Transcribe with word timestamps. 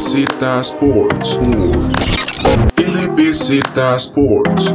LBZ 0.00 0.60
Sports. 0.60 1.36
LBZ 2.78 3.60
Sports. 3.98 4.74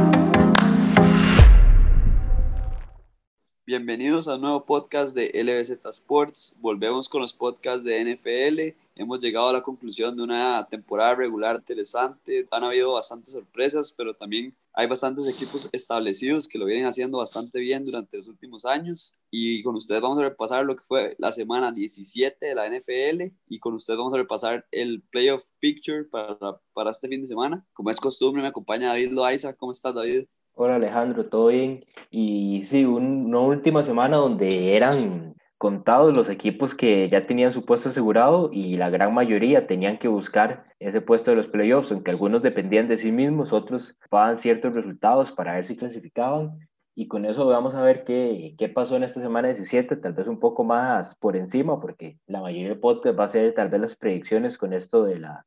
Bienvenidos 3.66 4.28
a 4.28 4.36
un 4.36 4.42
nuevo 4.42 4.64
podcast 4.64 5.16
de 5.16 5.32
LBZ 5.34 5.84
Sports. 5.86 6.54
Volvemos 6.60 7.08
con 7.08 7.22
los 7.22 7.32
podcasts 7.32 7.82
de 7.82 8.14
NFL. 8.14 8.85
Hemos 8.98 9.20
llegado 9.20 9.48
a 9.48 9.52
la 9.52 9.62
conclusión 9.62 10.16
de 10.16 10.22
una 10.22 10.66
temporada 10.70 11.14
regular 11.14 11.56
interesante. 11.56 12.48
Han 12.50 12.64
habido 12.64 12.94
bastantes 12.94 13.34
sorpresas, 13.34 13.92
pero 13.92 14.14
también 14.14 14.56
hay 14.72 14.86
bastantes 14.86 15.28
equipos 15.28 15.68
establecidos 15.70 16.48
que 16.48 16.58
lo 16.58 16.64
vienen 16.64 16.86
haciendo 16.86 17.18
bastante 17.18 17.60
bien 17.60 17.84
durante 17.84 18.16
los 18.16 18.26
últimos 18.26 18.64
años. 18.64 19.12
Y 19.30 19.62
con 19.62 19.76
ustedes 19.76 20.00
vamos 20.00 20.18
a 20.18 20.22
repasar 20.22 20.64
lo 20.64 20.76
que 20.76 20.84
fue 20.88 21.14
la 21.18 21.30
semana 21.30 21.72
17 21.72 22.46
de 22.46 22.54
la 22.54 22.70
NFL. 22.70 23.34
Y 23.48 23.58
con 23.58 23.74
ustedes 23.74 23.98
vamos 23.98 24.14
a 24.14 24.16
repasar 24.16 24.64
el 24.70 25.02
playoff 25.10 25.46
picture 25.60 26.04
para, 26.04 26.58
para 26.72 26.90
este 26.90 27.06
fin 27.06 27.20
de 27.20 27.26
semana. 27.26 27.66
Como 27.74 27.90
es 27.90 28.00
costumbre, 28.00 28.40
me 28.40 28.48
acompaña 28.48 28.88
David 28.88 29.12
Loaiza. 29.12 29.52
¿Cómo 29.52 29.72
estás, 29.72 29.94
David? 29.94 30.24
Hola 30.54 30.76
Alejandro, 30.76 31.26
¿todo 31.26 31.48
bien? 31.48 31.84
Y 32.10 32.62
sí, 32.64 32.86
una 32.86 33.40
última 33.40 33.84
semana 33.84 34.16
donde 34.16 34.74
eran 34.74 35.35
contados 35.58 36.16
los 36.16 36.28
equipos 36.28 36.74
que 36.74 37.08
ya 37.08 37.26
tenían 37.26 37.52
su 37.52 37.64
puesto 37.64 37.88
asegurado 37.88 38.50
y 38.52 38.76
la 38.76 38.90
gran 38.90 39.14
mayoría 39.14 39.66
tenían 39.66 39.98
que 39.98 40.08
buscar 40.08 40.66
ese 40.78 41.00
puesto 41.00 41.30
de 41.30 41.36
los 41.38 41.46
playoffs, 41.46 41.90
aunque 41.90 42.10
algunos 42.10 42.42
dependían 42.42 42.88
de 42.88 42.98
sí 42.98 43.10
mismos, 43.10 43.52
otros 43.52 43.96
pagan 44.10 44.36
ciertos 44.36 44.74
resultados 44.74 45.32
para 45.32 45.54
ver 45.54 45.66
si 45.66 45.76
clasificaban. 45.76 46.58
Y 46.94 47.08
con 47.08 47.26
eso 47.26 47.46
vamos 47.46 47.74
a 47.74 47.82
ver 47.82 48.04
qué, 48.04 48.54
qué 48.56 48.68
pasó 48.70 48.96
en 48.96 49.04
esta 49.04 49.20
semana 49.20 49.48
17, 49.48 49.96
tal 49.96 50.14
vez 50.14 50.26
un 50.26 50.40
poco 50.40 50.64
más 50.64 51.14
por 51.14 51.36
encima, 51.36 51.78
porque 51.80 52.18
la 52.26 52.40
mayoría 52.40 52.70
del 52.70 52.80
podcast 52.80 53.18
va 53.18 53.24
a 53.24 53.28
ser 53.28 53.54
tal 53.54 53.68
vez 53.68 53.80
las 53.80 53.96
predicciones 53.96 54.56
con 54.56 54.72
esto 54.72 55.04
de 55.04 55.18
la, 55.18 55.46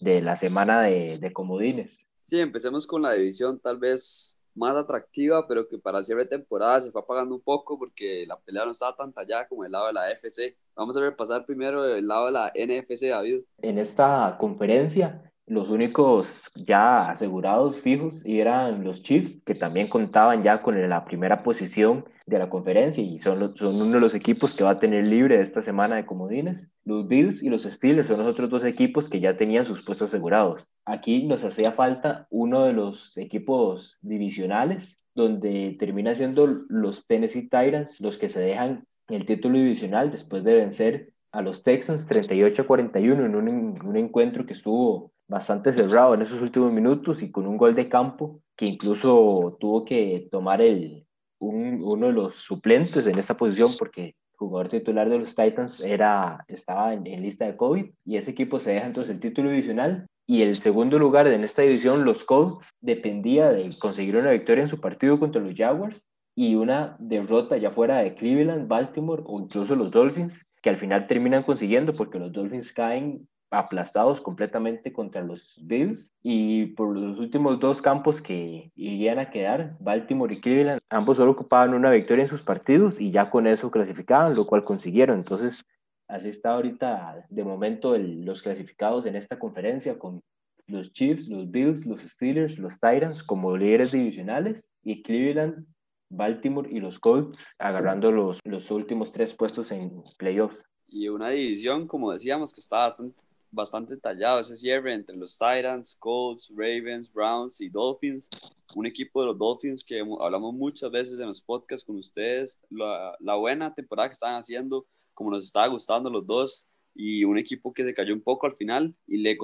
de 0.00 0.20
la 0.22 0.34
semana 0.34 0.82
de, 0.82 1.18
de 1.18 1.32
comodines. 1.32 2.08
Sí, 2.24 2.40
empecemos 2.40 2.86
con 2.86 3.02
la 3.02 3.14
división 3.14 3.60
tal 3.60 3.78
vez 3.78 4.37
más 4.58 4.76
atractiva, 4.76 5.46
pero 5.46 5.68
que 5.68 5.78
para 5.78 5.98
el 5.98 6.04
cierre 6.04 6.24
de 6.24 6.30
temporada 6.30 6.80
se 6.80 6.90
fue 6.90 7.00
apagando 7.00 7.34
un 7.34 7.40
poco 7.40 7.78
porque 7.78 8.24
la 8.26 8.38
pelea 8.38 8.64
no 8.64 8.72
estaba 8.72 8.96
tan 8.96 9.12
tallada 9.12 9.48
como 9.48 9.64
el 9.64 9.72
lado 9.72 9.86
de 9.86 9.92
la 9.92 10.10
FC. 10.10 10.56
Vamos 10.74 10.96
a 10.96 11.00
repasar 11.00 11.46
primero 11.46 11.84
el 11.84 12.06
lado 12.06 12.26
de 12.26 12.32
la 12.32 12.52
NFC, 12.54 13.08
David. 13.08 13.40
En 13.62 13.78
esta 13.78 14.36
conferencia, 14.38 15.22
los 15.46 15.70
únicos 15.70 16.28
ya 16.54 16.96
asegurados 16.96 17.80
fijos 17.80 18.20
eran 18.24 18.84
los 18.84 19.02
Chiefs, 19.02 19.40
que 19.46 19.54
también 19.54 19.88
contaban 19.88 20.42
ya 20.42 20.60
con 20.60 20.88
la 20.88 21.04
primera 21.04 21.42
posición 21.42 22.04
de 22.28 22.38
la 22.38 22.50
conferencia 22.50 23.02
y 23.02 23.18
son, 23.18 23.56
son 23.56 23.80
uno 23.80 23.94
de 23.94 24.00
los 24.00 24.14
equipos 24.14 24.54
que 24.54 24.64
va 24.64 24.70
a 24.70 24.78
tener 24.78 25.08
libre 25.08 25.40
esta 25.40 25.62
semana 25.62 25.96
de 25.96 26.06
comodines. 26.06 26.68
Los 26.84 27.08
Bills 27.08 27.42
y 27.42 27.48
los 27.48 27.64
Steelers 27.64 28.08
son 28.08 28.18
los 28.18 28.26
otros 28.26 28.50
dos 28.50 28.64
equipos 28.64 29.08
que 29.08 29.20
ya 29.20 29.36
tenían 29.36 29.64
sus 29.64 29.84
puestos 29.84 30.08
asegurados. 30.08 30.66
Aquí 30.84 31.26
nos 31.26 31.44
hacía 31.44 31.72
falta 31.72 32.26
uno 32.30 32.64
de 32.64 32.74
los 32.74 33.16
equipos 33.16 33.98
divisionales, 34.02 35.02
donde 35.14 35.76
termina 35.78 36.14
siendo 36.14 36.46
los 36.68 37.06
Tennessee 37.06 37.42
Titans 37.42 38.00
los 38.00 38.18
que 38.18 38.28
se 38.28 38.40
dejan 38.40 38.86
el 39.08 39.24
título 39.24 39.56
divisional 39.58 40.10
después 40.10 40.44
de 40.44 40.56
vencer 40.56 41.12
a 41.32 41.42
los 41.42 41.62
Texans 41.62 42.06
38 42.06 42.62
a 42.62 42.66
41 42.66 43.24
en 43.24 43.34
un, 43.34 43.78
un 43.82 43.96
encuentro 43.96 44.46
que 44.46 44.52
estuvo 44.52 45.12
bastante 45.26 45.72
cerrado 45.72 46.14
en 46.14 46.22
esos 46.22 46.40
últimos 46.40 46.72
minutos 46.72 47.22
y 47.22 47.30
con 47.30 47.46
un 47.46 47.56
gol 47.56 47.74
de 47.74 47.88
campo 47.88 48.40
que 48.56 48.66
incluso 48.66 49.56
tuvo 49.60 49.84
que 49.84 50.28
tomar 50.30 50.60
el, 50.62 51.06
uno 51.40 52.06
de 52.06 52.12
los 52.12 52.34
suplentes 52.36 53.06
en 53.06 53.18
esa 53.18 53.36
posición 53.36 53.70
porque 53.78 54.04
el 54.06 54.14
jugador 54.36 54.68
titular 54.68 55.08
de 55.08 55.18
los 55.18 55.34
Titans 55.34 55.80
era, 55.84 56.44
estaba 56.48 56.94
en, 56.94 57.04
lista 57.22 57.46
de 57.46 57.56
COVID 57.56 57.86
y 58.04 58.16
ese 58.16 58.30
equipo 58.30 58.60
se 58.60 58.72
deja 58.72 58.86
entonces 58.86 59.14
el 59.14 59.20
título 59.20 59.50
divisional 59.50 60.06
y 60.26 60.42
el 60.42 60.56
segundo 60.56 60.98
lugar 60.98 61.26
en 61.26 61.42
esta 61.44 61.62
división, 61.62 62.04
los 62.04 62.24
Colts, 62.24 62.74
dependía 62.80 63.50
de 63.50 63.70
conseguir 63.78 64.16
una 64.16 64.30
victoria 64.30 64.64
en 64.64 64.68
su 64.68 64.78
partido 64.78 65.18
contra 65.18 65.40
los 65.40 65.54
Jaguars 65.54 66.02
y 66.36 66.54
una 66.54 66.96
derrota 66.98 67.56
ya 67.56 67.70
fuera 67.70 67.98
de 67.98 68.14
Cleveland, 68.14 68.68
Baltimore 68.68 69.22
o 69.24 69.40
incluso 69.40 69.74
los 69.74 69.90
Dolphins, 69.90 70.44
que 70.62 70.70
al 70.70 70.76
final 70.76 71.06
terminan 71.06 71.42
consiguiendo 71.42 71.94
porque 71.94 72.18
los 72.18 72.32
Dolphins 72.32 72.72
caen 72.72 73.26
aplastados 73.50 74.20
completamente 74.20 74.92
contra 74.92 75.22
los 75.22 75.58
Bills 75.62 76.12
y 76.22 76.66
por 76.66 76.96
los 76.96 77.18
últimos 77.18 77.58
dos 77.58 77.80
campos 77.80 78.20
que 78.20 78.70
irían 78.74 79.18
a 79.18 79.30
quedar, 79.30 79.76
Baltimore 79.80 80.34
y 80.34 80.40
Cleveland, 80.40 80.80
ambos 80.90 81.16
solo 81.16 81.32
ocupaban 81.32 81.74
una 81.74 81.90
victoria 81.90 82.24
en 82.24 82.28
sus 82.28 82.42
partidos 82.42 83.00
y 83.00 83.10
ya 83.10 83.30
con 83.30 83.46
eso 83.46 83.70
clasificaban, 83.70 84.34
lo 84.34 84.46
cual 84.46 84.64
consiguieron. 84.64 85.18
Entonces, 85.18 85.64
así 86.08 86.28
está 86.28 86.52
ahorita 86.52 87.26
de 87.28 87.44
momento 87.44 87.96
los 87.96 88.42
clasificados 88.42 89.06
en 89.06 89.16
esta 89.16 89.38
conferencia 89.38 89.98
con 89.98 90.20
los 90.66 90.92
Chiefs, 90.92 91.28
los 91.28 91.50
Bills, 91.50 91.86
los 91.86 92.02
Steelers, 92.02 92.58
los 92.58 92.74
Titans 92.74 93.22
como 93.22 93.56
líderes 93.56 93.92
divisionales 93.92 94.62
y 94.82 95.02
Cleveland, 95.02 95.66
Baltimore 96.10 96.68
y 96.70 96.80
los 96.80 96.98
Colts 96.98 97.38
agarrando 97.58 98.12
los, 98.12 98.40
los 98.44 98.70
últimos 98.70 99.12
tres 99.12 99.34
puestos 99.34 99.72
en 99.72 100.02
playoffs. 100.18 100.62
Y 100.86 101.08
una 101.08 101.30
división, 101.30 101.86
como 101.86 102.12
decíamos, 102.12 102.52
que 102.52 102.60
está 102.60 102.78
bastante 102.88 103.14
bastante 103.50 103.96
tallado 103.96 104.40
ese 104.40 104.56
cierre 104.56 104.92
entre 104.94 105.16
los 105.16 105.36
Titans, 105.38 105.96
Colts, 105.98 106.52
Ravens, 106.54 107.12
Browns 107.12 107.60
y 107.60 107.68
Dolphins. 107.68 108.28
Un 108.74 108.86
equipo 108.86 109.20
de 109.20 109.28
los 109.28 109.38
Dolphins 109.38 109.82
que 109.82 110.00
hablamos 110.20 110.54
muchas 110.54 110.90
veces 110.90 111.18
en 111.18 111.26
los 111.26 111.40
podcasts 111.40 111.84
con 111.84 111.96
ustedes, 111.96 112.60
la, 112.70 113.34
buena 113.36 113.74
temporada 113.74 114.08
que 114.08 114.12
están 114.12 114.36
haciendo, 114.36 114.86
como 115.14 115.30
nos 115.30 115.46
estaba 115.46 115.66
gustando 115.68 116.10
los 116.10 116.26
dos, 116.26 116.67
y 116.98 117.22
un 117.22 117.38
equipo 117.38 117.72
que 117.72 117.84
se 117.84 117.94
cayó 117.94 118.12
un 118.12 118.20
poco 118.20 118.46
al 118.46 118.56
final 118.56 118.92
y 119.06 119.18
le, 119.18 119.38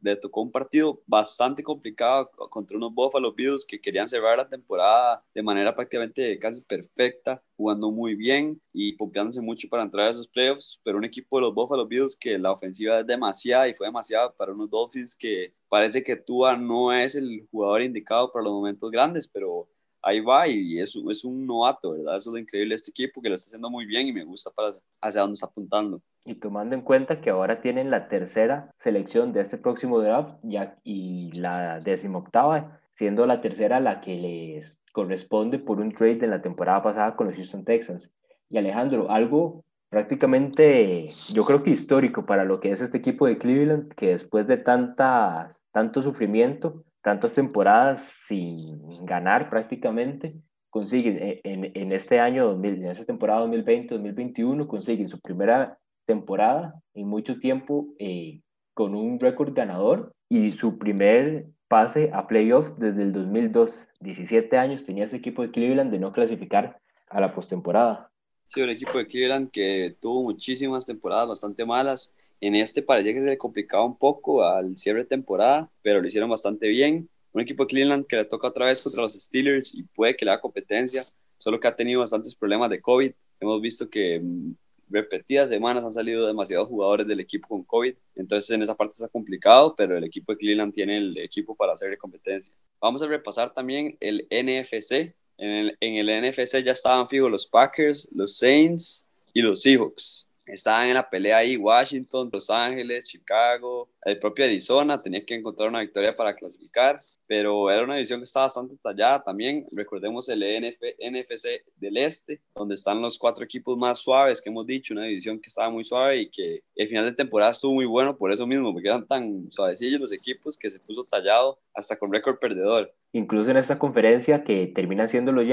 le, 0.00 0.16
tocó 0.16 0.40
un 0.40 0.50
partido 0.50 1.02
bastante 1.06 1.62
complicado 1.62 2.30
contra 2.48 2.78
unos 2.78 2.94
Buffalo 2.94 3.34
Bills 3.34 3.66
que 3.66 3.78
querían 3.78 4.08
cerrar 4.08 4.38
la 4.38 4.48
temporada 4.48 5.22
de 5.34 5.42
manera 5.42 5.74
prácticamente 5.74 6.38
casi 6.38 6.62
perfecta, 6.62 7.42
jugando 7.58 7.90
muy 7.90 8.14
bien 8.14 8.58
y 8.72 8.94
pompeándose 8.94 9.42
mucho 9.42 9.68
para 9.68 9.82
entrar 9.82 10.08
a 10.08 10.10
esos 10.12 10.28
playoffs, 10.28 10.80
pero 10.82 10.96
un 10.96 11.04
equipo 11.04 11.36
de 11.36 11.42
los 11.42 11.54
Buffalo 11.54 11.86
Bills 11.86 12.16
que 12.18 12.38
la 12.38 12.52
ofensiva 12.52 13.00
es 13.00 13.06
demasiada 13.06 13.68
y 13.68 13.74
fue 13.74 13.86
demasiada 13.86 14.32
para 14.32 14.54
unos 14.54 14.70
Dolphins 14.70 15.14
que 15.14 15.52
parece 15.68 16.02
que 16.02 16.16
Tua 16.16 16.56
no 16.56 16.90
es 16.90 17.16
el 17.16 17.46
jugador 17.50 17.82
indicado 17.82 18.32
para 18.32 18.44
los 18.44 18.54
momentos 18.54 18.90
grandes, 18.90 19.28
pero 19.28 19.68
ahí 20.04 20.20
va 20.20 20.48
y 20.48 20.78
es, 20.80 20.96
es 21.10 21.24
un 21.24 21.46
novato, 21.46 21.92
¿verdad? 21.92 22.16
Eso 22.16 22.30
es 22.30 22.34
lo 22.34 22.38
increíble 22.38 22.74
este 22.74 22.90
equipo 22.90 23.20
que 23.20 23.28
lo 23.28 23.34
está 23.34 23.48
haciendo 23.48 23.70
muy 23.70 23.86
bien 23.86 24.06
y 24.06 24.12
me 24.12 24.24
gusta 24.24 24.50
para 24.50 24.70
hacia 25.00 25.20
dónde 25.20 25.34
está 25.34 25.46
apuntando 25.46 26.00
y 26.24 26.36
tomando 26.36 26.74
en 26.74 26.80
cuenta 26.80 27.20
que 27.20 27.30
ahora 27.30 27.60
tienen 27.60 27.90
la 27.90 28.08
tercera 28.08 28.70
selección 28.78 29.32
de 29.32 29.42
este 29.42 29.58
próximo 29.58 30.00
draft 30.00 30.36
ya, 30.42 30.78
y 30.82 31.32
la 31.32 31.80
decimoctava, 31.80 32.80
siendo 32.94 33.26
la 33.26 33.40
tercera 33.40 33.78
la 33.80 34.00
que 34.00 34.16
les 34.16 34.76
corresponde 34.92 35.58
por 35.58 35.80
un 35.80 35.92
trade 35.92 36.24
en 36.24 36.30
la 36.30 36.40
temporada 36.40 36.82
pasada 36.82 37.16
con 37.16 37.26
los 37.26 37.36
Houston 37.36 37.64
Texans. 37.64 38.14
Y 38.48 38.56
Alejandro, 38.56 39.10
algo 39.10 39.64
prácticamente, 39.90 41.08
yo 41.32 41.44
creo 41.44 41.62
que 41.62 41.70
histórico 41.70 42.24
para 42.24 42.44
lo 42.44 42.58
que 42.58 42.72
es 42.72 42.80
este 42.80 42.98
equipo 42.98 43.26
de 43.26 43.38
Cleveland, 43.38 43.92
que 43.94 44.08
después 44.08 44.46
de 44.46 44.56
tanta, 44.56 45.52
tanto 45.72 46.00
sufrimiento, 46.00 46.84
tantas 47.04 47.34
temporadas 47.34 48.00
sin 48.26 49.04
ganar 49.04 49.50
prácticamente, 49.50 50.34
consiguen 50.70 51.18
eh, 51.22 51.40
en, 51.44 51.70
en 51.74 51.92
este 51.92 52.18
año, 52.18 52.52
en 52.52 52.84
esta 52.86 53.04
temporada 53.04 53.46
2020-2021, 53.46 54.66
consiguen 54.66 55.10
su 55.10 55.20
primera 55.20 55.78
temporada 56.06 56.80
en 56.94 57.06
mucho 57.06 57.38
tiempo 57.38 57.88
eh, 57.98 58.40
con 58.72 58.94
un 58.94 59.20
récord 59.20 59.52
ganador 59.54 60.14
y 60.30 60.50
su 60.50 60.78
primer 60.78 61.46
pase 61.68 62.10
a 62.14 62.26
playoffs 62.26 62.78
desde 62.78 63.02
el 63.02 63.12
2002. 63.12 63.86
17 64.00 64.56
años 64.56 64.86
tenía 64.86 65.04
ese 65.04 65.16
equipo 65.16 65.42
de 65.42 65.50
Cleveland 65.50 65.92
de 65.92 65.98
no 65.98 66.10
clasificar 66.12 66.80
a 67.10 67.20
la 67.20 67.34
postemporada. 67.34 68.10
Sí, 68.46 68.62
un 68.62 68.70
equipo 68.70 68.96
de 68.96 69.06
Cleveland 69.06 69.50
que 69.50 69.96
tuvo 70.00 70.22
muchísimas 70.22 70.86
temporadas 70.86 71.28
bastante 71.28 71.66
malas. 71.66 72.14
En 72.46 72.54
este 72.54 72.82
parecía 72.82 73.14
que 73.14 73.20
se 73.20 73.24
le 73.24 73.38
complicaba 73.38 73.86
un 73.86 73.96
poco 73.96 74.44
al 74.44 74.76
cierre 74.76 74.98
de 74.98 75.04
temporada, 75.06 75.70
pero 75.80 76.02
lo 76.02 76.06
hicieron 76.06 76.28
bastante 76.28 76.68
bien. 76.68 77.08
Un 77.32 77.40
equipo 77.40 77.64
de 77.64 77.68
Cleveland 77.68 78.06
que 78.06 78.16
le 78.16 78.26
toca 78.26 78.48
otra 78.48 78.66
vez 78.66 78.82
contra 78.82 79.00
los 79.00 79.14
Steelers 79.14 79.74
y 79.74 79.82
puede 79.82 80.14
que 80.14 80.26
le 80.26 80.30
haga 80.30 80.42
competencia, 80.42 81.06
solo 81.38 81.58
que 81.58 81.68
ha 81.68 81.74
tenido 81.74 82.00
bastantes 82.00 82.34
problemas 82.34 82.68
de 82.68 82.82
COVID. 82.82 83.12
Hemos 83.40 83.62
visto 83.62 83.88
que 83.88 84.20
mm, 84.20 84.56
repetidas 84.90 85.48
semanas 85.48 85.84
han 85.84 85.94
salido 85.94 86.26
demasiados 86.26 86.68
jugadores 86.68 87.06
del 87.06 87.20
equipo 87.20 87.48
con 87.48 87.64
COVID, 87.64 87.94
entonces 88.14 88.50
en 88.50 88.60
esa 88.60 88.74
parte 88.74 88.92
está 88.92 89.08
complicado, 89.08 89.74
pero 89.74 89.96
el 89.96 90.04
equipo 90.04 90.32
de 90.32 90.36
Cleveland 90.36 90.74
tiene 90.74 90.98
el 90.98 91.16
equipo 91.16 91.54
para 91.54 91.72
hacer 91.72 91.96
competencia. 91.96 92.54
Vamos 92.78 93.02
a 93.02 93.06
repasar 93.06 93.54
también 93.54 93.96
el 94.00 94.26
NFC. 94.30 95.14
En 95.38 95.50
el, 95.50 95.76
en 95.80 95.94
el 95.94 96.30
NFC 96.30 96.62
ya 96.62 96.72
estaban 96.72 97.08
fijos 97.08 97.30
los 97.30 97.46
Packers, 97.46 98.06
los 98.14 98.36
Saints 98.36 99.06
y 99.32 99.40
los 99.40 99.62
Seahawks. 99.62 100.28
Estaban 100.46 100.88
en 100.88 100.94
la 100.94 101.08
pelea 101.08 101.38
ahí 101.38 101.56
Washington, 101.56 102.28
Los 102.32 102.50
Ángeles, 102.50 103.04
Chicago, 103.04 103.88
el 104.02 104.18
propio 104.18 104.44
Arizona 104.44 105.02
tenía 105.02 105.24
que 105.24 105.34
encontrar 105.34 105.68
una 105.68 105.80
victoria 105.80 106.14
para 106.16 106.34
clasificar. 106.34 107.02
pero 107.26 107.70
era 107.70 107.84
una 107.84 107.94
división 107.94 108.20
que 108.20 108.24
estaba 108.24 108.46
bastante 108.46 108.76
tallada 108.82 109.22
también. 109.22 109.66
Recordemos 109.72 110.28
el 110.28 110.42
NF, 110.42 110.80
NFC 111.00 111.64
del 111.76 111.96
Este, 111.96 112.40
donde 112.54 112.74
están 112.74 113.00
los 113.00 113.18
cuatro 113.18 113.44
equipos 113.44 113.76
más 113.78 113.98
suaves 114.00 114.40
que 114.40 114.50
hemos 114.50 114.66
dicho, 114.66 114.94
una 114.94 115.04
división 115.04 115.40
que 115.40 115.48
estaba 115.48 115.70
muy 115.70 115.84
suave 115.84 116.18
y 116.18 116.30
que 116.30 116.62
el 116.76 116.88
final 116.88 117.06
de 117.06 117.12
temporada 117.12 117.52
estuvo 117.52 117.74
muy 117.74 117.86
bueno 117.86 118.16
por 118.16 118.32
eso 118.32 118.46
mismo, 118.46 118.72
porque 118.72 118.88
eran 118.88 119.06
tan 119.06 119.50
suavecillos 119.50 120.00
los 120.00 120.12
equipos 120.12 120.58
que 120.58 120.70
se 120.70 120.78
puso 120.78 121.04
tallado 121.04 121.58
hasta 121.72 121.96
con 121.98 122.12
récord 122.12 122.38
perdedor. 122.38 122.92
Incluso 123.12 123.50
en 123.50 123.56
esta 123.56 123.78
conferencia 123.78 124.44
que 124.44 124.66
terminan 124.74 125.08
siendo 125.08 125.32
los 125.32 125.44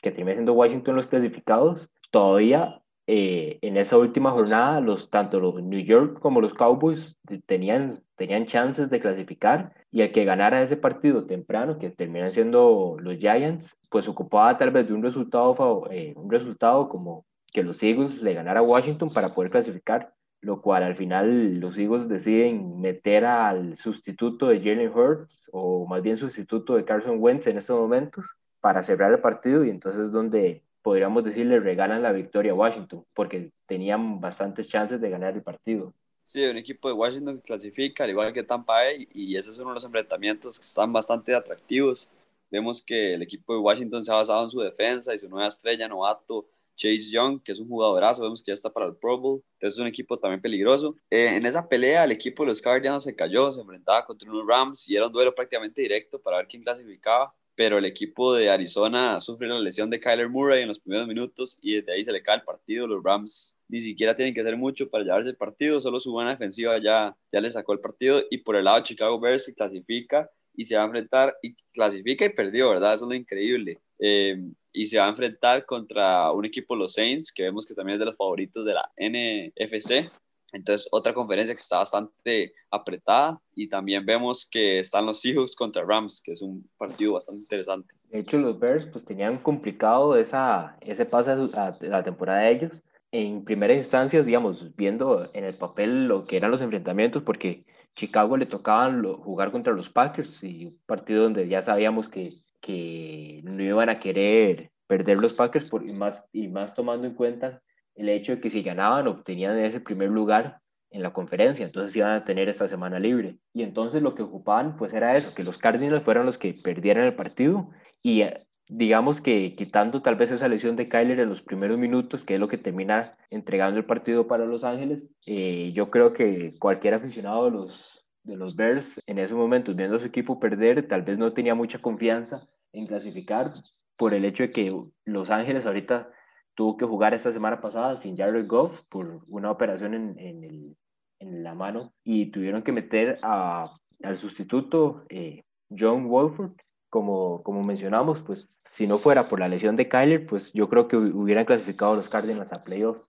que 0.00 0.10
terminan 0.10 0.36
siendo 0.36 0.52
Washington 0.52 0.96
los 0.96 1.06
clasificados, 1.06 1.88
todavía 2.10 2.80
eh, 3.10 3.58
en 3.62 3.78
esa 3.78 3.96
última 3.96 4.32
jornada, 4.32 4.82
los, 4.82 5.08
tanto 5.08 5.40
los 5.40 5.62
New 5.62 5.80
York 5.80 6.18
como 6.20 6.42
los 6.42 6.52
Cowboys 6.52 7.18
tenían, 7.46 8.02
tenían 8.16 8.46
chances 8.46 8.90
de 8.90 9.00
clasificar 9.00 9.72
y 9.90 10.02
el 10.02 10.12
que 10.12 10.26
ganara 10.26 10.60
ese 10.60 10.76
partido 10.76 11.24
temprano, 11.24 11.78
que 11.78 11.88
terminan 11.88 12.28
siendo 12.28 12.98
los 13.00 13.16
Giants, 13.16 13.78
pues 13.88 14.08
ocupaba 14.08 14.58
tal 14.58 14.72
vez 14.72 14.88
de 14.88 14.92
un 14.92 15.02
resultado, 15.02 15.88
eh, 15.90 16.12
un 16.16 16.30
resultado 16.30 16.90
como 16.90 17.24
que 17.50 17.62
los 17.62 17.82
Eagles 17.82 18.20
le 18.20 18.34
ganara 18.34 18.60
a 18.60 18.62
Washington 18.62 19.08
para 19.14 19.30
poder 19.30 19.52
clasificar, 19.52 20.12
lo 20.42 20.60
cual 20.60 20.82
al 20.82 20.94
final 20.94 21.60
los 21.60 21.78
Eagles 21.78 22.08
deciden 22.08 22.78
meter 22.78 23.24
al 23.24 23.78
sustituto 23.78 24.48
de 24.48 24.58
Jalen 24.58 24.92
Hurts 24.94 25.48
o 25.50 25.86
más 25.86 26.02
bien 26.02 26.18
sustituto 26.18 26.76
de 26.76 26.84
Carson 26.84 27.16
Wentz 27.18 27.46
en 27.46 27.56
estos 27.56 27.80
momentos 27.80 28.36
para 28.60 28.82
cerrar 28.82 29.12
el 29.12 29.20
partido 29.20 29.64
y 29.64 29.70
entonces 29.70 30.12
donde 30.12 30.62
podríamos 30.88 31.22
decir, 31.22 31.44
le 31.44 31.60
regalan 31.60 32.00
la 32.02 32.12
victoria 32.12 32.52
a 32.52 32.54
Washington, 32.54 33.04
porque 33.12 33.50
tenían 33.66 34.22
bastantes 34.22 34.68
chances 34.68 34.98
de 34.98 35.10
ganar 35.10 35.34
el 35.34 35.42
partido. 35.42 35.92
Sí, 36.24 36.42
un 36.46 36.56
equipo 36.56 36.88
de 36.88 36.94
Washington 36.94 37.36
que 37.36 37.42
clasifica, 37.42 38.04
al 38.04 38.10
igual 38.10 38.32
que 38.32 38.42
Tampa 38.42 38.72
Bay, 38.72 39.06
y 39.12 39.36
ese 39.36 39.50
es 39.50 39.58
uno 39.58 39.68
de 39.68 39.74
los 39.74 39.84
enfrentamientos 39.84 40.58
que 40.58 40.64
están 40.64 40.90
bastante 40.90 41.34
atractivos. 41.34 42.08
Vemos 42.50 42.82
que 42.82 43.12
el 43.12 43.20
equipo 43.20 43.52
de 43.52 43.58
Washington 43.58 44.02
se 44.02 44.10
ha 44.10 44.14
basado 44.14 44.44
en 44.44 44.48
su 44.48 44.60
defensa 44.60 45.14
y 45.14 45.18
su 45.18 45.28
nueva 45.28 45.48
estrella, 45.48 45.86
novato, 45.86 46.48
Chase 46.74 47.10
Young, 47.10 47.42
que 47.42 47.52
es 47.52 47.60
un 47.60 47.68
jugadorazo, 47.68 48.22
vemos 48.22 48.42
que 48.42 48.48
ya 48.48 48.54
está 48.54 48.72
para 48.72 48.86
el 48.86 48.96
Pro 48.96 49.18
Bowl, 49.18 49.42
entonces 49.56 49.76
es 49.76 49.82
un 49.82 49.88
equipo 49.88 50.18
también 50.18 50.40
peligroso. 50.40 50.96
Eh, 51.10 51.36
en 51.36 51.44
esa 51.44 51.68
pelea, 51.68 52.04
el 52.04 52.12
equipo 52.12 52.44
de 52.44 52.48
los 52.48 52.62
Cardinals 52.62 53.04
se 53.04 53.14
cayó, 53.14 53.52
se 53.52 53.60
enfrentaba 53.60 54.06
contra 54.06 54.30
unos 54.30 54.46
Rams 54.48 54.88
y 54.88 54.96
era 54.96 55.06
un 55.06 55.12
duelo 55.12 55.34
prácticamente 55.34 55.82
directo 55.82 56.18
para 56.18 56.38
ver 56.38 56.48
quién 56.48 56.62
clasificaba 56.62 57.34
pero 57.58 57.76
el 57.76 57.86
equipo 57.86 58.32
de 58.34 58.50
Arizona 58.50 59.20
sufre 59.20 59.48
la 59.48 59.58
lesión 59.58 59.90
de 59.90 59.98
Kyler 59.98 60.28
Murray 60.28 60.62
en 60.62 60.68
los 60.68 60.78
primeros 60.78 61.08
minutos 61.08 61.58
y 61.60 61.74
desde 61.74 61.92
ahí 61.92 62.04
se 62.04 62.12
le 62.12 62.22
cae 62.22 62.36
el 62.36 62.42
partido. 62.42 62.86
Los 62.86 63.02
Rams 63.02 63.58
ni 63.66 63.80
siquiera 63.80 64.14
tienen 64.14 64.32
que 64.32 64.42
hacer 64.42 64.56
mucho 64.56 64.88
para 64.88 65.02
llevarse 65.02 65.30
el 65.30 65.36
partido, 65.36 65.80
solo 65.80 65.98
su 65.98 66.12
buena 66.12 66.30
defensiva 66.30 66.80
ya, 66.80 67.16
ya 67.32 67.40
le 67.40 67.50
sacó 67.50 67.72
el 67.72 67.80
partido. 67.80 68.22
Y 68.30 68.38
por 68.38 68.54
el 68.54 68.64
lado 68.64 68.80
Chicago 68.84 69.18
Bears 69.18 69.52
clasifica 69.56 70.30
y 70.54 70.66
se 70.66 70.76
va 70.76 70.82
a 70.82 70.84
enfrentar, 70.84 71.36
y 71.42 71.56
clasifica 71.72 72.26
y 72.26 72.28
perdió, 72.28 72.70
¿verdad? 72.70 72.94
Eso 72.94 73.06
es 73.06 73.08
lo 73.08 73.14
increíble. 73.16 73.80
Eh, 73.98 74.36
y 74.72 74.86
se 74.86 74.98
va 74.98 75.06
a 75.06 75.10
enfrentar 75.10 75.66
contra 75.66 76.30
un 76.30 76.44
equipo, 76.44 76.76
los 76.76 76.92
Saints, 76.92 77.32
que 77.32 77.42
vemos 77.42 77.66
que 77.66 77.74
también 77.74 77.94
es 77.94 77.98
de 77.98 78.06
los 78.06 78.16
favoritos 78.16 78.64
de 78.64 78.74
la 78.74 78.88
NFC. 78.96 80.08
Entonces, 80.52 80.88
otra 80.90 81.12
conferencia 81.12 81.54
que 81.54 81.60
está 81.60 81.78
bastante 81.78 82.54
apretada 82.70 83.40
y 83.54 83.68
también 83.68 84.06
vemos 84.06 84.48
que 84.50 84.80
están 84.80 85.06
los 85.06 85.20
Seahawks 85.20 85.54
contra 85.54 85.84
Rams, 85.84 86.22
que 86.22 86.32
es 86.32 86.42
un 86.42 86.68
partido 86.78 87.14
bastante 87.14 87.42
interesante. 87.42 87.94
De 88.10 88.20
hecho, 88.20 88.38
los 88.38 88.58
Bears 88.58 88.86
pues 88.90 89.04
tenían 89.04 89.36
complicado 89.38 90.16
esa, 90.16 90.76
ese 90.80 91.04
pase 91.04 91.30
a 91.30 91.76
la 91.80 92.02
temporada 92.02 92.40
de 92.40 92.52
ellos. 92.52 92.72
En 93.10 93.44
primeras 93.44 93.78
instancias, 93.78 94.26
digamos, 94.26 94.74
viendo 94.76 95.28
en 95.34 95.44
el 95.44 95.54
papel 95.54 96.08
lo 96.08 96.24
que 96.24 96.36
eran 96.36 96.50
los 96.50 96.60
enfrentamientos, 96.60 97.22
porque 97.22 97.64
Chicago 97.94 98.36
le 98.36 98.46
tocaban 98.46 99.02
jugar 99.02 99.50
contra 99.50 99.72
los 99.72 99.88
Packers 99.88 100.42
y 100.42 100.66
un 100.66 100.78
partido 100.86 101.24
donde 101.24 101.48
ya 101.48 101.62
sabíamos 101.62 102.08
que, 102.08 102.34
que 102.60 103.40
no 103.44 103.62
iban 103.62 103.88
a 103.88 103.98
querer 103.98 104.70
perder 104.86 105.18
los 105.18 105.34
Packers 105.34 105.68
por, 105.68 105.86
y, 105.86 105.92
más, 105.92 106.24
y 106.32 106.48
más 106.48 106.74
tomando 106.74 107.06
en 107.06 107.14
cuenta 107.14 107.62
el 107.98 108.08
hecho 108.08 108.32
de 108.32 108.40
que 108.40 108.48
si 108.48 108.62
ganaban 108.62 109.08
obtenían 109.08 109.58
ese 109.58 109.80
primer 109.80 110.08
lugar 110.08 110.60
en 110.90 111.02
la 111.02 111.12
conferencia, 111.12 111.66
entonces 111.66 111.94
iban 111.96 112.12
a 112.12 112.24
tener 112.24 112.48
esta 112.48 112.68
semana 112.68 112.98
libre. 112.98 113.36
Y 113.52 113.62
entonces 113.62 114.00
lo 114.02 114.14
que 114.14 114.22
ocupaban 114.22 114.76
pues 114.76 114.94
era 114.94 115.16
eso, 115.16 115.34
que 115.34 115.42
los 115.42 115.58
Cardinals 115.58 116.04
fueran 116.04 116.24
los 116.24 116.38
que 116.38 116.54
perdieran 116.54 117.04
el 117.04 117.14
partido 117.14 117.70
y 118.02 118.22
eh, 118.22 118.46
digamos 118.68 119.20
que 119.20 119.54
quitando 119.56 120.00
tal 120.00 120.14
vez 120.14 120.30
esa 120.30 120.48
lesión 120.48 120.76
de 120.76 120.88
Kyler 120.88 121.18
en 121.18 121.28
los 121.28 121.42
primeros 121.42 121.78
minutos, 121.78 122.24
que 122.24 122.34
es 122.34 122.40
lo 122.40 122.48
que 122.48 122.56
termina 122.56 123.16
entregando 123.30 123.78
el 123.78 123.84
partido 123.84 124.28
para 124.28 124.46
Los 124.46 124.62
Ángeles, 124.62 125.08
eh, 125.26 125.72
yo 125.74 125.90
creo 125.90 126.12
que 126.12 126.52
cualquier 126.60 126.94
aficionado 126.94 127.46
de 127.46 127.50
los, 127.50 128.06
de 128.22 128.36
los 128.36 128.54
Bears 128.54 129.00
en 129.06 129.18
esos 129.18 129.36
momentos 129.36 129.74
viendo 129.74 129.96
a 129.96 130.00
su 130.00 130.06
equipo 130.06 130.38
perder, 130.38 130.86
tal 130.86 131.02
vez 131.02 131.18
no 131.18 131.32
tenía 131.32 131.54
mucha 131.54 131.80
confianza 131.80 132.46
en 132.72 132.86
clasificar 132.86 133.50
por 133.96 134.14
el 134.14 134.24
hecho 134.24 134.44
de 134.44 134.52
que 134.52 134.72
Los 135.04 135.30
Ángeles 135.30 135.66
ahorita 135.66 136.10
tuvo 136.58 136.76
que 136.76 136.84
jugar 136.84 137.14
esta 137.14 137.32
semana 137.32 137.60
pasada 137.60 137.96
sin 137.96 138.16
Jared 138.16 138.48
Goff 138.48 138.82
por 138.88 139.20
una 139.28 139.48
operación 139.48 139.94
en, 139.94 140.18
en, 140.18 140.42
el, 140.42 140.76
en 141.20 141.44
la 141.44 141.54
mano 141.54 141.92
y 142.02 142.32
tuvieron 142.32 142.64
que 142.64 142.72
meter 142.72 143.20
a, 143.22 143.70
al 144.02 144.18
sustituto 144.18 145.04
eh, 145.08 145.44
John 145.70 146.08
Wolford. 146.08 146.50
Como, 146.90 147.44
como 147.44 147.62
mencionamos, 147.62 148.22
pues 148.22 148.48
si 148.72 148.88
no 148.88 148.98
fuera 148.98 149.28
por 149.28 149.38
la 149.38 149.46
lesión 149.46 149.76
de 149.76 149.88
Kyler, 149.88 150.26
pues 150.26 150.52
yo 150.52 150.68
creo 150.68 150.88
que 150.88 150.96
hubieran 150.96 151.44
clasificado 151.44 151.94
los 151.94 152.08
Cardinals 152.08 152.52
a 152.52 152.64
playoffs 152.64 153.08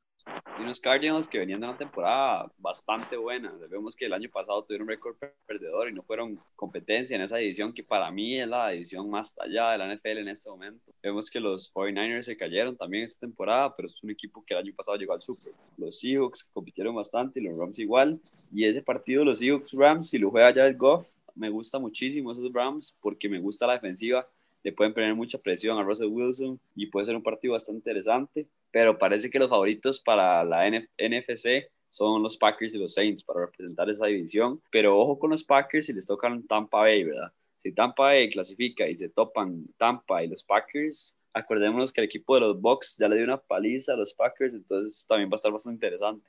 y 0.59 0.63
unos 0.63 0.79
Cardinals 0.79 1.27
que 1.27 1.39
venían 1.39 1.61
de 1.61 1.67
una 1.67 1.77
temporada 1.77 2.51
bastante 2.57 3.15
buena. 3.15 3.53
Vemos 3.69 3.95
que 3.95 4.05
el 4.05 4.13
año 4.13 4.29
pasado 4.29 4.63
tuvieron 4.63 4.87
un 4.87 4.89
récord 4.89 5.15
perdedor 5.45 5.89
y 5.89 5.93
no 5.93 6.03
fueron 6.03 6.39
competencia 6.55 7.15
en 7.15 7.21
esa 7.21 7.37
división 7.37 7.73
que 7.73 7.83
para 7.83 8.11
mí 8.11 8.39
es 8.39 8.47
la 8.47 8.69
división 8.69 9.09
más 9.09 9.33
tallada 9.33 9.73
de 9.73 9.77
la 9.77 9.95
NFL 9.95 10.19
en 10.19 10.27
este 10.27 10.49
momento. 10.49 10.91
Vemos 11.01 11.29
que 11.29 11.39
los 11.39 11.73
49ers 11.73 12.23
se 12.23 12.37
cayeron 12.37 12.75
también 12.75 13.03
esta 13.03 13.25
temporada, 13.25 13.73
pero 13.75 13.87
es 13.87 14.03
un 14.03 14.09
equipo 14.09 14.43
que 14.45 14.53
el 14.53 14.59
año 14.59 14.73
pasado 14.75 14.97
llegó 14.97 15.13
al 15.13 15.21
Super. 15.21 15.53
Los 15.77 15.99
Seahawks 15.99 16.43
compitieron 16.51 16.95
bastante 16.95 17.39
y 17.39 17.43
los 17.43 17.57
Rams 17.57 17.79
igual. 17.79 18.19
Y 18.51 18.65
ese 18.65 18.81
partido, 18.81 19.23
los 19.23 19.39
Seahawks-Rams, 19.39 20.09
si 20.09 20.17
lo 20.17 20.29
juega 20.31 20.49
el 20.49 20.75
Goff, 20.75 21.07
me 21.35 21.49
gusta 21.49 21.79
muchísimo 21.79 22.31
esos 22.31 22.51
Rams 22.51 22.97
porque 22.99 23.29
me 23.29 23.39
gusta 23.39 23.65
la 23.65 23.73
defensiva 23.73 24.27
le 24.63 24.71
pueden 24.71 24.93
poner 24.93 25.15
mucha 25.15 25.37
presión 25.37 25.77
a 25.77 25.83
Russell 25.83 26.07
Wilson 26.07 26.59
y 26.75 26.87
puede 26.87 27.05
ser 27.05 27.15
un 27.15 27.23
partido 27.23 27.53
bastante 27.53 27.79
interesante, 27.79 28.47
pero 28.71 28.97
parece 28.97 29.29
que 29.29 29.39
los 29.39 29.49
favoritos 29.49 29.99
para 29.99 30.43
la 30.43 30.69
NFC 30.69 31.69
son 31.89 32.21
los 32.21 32.37
Packers 32.37 32.73
y 32.73 32.77
los 32.77 32.93
Saints 32.93 33.23
para 33.23 33.45
representar 33.45 33.89
esa 33.89 34.05
división, 34.05 34.61
pero 34.71 34.97
ojo 34.97 35.17
con 35.17 35.31
los 35.31 35.43
Packers 35.43 35.87
si 35.87 35.93
les 35.93 36.05
tocan 36.05 36.45
Tampa 36.45 36.79
Bay, 36.79 37.03
¿verdad? 37.03 37.31
Si 37.55 37.71
Tampa 37.71 38.03
Bay 38.03 38.29
clasifica 38.29 38.87
y 38.87 38.95
se 38.95 39.09
topan 39.09 39.65
Tampa 39.77 40.23
y 40.23 40.27
los 40.27 40.43
Packers, 40.43 41.17
acordémonos 41.33 41.91
que 41.91 42.01
el 42.01 42.05
equipo 42.05 42.35
de 42.35 42.41
los 42.41 42.61
Bucks 42.61 42.97
ya 42.97 43.07
le 43.07 43.15
dio 43.15 43.25
una 43.25 43.37
paliza 43.37 43.93
a 43.93 43.97
los 43.97 44.13
Packers, 44.13 44.53
entonces 44.53 45.05
también 45.07 45.29
va 45.29 45.33
a 45.33 45.35
estar 45.35 45.51
bastante 45.51 45.75
interesante. 45.75 46.25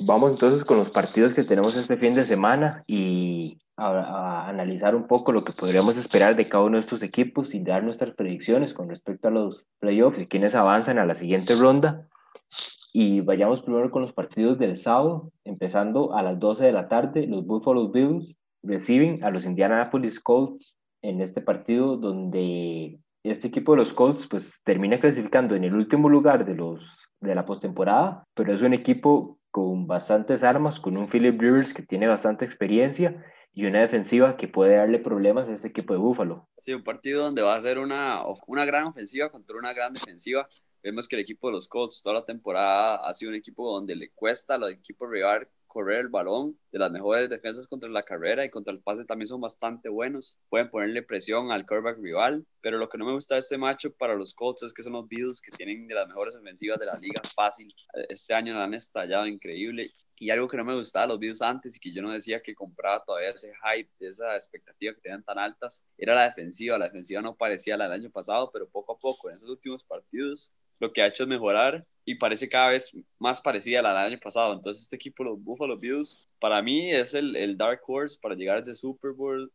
Vamos 0.00 0.32
entonces 0.32 0.64
con 0.64 0.78
los 0.78 0.90
partidos 0.90 1.34
que 1.34 1.44
tenemos 1.44 1.76
este 1.76 1.96
fin 1.96 2.14
de 2.14 2.24
semana 2.24 2.82
y 2.86 3.58
a, 3.76 4.48
analizar 4.48 4.94
un 4.94 5.06
poco 5.06 5.32
lo 5.32 5.44
que 5.44 5.52
podríamos 5.52 5.96
esperar 5.96 6.34
de 6.36 6.48
cada 6.48 6.64
uno 6.64 6.76
de 6.76 6.80
estos 6.80 7.02
equipos 7.02 7.54
y 7.54 7.60
dar 7.60 7.84
nuestras 7.84 8.14
predicciones 8.14 8.74
con 8.74 8.88
respecto 8.88 9.28
a 9.28 9.30
los 9.30 9.66
playoffs 9.80 10.22
y 10.22 10.26
quienes 10.26 10.54
avanzan 10.54 10.98
a 10.98 11.06
la 11.06 11.14
siguiente 11.14 11.54
ronda. 11.56 12.06
Y 12.94 13.20
vayamos 13.20 13.62
primero 13.62 13.90
con 13.90 14.02
los 14.02 14.12
partidos 14.12 14.58
del 14.58 14.76
sábado, 14.76 15.30
empezando 15.44 16.14
a 16.14 16.22
las 16.22 16.38
12 16.38 16.64
de 16.64 16.72
la 16.72 16.88
tarde, 16.88 17.26
los 17.26 17.46
Buffalo 17.46 17.88
Bills 17.88 18.36
reciben 18.62 19.24
a 19.24 19.30
los 19.30 19.44
Indianapolis 19.44 20.20
Colts 20.20 20.78
en 21.02 21.20
este 21.20 21.40
partido 21.40 21.96
donde 21.96 22.98
este 23.24 23.48
equipo 23.48 23.72
de 23.72 23.78
los 23.78 23.92
Colts 23.92 24.26
pues 24.28 24.62
termina 24.62 25.00
clasificando 25.00 25.54
en 25.54 25.64
el 25.64 25.74
último 25.74 26.08
lugar 26.08 26.44
de 26.44 26.54
los 26.54 26.80
de 27.20 27.34
la 27.34 27.46
postemporada, 27.46 28.24
pero 28.34 28.52
es 28.52 28.62
un 28.62 28.74
equipo 28.74 29.38
con 29.52 29.86
bastantes 29.86 30.42
armas, 30.42 30.80
con 30.80 30.96
un 30.96 31.08
Philip 31.08 31.40
Rivers 31.40 31.74
que 31.74 31.82
tiene 31.82 32.08
bastante 32.08 32.44
experiencia 32.44 33.24
y 33.54 33.66
una 33.66 33.82
defensiva 33.82 34.36
que 34.38 34.48
puede 34.48 34.76
darle 34.76 34.98
problemas 34.98 35.48
a 35.48 35.52
este 35.52 35.68
equipo 35.68 35.92
de 35.92 36.00
Búfalo. 36.00 36.48
Sí, 36.58 36.72
un 36.72 36.82
partido 36.82 37.22
donde 37.22 37.42
va 37.42 37.54
a 37.54 37.60
ser 37.60 37.78
una, 37.78 38.22
una 38.46 38.64
gran 38.64 38.86
ofensiva 38.86 39.30
contra 39.30 39.56
una 39.58 39.74
gran 39.74 39.92
defensiva. 39.92 40.48
Vemos 40.82 41.06
que 41.06 41.16
el 41.16 41.22
equipo 41.22 41.48
de 41.48 41.52
los 41.52 41.68
Colts 41.68 42.02
toda 42.02 42.16
la 42.16 42.24
temporada 42.24 42.96
ha 43.06 43.12
sido 43.12 43.30
un 43.30 43.36
equipo 43.36 43.72
donde 43.72 43.94
le 43.94 44.10
cuesta 44.10 44.54
a 44.54 44.58
los 44.58 44.72
equipos 44.72 45.08
rival 45.10 45.46
correr 45.72 46.00
el 46.00 46.08
balón, 46.08 46.58
de 46.70 46.78
las 46.78 46.90
mejores 46.90 47.30
defensas 47.30 47.66
contra 47.66 47.88
la 47.88 48.02
carrera 48.02 48.44
y 48.44 48.50
contra 48.50 48.74
el 48.74 48.80
pase 48.80 49.06
también 49.06 49.26
son 49.26 49.40
bastante 49.40 49.88
buenos. 49.88 50.38
Pueden 50.50 50.68
ponerle 50.68 51.02
presión 51.02 51.50
al 51.50 51.66
quarterback 51.66 51.98
rival, 51.98 52.46
pero 52.60 52.76
lo 52.76 52.90
que 52.90 52.98
no 52.98 53.06
me 53.06 53.14
gusta 53.14 53.36
de 53.36 53.40
este 53.40 53.56
macho 53.56 53.90
para 53.94 54.14
los 54.14 54.34
Colts 54.34 54.64
es 54.64 54.74
que 54.74 54.82
son 54.82 54.92
los 54.92 55.08
Bills 55.08 55.40
que 55.40 55.50
tienen 55.50 55.88
de 55.88 55.94
las 55.94 56.06
mejores 56.06 56.34
ofensivas 56.34 56.78
de 56.78 56.84
la 56.84 56.98
liga 56.98 57.22
fácil. 57.34 57.74
Este 58.10 58.34
año 58.34 58.60
han 58.60 58.74
estallado 58.74 59.26
increíble 59.26 59.92
y 60.16 60.28
algo 60.28 60.46
que 60.46 60.58
no 60.58 60.64
me 60.64 60.74
gustaba 60.74 61.06
los 61.06 61.18
Bills 61.18 61.40
antes 61.40 61.76
y 61.76 61.80
que 61.80 61.90
yo 61.90 62.02
no 62.02 62.10
decía 62.10 62.42
que 62.42 62.54
compraba 62.54 63.02
todavía 63.02 63.30
ese 63.30 63.50
hype, 63.54 63.90
esa 64.00 64.34
expectativa 64.34 64.92
que 64.92 65.00
tenían 65.00 65.24
tan 65.24 65.38
altas, 65.38 65.84
era 65.96 66.14
la 66.14 66.24
defensiva. 66.24 66.76
La 66.76 66.84
defensiva 66.84 67.22
no 67.22 67.34
parecía 67.34 67.78
la 67.78 67.84
del 67.84 68.02
año 68.02 68.10
pasado, 68.10 68.50
pero 68.52 68.68
poco 68.68 68.92
a 68.92 68.98
poco, 68.98 69.30
en 69.30 69.36
esos 69.36 69.48
últimos 69.48 69.84
partidos, 69.84 70.52
lo 70.78 70.92
que 70.92 71.00
ha 71.00 71.06
hecho 71.06 71.22
es 71.22 71.28
mejorar 71.30 71.86
y 72.04 72.14
parece 72.14 72.48
cada 72.48 72.70
vez 72.70 72.90
más 73.18 73.40
parecida 73.40 73.80
a 73.80 73.82
la 73.82 73.90
del 73.90 74.12
año 74.12 74.20
pasado. 74.20 74.52
Entonces, 74.54 74.84
este 74.84 74.96
equipo, 74.96 75.24
los 75.24 75.42
Buffalo 75.42 75.78
Bills, 75.78 76.26
para 76.40 76.60
mí 76.60 76.90
es 76.90 77.14
el, 77.14 77.36
el 77.36 77.56
Dark 77.56 77.80
Horse 77.86 78.18
para 78.20 78.34
llegar 78.34 78.56
a 78.56 78.60
ese 78.60 78.74
Super 78.74 79.12
Bowl, 79.12 79.50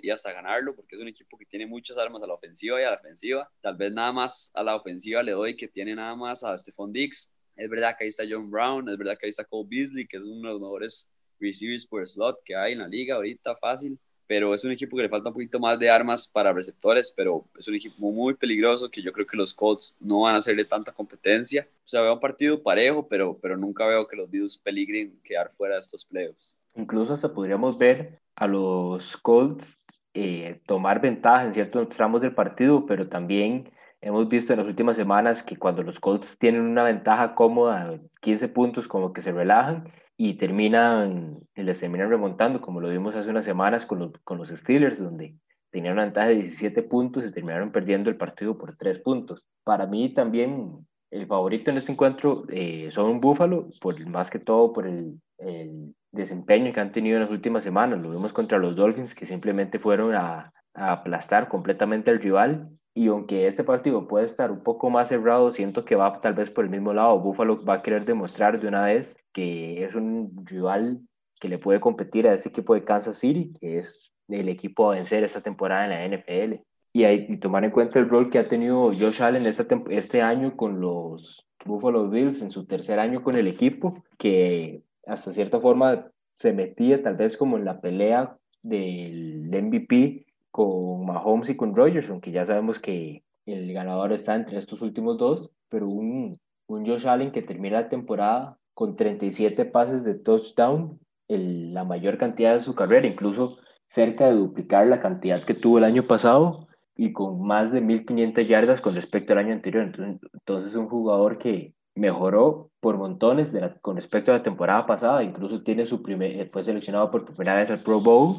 y 0.00 0.10
hasta 0.10 0.32
ganarlo, 0.32 0.76
porque 0.76 0.94
es 0.94 1.02
un 1.02 1.08
equipo 1.08 1.36
que 1.36 1.44
tiene 1.44 1.66
muchas 1.66 1.98
armas 1.98 2.22
a 2.22 2.26
la 2.26 2.34
ofensiva 2.34 2.80
y 2.80 2.84
a 2.84 2.90
la 2.90 2.96
defensiva. 2.96 3.50
Tal 3.60 3.76
vez 3.76 3.92
nada 3.92 4.12
más 4.12 4.50
a 4.54 4.62
la 4.62 4.76
ofensiva 4.76 5.22
le 5.22 5.32
doy 5.32 5.56
que 5.56 5.66
tiene 5.66 5.94
nada 5.94 6.14
más 6.14 6.44
a 6.44 6.56
Stephon 6.56 6.92
Dix. 6.92 7.34
Es 7.56 7.68
verdad 7.68 7.96
que 7.98 8.04
ahí 8.04 8.08
está 8.08 8.24
John 8.28 8.48
Brown, 8.50 8.88
es 8.88 8.96
verdad 8.96 9.16
que 9.18 9.26
ahí 9.26 9.30
está 9.30 9.44
Cole 9.44 9.66
Beasley, 9.68 10.06
que 10.06 10.18
es 10.18 10.24
uno 10.24 10.48
de 10.48 10.54
los 10.54 10.60
mejores 10.60 11.10
receivers 11.40 11.84
por 11.84 12.06
slot 12.06 12.36
que 12.44 12.54
hay 12.54 12.74
en 12.74 12.78
la 12.78 12.88
liga 12.88 13.16
ahorita, 13.16 13.56
fácil 13.56 13.98
pero 14.26 14.54
es 14.54 14.64
un 14.64 14.72
equipo 14.72 14.96
que 14.96 15.04
le 15.04 15.08
falta 15.08 15.28
un 15.28 15.34
poquito 15.34 15.60
más 15.60 15.78
de 15.78 15.90
armas 15.90 16.26
para 16.26 16.52
receptores, 16.52 17.12
pero 17.14 17.44
es 17.58 17.68
un 17.68 17.74
equipo 17.74 18.10
muy 18.10 18.34
peligroso 18.34 18.90
que 18.90 19.02
yo 19.02 19.12
creo 19.12 19.26
que 19.26 19.36
los 19.36 19.54
Colts 19.54 19.96
no 20.00 20.22
van 20.22 20.34
a 20.34 20.38
hacerle 20.38 20.64
tanta 20.64 20.92
competencia. 20.92 21.68
O 21.84 21.88
sea, 21.88 22.02
veo 22.02 22.14
un 22.14 22.20
partido 22.20 22.62
parejo, 22.62 23.06
pero, 23.06 23.38
pero 23.40 23.56
nunca 23.56 23.86
veo 23.86 24.06
que 24.06 24.16
los 24.16 24.30
Bills 24.30 24.58
peligren 24.58 25.20
quedar 25.22 25.52
fuera 25.56 25.74
de 25.74 25.80
estos 25.80 26.04
playoffs. 26.04 26.56
Incluso 26.74 27.14
hasta 27.14 27.32
podríamos 27.32 27.78
ver 27.78 28.20
a 28.34 28.46
los 28.46 29.16
Colts 29.16 29.80
eh, 30.14 30.60
tomar 30.66 31.00
ventaja 31.00 31.44
en 31.44 31.54
ciertos 31.54 31.88
tramos 31.90 32.20
del 32.20 32.34
partido, 32.34 32.86
pero 32.86 33.08
también 33.08 33.70
hemos 34.00 34.28
visto 34.28 34.52
en 34.52 34.58
las 34.58 34.68
últimas 34.68 34.96
semanas 34.96 35.42
que 35.42 35.56
cuando 35.56 35.82
los 35.82 36.00
Colts 36.00 36.38
tienen 36.38 36.62
una 36.62 36.84
ventaja 36.84 37.34
cómoda, 37.34 37.98
15 38.20 38.48
puntos, 38.48 38.88
como 38.88 39.12
que 39.12 39.22
se 39.22 39.32
relajan 39.32 39.90
y 40.16 40.34
terminan, 40.34 41.38
les 41.54 41.80
terminan 41.80 42.08
remontando, 42.08 42.60
como 42.60 42.80
lo 42.80 42.88
vimos 42.88 43.14
hace 43.14 43.28
unas 43.30 43.44
semanas 43.44 43.84
con 43.84 43.98
los, 43.98 44.12
con 44.24 44.38
los 44.38 44.48
Steelers, 44.48 44.98
donde 44.98 45.34
tenían 45.70 45.94
una 45.94 46.04
ventaja 46.04 46.28
de 46.28 46.36
17 46.36 46.82
puntos 46.84 47.24
y 47.24 47.32
terminaron 47.32 47.70
perdiendo 47.70 48.08
el 48.08 48.16
partido 48.16 48.56
por 48.56 48.76
3 48.76 48.98
puntos. 49.00 49.46
Para 49.62 49.86
mí 49.86 50.14
también 50.14 50.86
el 51.10 51.26
favorito 51.26 51.70
en 51.70 51.76
este 51.76 51.92
encuentro 51.92 52.44
eh, 52.48 52.90
son 52.92 53.10
un 53.10 53.20
Búfalo, 53.20 53.68
por, 53.80 54.06
más 54.06 54.30
que 54.30 54.38
todo 54.38 54.72
por 54.72 54.86
el, 54.86 55.20
el, 55.38 55.94
desempeño 56.12 56.72
que 56.72 56.80
han 56.80 56.92
tenido 56.92 57.16
en 57.16 57.24
las 57.24 57.30
últimas 57.30 57.62
semanas. 57.62 58.00
Lo 58.00 58.10
vimos 58.10 58.32
contra 58.32 58.58
los 58.58 58.74
Dolphins, 58.74 59.14
que 59.14 59.26
simplemente 59.26 59.78
fueron 59.78 60.14
a 60.14 60.50
aplastar 60.72 61.48
completamente 61.48 62.10
al 62.10 62.20
rival 62.20 62.70
y 62.96 63.08
aunque 63.08 63.46
este 63.46 63.62
partido 63.62 64.08
puede 64.08 64.24
estar 64.24 64.50
un 64.50 64.62
poco 64.62 64.88
más 64.88 65.08
cerrado, 65.08 65.52
siento 65.52 65.84
que 65.84 65.96
va 65.96 66.18
tal 66.22 66.32
vez 66.32 66.50
por 66.50 66.64
el 66.64 66.70
mismo 66.70 66.94
lado. 66.94 67.20
Buffalo 67.20 67.62
va 67.62 67.74
a 67.74 67.82
querer 67.82 68.06
demostrar 68.06 68.58
de 68.58 68.68
una 68.68 68.86
vez 68.86 69.14
que 69.34 69.84
es 69.84 69.94
un 69.94 70.32
rival 70.46 71.02
que 71.38 71.48
le 71.48 71.58
puede 71.58 71.78
competir 71.78 72.26
a 72.26 72.32
este 72.32 72.48
equipo 72.48 72.72
de 72.72 72.84
Kansas 72.84 73.18
City, 73.18 73.52
que 73.60 73.80
es 73.80 74.10
el 74.28 74.48
equipo 74.48 74.90
a 74.90 74.94
vencer 74.94 75.24
esta 75.24 75.42
temporada 75.42 75.84
en 75.84 76.10
la 76.10 76.16
NFL. 76.16 76.54
Y, 76.94 77.04
hay, 77.04 77.26
y 77.28 77.36
tomar 77.36 77.64
en 77.64 77.70
cuenta 77.70 77.98
el 77.98 78.08
rol 78.08 78.30
que 78.30 78.38
ha 78.38 78.48
tenido 78.48 78.86
Josh 78.86 79.22
Allen 79.22 79.44
este, 79.44 79.66
este 79.90 80.22
año 80.22 80.56
con 80.56 80.80
los 80.80 81.46
Buffalo 81.66 82.08
Bills 82.08 82.40
en 82.40 82.50
su 82.50 82.64
tercer 82.64 82.98
año 82.98 83.22
con 83.22 83.36
el 83.36 83.46
equipo, 83.46 84.02
que 84.16 84.80
hasta 85.06 85.34
cierta 85.34 85.60
forma 85.60 86.10
se 86.32 86.54
metía 86.54 87.02
tal 87.02 87.16
vez 87.16 87.36
como 87.36 87.58
en 87.58 87.66
la 87.66 87.78
pelea 87.82 88.38
del 88.62 89.50
MVP 89.50 90.25
con 90.56 91.04
Mahomes 91.04 91.50
y 91.50 91.54
con 91.54 91.76
Rogers, 91.76 92.08
aunque 92.08 92.32
ya 92.32 92.46
sabemos 92.46 92.78
que 92.78 93.22
el 93.44 93.74
ganador 93.74 94.14
está 94.14 94.34
entre 94.34 94.56
estos 94.56 94.80
últimos 94.80 95.18
dos, 95.18 95.50
pero 95.68 95.86
un, 95.86 96.40
un 96.66 96.86
Josh 96.86 97.06
Allen 97.06 97.30
que 97.30 97.42
termina 97.42 97.82
la 97.82 97.88
temporada 97.90 98.56
con 98.72 98.96
37 98.96 99.66
pases 99.66 100.02
de 100.02 100.14
touchdown, 100.14 100.98
el, 101.28 101.74
la 101.74 101.84
mayor 101.84 102.16
cantidad 102.16 102.54
de 102.54 102.62
su 102.62 102.74
carrera, 102.74 103.06
incluso 103.06 103.58
cerca 103.86 104.28
de 104.28 104.32
duplicar 104.32 104.86
la 104.86 105.02
cantidad 105.02 105.44
que 105.44 105.52
tuvo 105.52 105.76
el 105.76 105.84
año 105.84 106.04
pasado 106.04 106.68
y 106.96 107.12
con 107.12 107.46
más 107.46 107.70
de 107.70 107.82
1500 107.82 108.48
yardas 108.48 108.80
con 108.80 108.94
respecto 108.94 109.34
al 109.34 109.40
año 109.40 109.52
anterior. 109.52 109.84
Entonces, 109.84 110.30
entonces 110.32 110.74
un 110.74 110.88
jugador 110.88 111.36
que 111.36 111.74
mejoró 111.94 112.70
por 112.80 112.96
montones 112.96 113.52
con 113.82 113.96
respecto 113.96 114.32
a 114.32 114.38
la 114.38 114.42
temporada 114.42 114.86
pasada, 114.86 115.22
incluso 115.22 115.62
tiene 115.62 115.84
su 115.84 116.00
primer, 116.00 116.48
fue 116.48 116.64
seleccionado 116.64 117.10
por 117.10 117.26
primera 117.26 117.56
vez 117.56 117.68
al 117.68 117.80
Pro 117.80 118.00
Bowl 118.00 118.36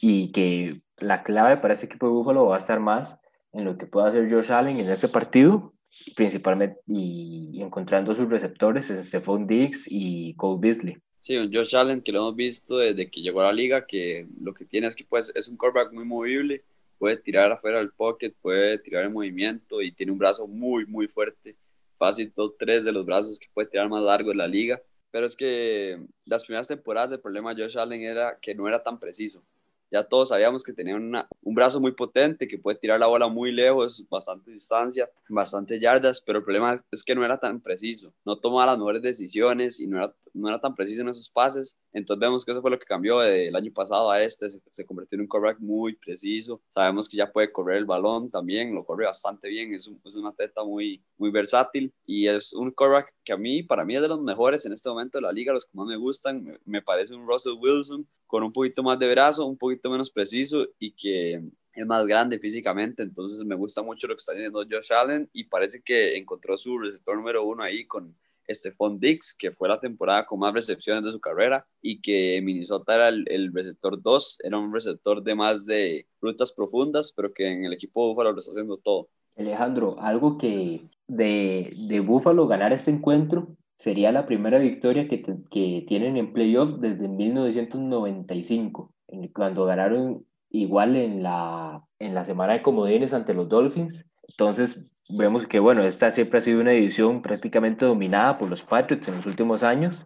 y 0.00 0.32
que 0.32 0.80
la 0.98 1.22
clave 1.22 1.56
para 1.56 1.74
este 1.74 1.86
equipo 1.86 2.06
de 2.06 2.12
Buffalo 2.12 2.46
va 2.46 2.56
a 2.56 2.60
estar 2.60 2.80
más 2.80 3.16
en 3.52 3.64
lo 3.64 3.76
que 3.76 3.86
pueda 3.86 4.08
hacer 4.08 4.30
Josh 4.30 4.52
Allen 4.52 4.78
en 4.78 4.88
este 4.88 5.08
partido, 5.08 5.72
principalmente 6.14 6.80
y, 6.86 7.60
encontrando 7.60 8.14
sus 8.14 8.28
receptores, 8.28 8.90
es 8.90 9.08
Stephon 9.08 9.46
Diggs 9.46 9.86
y 9.88 10.34
Cole 10.34 10.60
Beasley. 10.60 10.98
Sí, 11.20 11.36
un 11.36 11.52
Josh 11.52 11.76
Allen 11.76 12.00
que 12.00 12.12
lo 12.12 12.20
hemos 12.20 12.36
visto 12.36 12.78
desde 12.78 13.10
que 13.10 13.20
llegó 13.20 13.40
a 13.40 13.46
la 13.46 13.52
liga, 13.52 13.86
que 13.86 14.26
lo 14.40 14.54
que 14.54 14.64
tiene 14.64 14.86
es 14.86 14.96
que 14.96 15.04
pues, 15.04 15.32
es 15.34 15.48
un 15.48 15.56
quarterback 15.56 15.92
muy 15.92 16.04
movible, 16.04 16.64
puede 16.98 17.16
tirar 17.16 17.52
afuera 17.52 17.78
del 17.78 17.90
pocket, 17.90 18.32
puede 18.40 18.78
tirar 18.78 19.04
en 19.04 19.12
movimiento 19.12 19.82
y 19.82 19.92
tiene 19.92 20.12
un 20.12 20.18
brazo 20.18 20.46
muy, 20.46 20.86
muy 20.86 21.08
fuerte. 21.08 21.56
Fácil, 21.98 22.32
top 22.32 22.56
tres 22.58 22.84
de 22.84 22.92
los 22.92 23.04
brazos 23.04 23.38
que 23.38 23.48
puede 23.52 23.68
tirar 23.68 23.88
más 23.90 24.02
largo 24.02 24.32
en 24.32 24.38
la 24.38 24.46
liga. 24.46 24.80
Pero 25.10 25.26
es 25.26 25.36
que 25.36 25.98
las 26.24 26.44
primeras 26.44 26.68
temporadas 26.68 27.12
el 27.12 27.20
problema 27.20 27.52
de 27.52 27.64
Josh 27.64 27.76
Allen 27.76 28.02
era 28.02 28.38
que 28.40 28.54
no 28.54 28.68
era 28.68 28.82
tan 28.82 28.98
preciso 28.98 29.42
ya 29.90 30.04
todos 30.04 30.28
sabíamos 30.28 30.62
que 30.62 30.72
tenía 30.72 30.96
un 30.96 31.54
brazo 31.54 31.80
muy 31.80 31.92
potente, 31.92 32.46
que 32.46 32.58
puede 32.58 32.78
tirar 32.78 33.00
la 33.00 33.06
bola 33.06 33.28
muy 33.28 33.52
lejos, 33.52 34.04
bastante 34.08 34.50
distancia, 34.50 35.10
bastante 35.28 35.80
yardas, 35.80 36.20
pero 36.20 36.38
el 36.38 36.44
problema 36.44 36.82
es 36.90 37.02
que 37.02 37.14
no 37.14 37.24
era 37.24 37.38
tan 37.38 37.60
preciso, 37.60 38.12
no 38.24 38.38
tomaba 38.38 38.66
las 38.66 38.78
mejores 38.78 39.02
decisiones 39.02 39.80
y 39.80 39.86
no 39.86 39.98
era, 39.98 40.14
no 40.34 40.48
era 40.48 40.60
tan 40.60 40.74
preciso 40.74 41.02
en 41.02 41.08
esos 41.08 41.28
pases. 41.28 41.78
Entonces 41.92 42.20
vemos 42.20 42.44
que 42.44 42.52
eso 42.52 42.62
fue 42.62 42.70
lo 42.70 42.78
que 42.78 42.86
cambió 42.86 43.18
del 43.20 43.54
año 43.54 43.72
pasado 43.72 44.10
a 44.10 44.22
este, 44.22 44.48
se, 44.50 44.84
convirtió 44.84 45.16
en 45.16 45.22
un 45.22 45.28
quarterback 45.28 45.60
muy 45.60 45.96
preciso. 45.96 46.60
Sabemos 46.68 47.08
que 47.08 47.16
ya 47.16 47.30
puede 47.30 47.52
correr 47.52 47.78
el 47.78 47.84
balón 47.84 48.30
también, 48.30 48.74
lo 48.74 48.84
corre 48.84 49.06
bastante 49.06 49.48
bien, 49.48 49.74
es, 49.74 49.86
un, 49.86 50.00
es 50.04 50.14
una 50.14 50.32
teta 50.32 50.64
muy, 50.64 51.02
muy 51.18 51.30
versátil 51.30 51.92
y 52.06 52.26
es 52.28 52.52
un 52.52 52.70
quarterback 52.70 53.14
que 53.24 53.32
a 53.32 53.36
mí, 53.36 53.62
para 53.62 53.84
mí 53.84 53.96
es 53.96 54.02
de 54.02 54.08
los 54.08 54.20
mejores 54.20 54.64
en 54.66 54.72
este 54.72 54.88
momento 54.88 55.18
de 55.18 55.22
la 55.22 55.32
liga, 55.32 55.52
los 55.52 55.66
que 55.66 55.76
más 55.76 55.86
me 55.86 55.96
gustan. 55.96 56.44
Me, 56.44 56.58
me 56.64 56.82
parece 56.82 57.14
un 57.14 57.26
Russell 57.26 57.54
Wilson 57.58 58.06
con 58.26 58.42
un 58.44 58.52
poquito 58.52 58.82
más 58.82 58.98
de 58.98 59.10
brazo, 59.10 59.44
un 59.46 59.58
poquito 59.58 59.90
menos 59.90 60.10
preciso 60.10 60.66
y 60.78 60.92
que 60.92 61.42
es 61.72 61.86
más 61.86 62.06
grande 62.06 62.38
físicamente, 62.38 63.02
entonces 63.02 63.44
me 63.44 63.54
gusta 63.54 63.82
mucho 63.82 64.06
lo 64.06 64.14
que 64.14 64.18
está 64.18 64.32
haciendo 64.32 64.64
Josh 64.68 64.92
Allen 64.92 65.28
y 65.32 65.44
parece 65.44 65.82
que 65.82 66.16
encontró 66.16 66.56
su 66.56 66.78
receptor 66.78 67.16
número 67.16 67.44
uno 67.44 67.62
ahí 67.62 67.86
con 67.86 68.16
Stephon 68.50 68.98
Dix, 68.98 69.34
que 69.38 69.52
fue 69.52 69.68
la 69.68 69.80
temporada 69.80 70.26
con 70.26 70.38
más 70.38 70.52
recepciones 70.52 71.04
de 71.04 71.12
su 71.12 71.20
carrera 71.20 71.66
y 71.80 72.00
que 72.00 72.40
Minnesota 72.42 72.94
era 72.94 73.08
el, 73.08 73.52
receptor 73.52 74.00
2, 74.02 74.38
era 74.44 74.58
un 74.58 74.72
receptor 74.72 75.22
de 75.22 75.34
más 75.34 75.66
de 75.66 76.06
rutas 76.20 76.52
profundas, 76.52 77.12
pero 77.16 77.32
que 77.32 77.50
en 77.50 77.64
el 77.64 77.72
equipo 77.72 78.02
de 78.02 78.08
Búfalo 78.08 78.32
lo 78.32 78.38
está 78.38 78.52
haciendo 78.52 78.76
todo. 78.78 79.08
Alejandro, 79.36 80.00
algo 80.00 80.36
que 80.36 80.82
de, 81.06 81.72
de 81.88 82.00
Búfalo 82.00 82.46
ganar 82.46 82.72
este 82.72 82.90
encuentro 82.90 83.56
Sería 83.80 84.12
la 84.12 84.26
primera 84.26 84.58
victoria 84.58 85.08
que, 85.08 85.22
que 85.22 85.86
tienen 85.88 86.18
en 86.18 86.34
playoff 86.34 86.80
desde 86.80 87.08
1995, 87.08 88.92
cuando 89.32 89.64
ganaron 89.64 90.26
igual 90.50 90.96
en 90.96 91.22
la, 91.22 91.82
en 91.98 92.14
la 92.14 92.26
semana 92.26 92.52
de 92.52 92.62
comodines 92.62 93.14
ante 93.14 93.32
los 93.32 93.48
Dolphins. 93.48 94.04
Entonces, 94.30 94.78
vemos 95.08 95.46
que, 95.46 95.58
bueno, 95.58 95.82
esta 95.84 96.10
siempre 96.10 96.38
ha 96.38 96.42
sido 96.42 96.60
una 96.60 96.70
división 96.70 97.22
prácticamente 97.22 97.84
dominada 97.84 98.38
por 98.38 98.48
los 98.48 98.62
Patriots 98.62 99.08
en 99.08 99.16
los 99.16 99.26
últimos 99.26 99.62
años. 99.62 100.04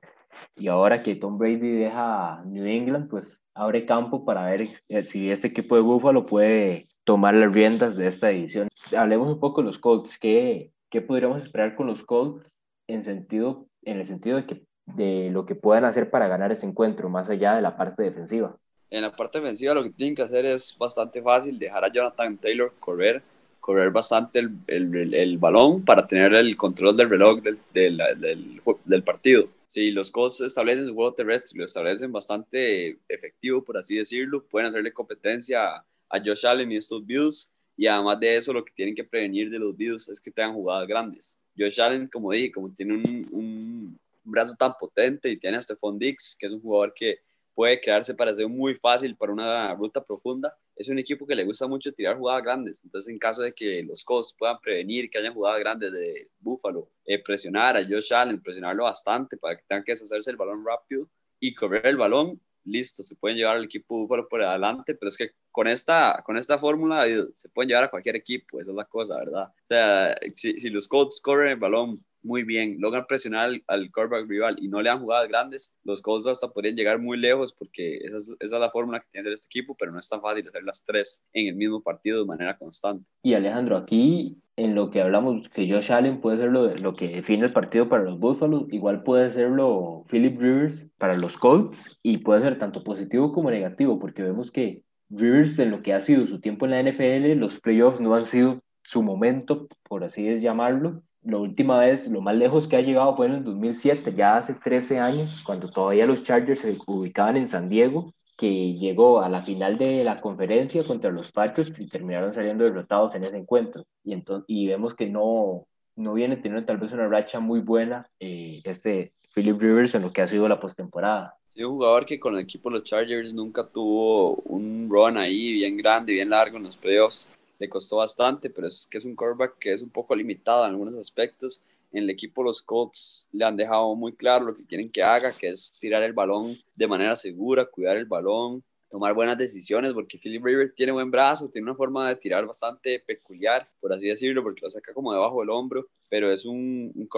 Y 0.56 0.68
ahora 0.68 1.02
que 1.02 1.16
Tom 1.16 1.38
Brady 1.38 1.70
deja 1.70 2.42
New 2.44 2.66
England, 2.66 3.08
pues 3.08 3.42
abre 3.54 3.86
campo 3.86 4.24
para 4.24 4.46
ver 4.46 4.68
eh, 4.88 5.02
si 5.02 5.30
este 5.30 5.48
equipo 5.48 5.76
de 5.76 5.82
Buffalo 5.82 6.26
puede 6.26 6.86
tomar 7.04 7.34
las 7.34 7.52
riendas 7.52 7.96
de 7.96 8.08
esta 8.08 8.28
división. 8.28 8.68
Hablemos 8.96 9.28
un 9.28 9.40
poco 9.40 9.60
de 9.60 9.66
los 9.66 9.78
Colts. 9.78 10.18
¿Qué, 10.18 10.72
qué 10.90 11.00
podríamos 11.00 11.42
esperar 11.42 11.76
con 11.76 11.86
los 11.86 12.02
Colts 12.02 12.60
en, 12.86 13.02
sentido, 13.02 13.66
en 13.82 13.98
el 13.98 14.06
sentido 14.06 14.36
de, 14.36 14.46
que, 14.46 14.62
de 14.86 15.30
lo 15.30 15.46
que 15.46 15.54
puedan 15.54 15.84
hacer 15.84 16.10
para 16.10 16.28
ganar 16.28 16.52
ese 16.52 16.66
encuentro, 16.66 17.08
más 17.08 17.28
allá 17.28 17.54
de 17.54 17.62
la 17.62 17.76
parte 17.76 18.02
defensiva. 18.02 18.56
En 18.90 19.02
la 19.02 19.10
parte 19.10 19.40
defensiva 19.40 19.74
lo 19.74 19.82
que 19.82 19.90
tienen 19.90 20.14
que 20.14 20.22
hacer 20.22 20.44
es 20.44 20.76
bastante 20.78 21.20
fácil, 21.20 21.58
dejar 21.58 21.84
a 21.84 21.92
Jonathan 21.92 22.38
Taylor 22.38 22.72
correr, 22.78 23.22
correr 23.64 23.90
bastante 23.90 24.40
el, 24.40 24.50
el, 24.66 25.14
el 25.14 25.38
balón 25.38 25.82
para 25.86 26.06
tener 26.06 26.34
el 26.34 26.54
control 26.54 26.94
del 26.98 27.08
reloj 27.08 27.40
del, 27.40 27.58
del, 27.72 27.96
del, 28.18 28.60
del 28.84 29.02
partido. 29.02 29.48
Si 29.66 29.90
los 29.90 30.10
Colts 30.10 30.42
establecen 30.42 30.86
su 30.86 30.94
juego 30.94 31.14
terrestre, 31.14 31.60
lo 31.60 31.64
establecen 31.64 32.12
bastante 32.12 32.98
efectivo, 33.08 33.64
por 33.64 33.78
así 33.78 33.96
decirlo, 33.96 34.44
pueden 34.44 34.68
hacerle 34.68 34.92
competencia 34.92 35.76
a 35.76 36.20
Josh 36.22 36.44
Allen 36.44 36.72
y 36.72 36.76
estos 36.76 37.06
Bills, 37.06 37.54
y 37.74 37.86
además 37.86 38.20
de 38.20 38.36
eso, 38.36 38.52
lo 38.52 38.62
que 38.62 38.72
tienen 38.74 38.94
que 38.94 39.02
prevenir 39.02 39.48
de 39.48 39.58
los 39.58 39.74
Bills 39.74 40.10
es 40.10 40.20
que 40.20 40.30
tengan 40.30 40.52
jugadas 40.52 40.86
grandes. 40.86 41.38
Josh 41.56 41.80
Allen, 41.80 42.06
como 42.06 42.32
dije, 42.32 42.52
como 42.52 42.70
tiene 42.70 42.92
un, 42.96 43.26
un 43.32 43.98
brazo 44.24 44.54
tan 44.58 44.74
potente 44.78 45.30
y 45.30 45.38
tiene 45.38 45.56
a 45.56 45.62
Stephon 45.62 45.98
Dix, 45.98 46.36
que 46.38 46.48
es 46.48 46.52
un 46.52 46.60
jugador 46.60 46.92
que 46.92 47.20
puede 47.54 47.80
crearse 47.80 48.12
para 48.12 48.34
ser 48.34 48.46
muy 48.46 48.74
fácil 48.74 49.16
para 49.16 49.32
una 49.32 49.74
ruta 49.74 50.04
profunda. 50.04 50.54
Es 50.76 50.88
un 50.88 50.98
equipo 50.98 51.26
que 51.26 51.34
le 51.34 51.44
gusta 51.44 51.66
mucho 51.66 51.92
tirar 51.92 52.18
jugadas 52.18 52.42
grandes. 52.42 52.84
Entonces, 52.84 53.12
en 53.12 53.18
caso 53.18 53.42
de 53.42 53.52
que 53.52 53.82
los 53.82 54.04
Colts 54.04 54.34
puedan 54.38 54.58
prevenir 54.60 55.08
que 55.08 55.18
hayan 55.18 55.34
jugadas 55.34 55.60
grandes 55.60 55.92
de 55.92 56.30
Buffalo, 56.38 56.90
eh, 57.04 57.22
presionar 57.22 57.76
a 57.76 57.84
Josh 57.84 58.12
Allen, 58.12 58.40
presionarlo 58.42 58.84
bastante 58.84 59.36
para 59.36 59.56
que 59.56 59.62
tengan 59.68 59.84
que 59.84 59.92
deshacerse 59.92 60.30
el 60.30 60.36
balón 60.36 60.64
rápido 60.64 61.08
y 61.38 61.54
correr 61.54 61.86
el 61.86 61.96
balón, 61.96 62.40
listo, 62.64 63.02
se 63.02 63.14
pueden 63.16 63.36
llevar 63.36 63.56
al 63.56 63.64
equipo 63.64 63.96
Búfalo 63.98 64.28
por 64.28 64.42
adelante, 64.42 64.94
pero 64.94 65.08
es 65.08 65.16
que 65.16 65.32
con 65.50 65.68
esta, 65.68 66.22
con 66.24 66.36
esta 66.36 66.58
fórmula 66.58 67.06
se 67.34 67.48
pueden 67.50 67.68
llevar 67.68 67.84
a 67.84 67.90
cualquier 67.90 68.16
equipo, 68.16 68.60
esa 68.60 68.70
es 68.70 68.76
la 68.76 68.86
cosa, 68.86 69.18
¿verdad? 69.18 69.48
O 69.48 69.66
sea, 69.66 70.16
si, 70.34 70.58
si 70.58 70.70
los 70.70 70.88
Colts 70.88 71.20
corren 71.20 71.52
el 71.52 71.58
balón 71.58 72.04
muy 72.24 72.42
bien, 72.42 72.76
logran 72.80 73.06
presionar 73.06 73.50
al, 73.66 73.90
quarterback 73.92 74.28
rival 74.28 74.56
y 74.58 74.68
no 74.68 74.80
le 74.80 74.88
dan 74.88 75.00
jugadas 75.00 75.28
grandes, 75.28 75.74
los 75.84 76.02
Colts 76.02 76.26
hasta 76.26 76.48
podrían 76.48 76.74
llegar 76.74 76.98
muy 76.98 77.18
lejos 77.18 77.52
porque 77.52 77.98
esa 77.98 78.16
es, 78.16 78.34
esa 78.40 78.56
es 78.56 78.60
la 78.60 78.70
fórmula 78.70 79.00
que 79.00 79.06
tiene 79.12 79.22
que 79.22 79.28
hacer 79.28 79.32
este 79.34 79.46
equipo, 79.46 79.76
pero 79.78 79.92
no 79.92 79.98
es 79.98 80.08
tan 80.08 80.20
fácil 80.20 80.48
hacer 80.48 80.64
las 80.64 80.82
tres 80.82 81.22
en 81.32 81.48
el 81.48 81.54
mismo 81.54 81.82
partido 81.82 82.20
de 82.20 82.26
manera 82.26 82.56
constante. 82.56 83.04
Y 83.22 83.34
Alejandro, 83.34 83.76
aquí 83.76 84.42
en 84.56 84.74
lo 84.74 84.90
que 84.90 85.02
hablamos, 85.02 85.48
que 85.50 85.70
Josh 85.70 85.92
Allen 85.92 86.20
puede 86.20 86.38
ser 86.38 86.50
lo, 86.50 86.74
lo 86.76 86.94
que 86.94 87.08
define 87.08 87.46
el 87.46 87.52
partido 87.52 87.88
para 87.88 88.04
los 88.04 88.18
Buffalo, 88.18 88.66
igual 88.70 89.02
puede 89.02 89.30
serlo 89.30 90.04
Philip 90.08 90.40
Rivers 90.40 90.86
para 90.96 91.16
los 91.16 91.36
Colts 91.36 91.98
y 92.02 92.18
puede 92.18 92.42
ser 92.42 92.58
tanto 92.58 92.84
positivo 92.84 93.32
como 93.32 93.50
negativo, 93.50 93.98
porque 93.98 94.22
vemos 94.22 94.50
que 94.50 94.82
Rivers 95.10 95.58
en 95.58 95.70
lo 95.70 95.82
que 95.82 95.92
ha 95.92 96.00
sido 96.00 96.26
su 96.26 96.40
tiempo 96.40 96.66
en 96.66 96.70
la 96.70 96.82
NFL, 96.82 97.38
los 97.38 97.60
playoffs 97.60 98.00
no 98.00 98.14
han 98.14 98.26
sido 98.26 98.62
su 98.82 99.02
momento, 99.02 99.68
por 99.82 100.04
así 100.04 100.28
es 100.28 100.42
llamarlo, 100.42 101.02
la 101.24 101.38
última 101.38 101.78
vez, 101.78 102.08
lo 102.08 102.20
más 102.20 102.36
lejos 102.36 102.68
que 102.68 102.76
ha 102.76 102.82
llegado 102.82 103.16
fue 103.16 103.26
en 103.26 103.32
el 103.32 103.44
2007, 103.44 104.14
ya 104.14 104.36
hace 104.36 104.54
13 104.54 104.98
años, 104.98 105.42
cuando 105.44 105.68
todavía 105.68 106.06
los 106.06 106.22
Chargers 106.22 106.60
se 106.60 106.76
ubicaban 106.86 107.36
en 107.36 107.48
San 107.48 107.68
Diego, 107.68 108.12
que 108.36 108.74
llegó 108.74 109.22
a 109.22 109.28
la 109.28 109.40
final 109.40 109.78
de 109.78 110.04
la 110.04 110.20
conferencia 110.20 110.84
contra 110.84 111.10
los 111.10 111.32
Patriots 111.32 111.78
y 111.78 111.88
terminaron 111.88 112.34
saliendo 112.34 112.64
derrotados 112.64 113.14
en 113.14 113.24
ese 113.24 113.38
encuentro. 113.38 113.84
Y, 114.02 114.12
entonces, 114.12 114.44
y 114.48 114.66
vemos 114.66 114.94
que 114.94 115.08
no, 115.08 115.66
no 115.96 116.14
viene 116.14 116.36
teniendo 116.36 116.66
tal 116.66 116.78
vez 116.78 116.92
una 116.92 117.08
racha 117.08 117.40
muy 117.40 117.60
buena 117.60 118.06
eh, 118.18 118.60
este 118.64 119.12
Philip 119.34 119.60
Rivers 119.60 119.94
en 119.94 120.02
lo 120.02 120.12
que 120.12 120.22
ha 120.22 120.28
sido 120.28 120.48
la 120.48 120.60
postemporada. 120.60 121.36
Sí, 121.48 121.62
un 121.62 121.74
jugador 121.74 122.04
que 122.04 122.18
con 122.18 122.34
el 122.34 122.40
equipo 122.40 122.68
de 122.68 122.74
los 122.74 122.84
Chargers 122.84 123.32
nunca 123.32 123.66
tuvo 123.66 124.34
un 124.44 124.88
run 124.90 125.16
ahí 125.16 125.52
bien 125.52 125.76
grande, 125.76 126.12
bien 126.12 126.30
largo 126.30 126.56
en 126.56 126.64
los 126.64 126.76
playoffs 126.76 127.30
le 127.58 127.68
costó 127.68 127.96
bastante, 127.96 128.50
pero 128.50 128.66
es 128.66 128.86
que 128.90 128.98
es 128.98 129.04
un 129.04 129.14
quarterback 129.14 129.58
que 129.58 129.72
es 129.72 129.82
un 129.82 129.90
poco 129.90 130.14
limitado 130.14 130.64
en 130.64 130.70
algunos 130.70 130.96
aspectos. 130.96 131.62
En 131.92 132.04
el 132.04 132.10
equipo 132.10 132.42
los 132.42 132.62
Colts 132.62 133.28
le 133.32 133.44
han 133.44 133.56
dejado 133.56 133.94
muy 133.94 134.12
claro 134.14 134.46
lo 134.46 134.56
que 134.56 134.66
quieren 134.66 134.90
que 134.90 135.02
haga, 135.02 135.32
que 135.32 135.50
es 135.50 135.78
tirar 135.78 136.02
el 136.02 136.12
balón 136.12 136.56
de 136.74 136.88
manera 136.88 137.14
segura, 137.14 137.66
cuidar 137.66 137.96
el 137.96 138.06
balón, 138.06 138.64
tomar 138.88 139.14
buenas 139.14 139.38
decisiones, 139.38 139.92
porque 139.92 140.18
Philip 140.18 140.44
Rivers 140.44 140.74
tiene 140.74 140.92
buen 140.92 141.10
brazo, 141.10 141.48
tiene 141.48 141.66
una 141.66 141.76
forma 141.76 142.08
de 142.08 142.16
tirar 142.16 142.46
bastante 142.46 143.00
peculiar, 143.00 143.68
por 143.80 143.92
así 143.92 144.08
decirlo, 144.08 144.42
porque 144.42 144.60
lo 144.62 144.70
saca 144.70 144.92
como 144.92 145.12
debajo 145.12 145.40
del 145.40 145.50
hombro, 145.50 145.88
pero 146.08 146.32
es 146.32 146.44
un, 146.44 146.92
un 146.94 147.08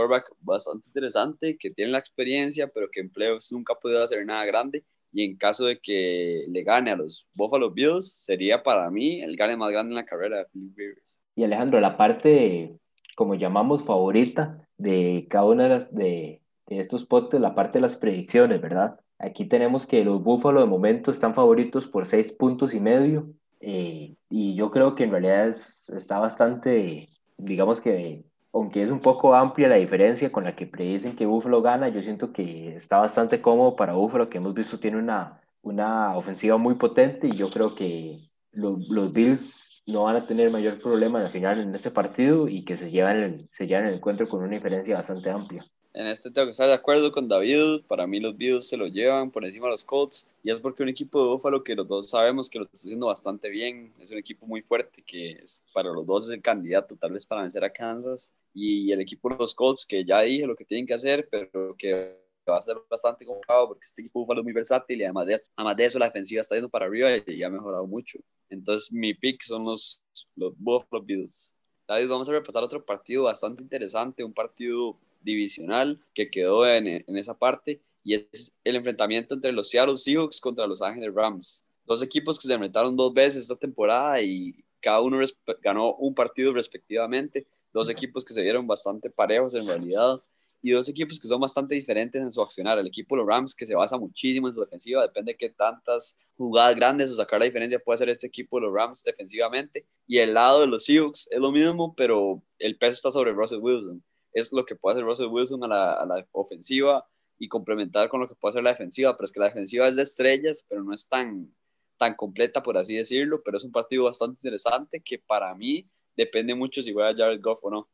bastante 0.41 0.87
interesante, 0.87 1.57
que 1.59 1.71
tiene 1.71 1.91
la 1.91 1.99
experiencia, 1.99 2.69
pero 2.69 2.91
que 2.91 3.01
en 3.01 3.11
playoffs 3.11 3.53
nunca 3.53 3.75
ha 3.75 3.79
podido 3.79 4.03
hacer 4.03 4.25
nada 4.25 4.45
grande 4.47 4.85
y 5.17 5.25
en 5.25 5.37
caso 5.39 5.65
de 5.65 5.79
que 5.81 6.45
le 6.47 6.63
gane 6.63 6.91
a 6.91 6.97
los 6.97 7.27
Buffalo 7.33 7.71
Bills, 7.71 8.13
sería 8.23 8.63
para 8.63 8.91
mí 8.91 9.23
el 9.23 9.35
gane 9.35 9.57
más 9.57 9.71
grande 9.73 9.93
en 9.93 9.97
la 9.97 10.05
carrera 10.05 10.37
de 10.37 10.45
Philip 10.53 10.77
Rivers. 10.77 11.19
Y 11.35 11.43
Alejandro, 11.43 11.81
la 11.81 11.97
parte, 11.97 12.77
como 13.17 13.35
llamamos, 13.35 13.83
favorita 13.85 14.61
de 14.77 15.27
cada 15.31 15.47
una 15.47 15.63
de, 15.63 15.69
las, 15.71 15.95
de, 15.95 16.43
estos 16.67 17.07
potes, 17.07 17.41
la 17.41 17.55
parte 17.55 17.79
de 17.79 17.81
las 17.81 17.97
predicciones, 17.97 18.61
¿verdad? 18.61 19.01
Aquí 19.19 19.47
tenemos 19.47 19.87
que 19.87 20.05
los 20.05 20.23
Buffalo 20.23 20.61
de 20.61 20.67
momento 20.67 21.11
están 21.11 21.35
favoritos 21.35 21.87
por 21.87 22.07
seis 22.07 22.31
puntos 22.33 22.75
y 22.75 22.81
medio. 22.81 23.33
Eh, 23.61 24.17
y 24.29 24.55
yo 24.55 24.71
creo 24.71 24.95
que 24.95 25.05
en 25.05 25.13
realidad 25.13 25.49
es, 25.49 25.89
está 25.97 26.19
bastante, 26.19 27.09
digamos 27.39 27.81
que 27.81 28.23
aunque 28.57 28.83
es 28.83 28.91
un 28.91 29.01
poco 29.01 29.35
amplia 29.35 29.69
la 29.69 29.77
diferencia 29.77 30.33
con 30.33 30.45
la 30.45 30.57
que 30.57 30.67
predicen 30.67 31.15
que 31.15 31.27
Buffalo 31.27 31.61
gana, 31.61 31.91
yo 31.91 32.01
siento 32.01 32.33
que 32.33 32.75
está 32.75 32.99
bastante 32.99 33.43
cómodo 33.43 33.77
para 33.77 33.93
Buffalo, 33.93 34.31
que 34.31 34.39
hemos 34.39 34.55
visto 34.55 34.79
tiene 34.79 34.97
una, 34.97 35.43
una 35.63 36.17
ofensiva 36.17 36.57
muy 36.57 36.75
potente 36.75 37.29
y 37.29 37.37
yo 37.37 37.51
creo 37.51 37.75
que 37.75 38.19
los, 38.53 38.89
los 38.89 39.13
Bills 39.13 39.83
no 39.87 40.05
van 40.05 40.17
a 40.17 40.27
tener 40.27 40.51
mayor 40.51 40.79
problema 40.79 41.21
al 41.21 41.29
final 41.29 41.61
en 41.61 41.75
este 41.75 41.91
partido 41.91 42.49
y 42.49 42.65
que 42.65 42.79
se 42.79 42.91
llevan, 42.91 43.21
el, 43.21 43.49
se 43.53 43.67
llevan 43.67 43.89
el 43.89 43.95
encuentro 43.95 44.27
con 44.27 44.43
una 44.43 44.55
diferencia 44.55 44.97
bastante 44.97 45.31
amplia. 45.31 45.65
En 45.97 46.07
este 46.07 46.31
tengo 46.31 46.49
que 46.49 46.51
estar 46.51 46.67
de 46.67 46.75
acuerdo 46.75 47.11
con 47.11 47.27
David. 47.27 47.81
Para 47.89 48.07
mí 48.07 48.21
los 48.21 48.37
Bills 48.37 48.69
se 48.69 48.77
lo 48.77 48.87
llevan 48.87 49.31
por 49.31 49.47
encima 49.47 49.65
de 49.65 49.71
los 49.71 49.83
Colts. 49.83 50.29
Y 50.43 50.51
es 50.51 50.61
porque 50.61 50.83
un 50.83 50.91
equipo 50.91 51.23
de 51.23 51.31
Buffalo 51.31 51.65
que 51.65 51.75
los 51.75 51.89
dos 51.89 52.11
sabemos 52.11 52.51
que 52.51 52.59
lo 52.59 52.67
está 52.67 52.75
haciendo 52.75 53.07
bastante 53.07 53.49
bien. 53.49 53.95
Es 53.99 54.11
un 54.11 54.19
equipo 54.19 54.47
muy 54.47 54.61
fuerte 54.61 55.03
que 55.03 55.31
es, 55.43 55.63
para 55.73 55.89
los 55.91 56.05
dos 56.05 56.29
es 56.29 56.35
el 56.35 56.43
candidato 56.43 56.97
tal 56.97 57.13
vez 57.13 57.25
para 57.25 57.41
vencer 57.41 57.65
a 57.65 57.71
Kansas. 57.73 58.35
Y 58.59 58.91
el 58.91 59.03
equipo 59.03 59.29
de 59.29 59.37
los 59.37 59.55
Colts 59.55 59.85
que 59.85 60.03
ya 60.03 60.23
dije 60.23 60.47
lo 60.47 60.57
que 60.57 60.65
tienen 60.65 60.87
que 60.87 60.95
hacer, 60.95 61.29
pero 61.31 61.77
que 61.77 62.17
va 62.49 62.57
a 62.57 62.63
ser 62.63 62.79
bastante 62.89 63.27
complicado 63.27 63.69
porque 63.69 63.85
este 63.85 64.01
equipo 64.01 64.27
es 64.33 64.43
muy 64.43 64.53
versátil 64.55 64.99
y 64.99 65.05
además 65.05 65.27
de, 65.27 65.35
eso, 65.35 65.45
además 65.57 65.77
de 65.77 65.85
eso 65.85 65.99
la 65.99 66.07
defensiva 66.07 66.41
está 66.41 66.55
yendo 66.55 66.71
para 66.71 66.87
arriba 66.87 67.11
y 67.27 67.43
ha 67.43 67.51
mejorado 67.51 67.87
mucho. 67.87 68.19
Entonces 68.49 68.91
mi 68.91 69.13
pick 69.13 69.43
son 69.43 69.65
los, 69.65 70.03
los 70.37 70.55
Buffalo 70.57 71.03
Bills. 71.03 71.55
David, 71.87 72.09
vamos 72.09 72.31
a 72.31 72.33
repasar 72.33 72.63
otro 72.63 72.83
partido 72.83 73.25
bastante 73.25 73.63
interesante, 73.63 74.25
un 74.25 74.33
partido 74.33 74.97
divisional 75.21 76.01
que 76.15 76.31
quedó 76.31 76.67
en, 76.67 76.87
en, 76.87 77.17
esa 77.19 77.37
parte 77.37 77.83
y 78.03 78.15
es 78.15 78.55
el 78.65 78.77
enfrentamiento 78.77 79.35
entre 79.35 79.53
los 79.53 79.69
Seattle 79.69 79.99
Seahawks 79.99 80.41
contra 80.41 80.67
los 80.67 80.81
Ángeles 80.81 81.13
Rams. 81.15 81.63
Dos 81.85 82.03
equipos 82.03 82.39
que 82.39 82.49
se 82.49 82.55
enfrentaron 82.55 82.97
dos 82.97 83.13
veces 83.13 83.43
esta 83.43 83.57
temporada 83.57 84.23
y 84.23 84.65
cada 84.81 85.01
uno 85.01 85.19
ganó 85.63 85.95
un 85.97 86.15
partido 86.15 86.55
respectivamente. 86.55 87.47
Dos 87.77 87.91
equipos 87.91 88.25
que 88.25 88.33
se 88.33 88.43
vieron 88.43 88.67
bastante 88.67 89.11
parejos 89.11 89.55
en 89.55 89.67
realidad 89.67 90.21
y 90.63 90.71
dos 90.71 90.89
equipos 90.89 91.21
que 91.21 91.29
son 91.29 91.41
bastante 91.41 91.75
diferentes 91.75 92.21
en 92.21 92.33
su 92.33 92.41
accionar. 92.41 92.79
El 92.79 92.87
equipo 92.87 93.15
los 93.17 93.27
Rams 93.27 93.55
que 93.55 93.67
se 93.67 93.75
basa 93.75 93.99
muchísimo 93.99 94.49
en 94.49 94.55
su 94.55 94.61
defensiva, 94.61 95.03
depende 95.03 95.33
de 95.33 95.39
qué 95.39 95.51
tantas 95.51 96.19
jugadas 96.37 96.75
grandes 96.75 97.11
o 97.11 97.15
sacar 97.15 97.39
la 97.39 97.45
diferencia 97.45 97.79
puede 97.79 97.97
hacer 97.97 98.09
este 98.09 98.27
equipo 98.27 98.59
los 98.59 98.73
Rams 98.73 99.05
defensivamente. 99.05 99.87
Y 100.07 100.19
el 100.19 100.35
lado 100.35 100.63
de 100.63 100.67
los 100.67 100.85
Seahawks 100.85 101.29
es 101.31 101.39
lo 101.39 101.53
mismo, 101.53 101.95
pero 101.95 102.43
el 102.59 102.79
peso 102.79 102.95
está 102.95 103.11
sobre 103.11 103.33
Russell 103.33 103.61
Wilson 103.61 104.03
es 104.37 104.53
lo 104.53 104.67
que 104.67 104.77
puede 104.77 104.97
hacer 104.97 105.07
Russell 105.07 105.29
Wilson 105.29 105.65
a 105.65 105.69
la, 105.69 105.93
a 105.95 106.07
la, 106.07 106.27
ofensiva 106.33 107.07
y 107.39 107.49
complementar 107.49 108.09
con 108.11 108.21
lo 108.21 108.29
que 108.29 108.35
puede 108.35 108.51
hacer 108.51 108.63
la 108.63 108.73
defensiva, 108.73 109.17
pero 109.17 109.25
es 109.25 109.33
que 109.33 109.41
la 109.41 109.47
defensiva 109.47 109.89
es 109.89 109.97
de 109.97 110.03
estrellas, 110.03 110.65
pero 110.69 110.85
no 110.85 110.93
es 110.93 111.09
tan, 111.09 111.55
tan 111.97 112.15
completa, 112.15 112.63
por 112.63 112.77
así 112.77 112.97
decirlo, 112.97 113.43
pero 113.43 113.57
es 113.57 113.65
un 113.65 113.73
partido 113.73 114.05
bastante 114.05 114.39
interesante 114.39 115.01
que 115.03 115.19
para 115.19 115.55
mí 115.55 115.89
depende 116.17 116.55
mucho 116.55 116.83
si 116.83 116.93
juega 116.93 117.15
Jared 117.17 117.41
Goff 117.41 117.61
o 117.63 117.71
no. 117.71 117.89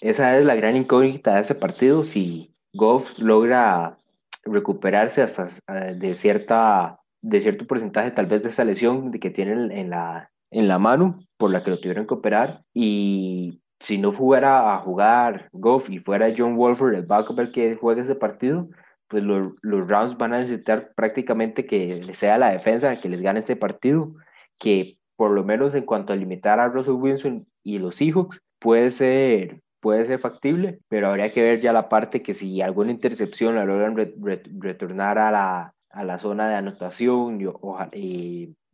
Esa 0.00 0.38
es 0.38 0.44
la 0.44 0.54
gran 0.54 0.76
incógnita 0.76 1.36
de 1.36 1.40
ese 1.40 1.54
partido, 1.54 2.04
si 2.04 2.54
Goff 2.74 3.18
logra 3.18 3.96
recuperarse 4.44 5.22
hasta 5.22 5.48
de, 5.94 6.14
cierta, 6.14 6.98
de 7.20 7.40
cierto 7.40 7.66
porcentaje 7.66 8.10
tal 8.10 8.26
vez 8.26 8.42
de 8.42 8.50
esa 8.50 8.64
lesión 8.64 9.10
de 9.10 9.20
que 9.20 9.30
tiene 9.30 9.52
en 9.52 9.90
la, 9.90 10.30
en 10.50 10.68
la 10.68 10.78
mano 10.78 11.20
por 11.36 11.52
la 11.52 11.62
que 11.62 11.70
lo 11.70 11.78
tuvieron 11.78 12.06
que 12.06 12.14
operar 12.14 12.62
y 12.74 13.60
si 13.78 13.98
no 13.98 14.12
fuera 14.12 14.74
a 14.74 14.78
jugar 14.78 15.48
Goff 15.52 15.88
y 15.90 15.98
fuera 15.98 16.32
John 16.36 16.56
Wolford 16.56 16.94
el 16.94 17.06
backup 17.06 17.40
el 17.40 17.52
que 17.52 17.76
juegue 17.76 18.02
ese 18.02 18.14
partido, 18.14 18.68
pues 19.08 19.22
los, 19.22 19.48
los 19.60 19.88
Rams 19.88 20.16
van 20.16 20.34
a 20.34 20.38
necesitar 20.38 20.92
prácticamente 20.94 21.66
que 21.66 22.02
sea 22.14 22.38
la 22.38 22.50
defensa 22.50 23.00
que 23.00 23.08
les 23.08 23.20
gane 23.22 23.40
este 23.40 23.56
partido, 23.56 24.14
que 24.58 24.96
por 25.16 25.32
lo 25.32 25.44
menos 25.44 25.74
en 25.74 25.84
cuanto 25.84 26.12
a 26.12 26.16
limitar 26.16 26.60
a 26.60 26.68
Russell 26.68 26.94
Wilson 26.94 27.46
y 27.62 27.78
los 27.78 27.96
Seahawks, 27.96 28.40
puede 28.58 28.90
ser, 28.90 29.60
puede 29.80 30.06
ser 30.06 30.18
factible, 30.18 30.80
pero 30.88 31.08
habría 31.08 31.32
que 31.32 31.42
ver 31.42 31.60
ya 31.60 31.72
la 31.72 31.88
parte 31.88 32.22
que 32.22 32.34
si 32.34 32.60
alguna 32.62 32.90
intercepción 32.90 33.54
la 33.54 33.64
logran 33.64 33.96
re, 33.96 34.14
re, 34.20 34.42
retornar 34.58 35.18
a 35.18 35.30
la, 35.30 35.74
a 35.90 36.04
la 36.04 36.18
zona 36.18 36.48
de 36.48 36.54
anotación 36.56 37.40
y, 37.40 37.46
ojalá, 37.46 37.90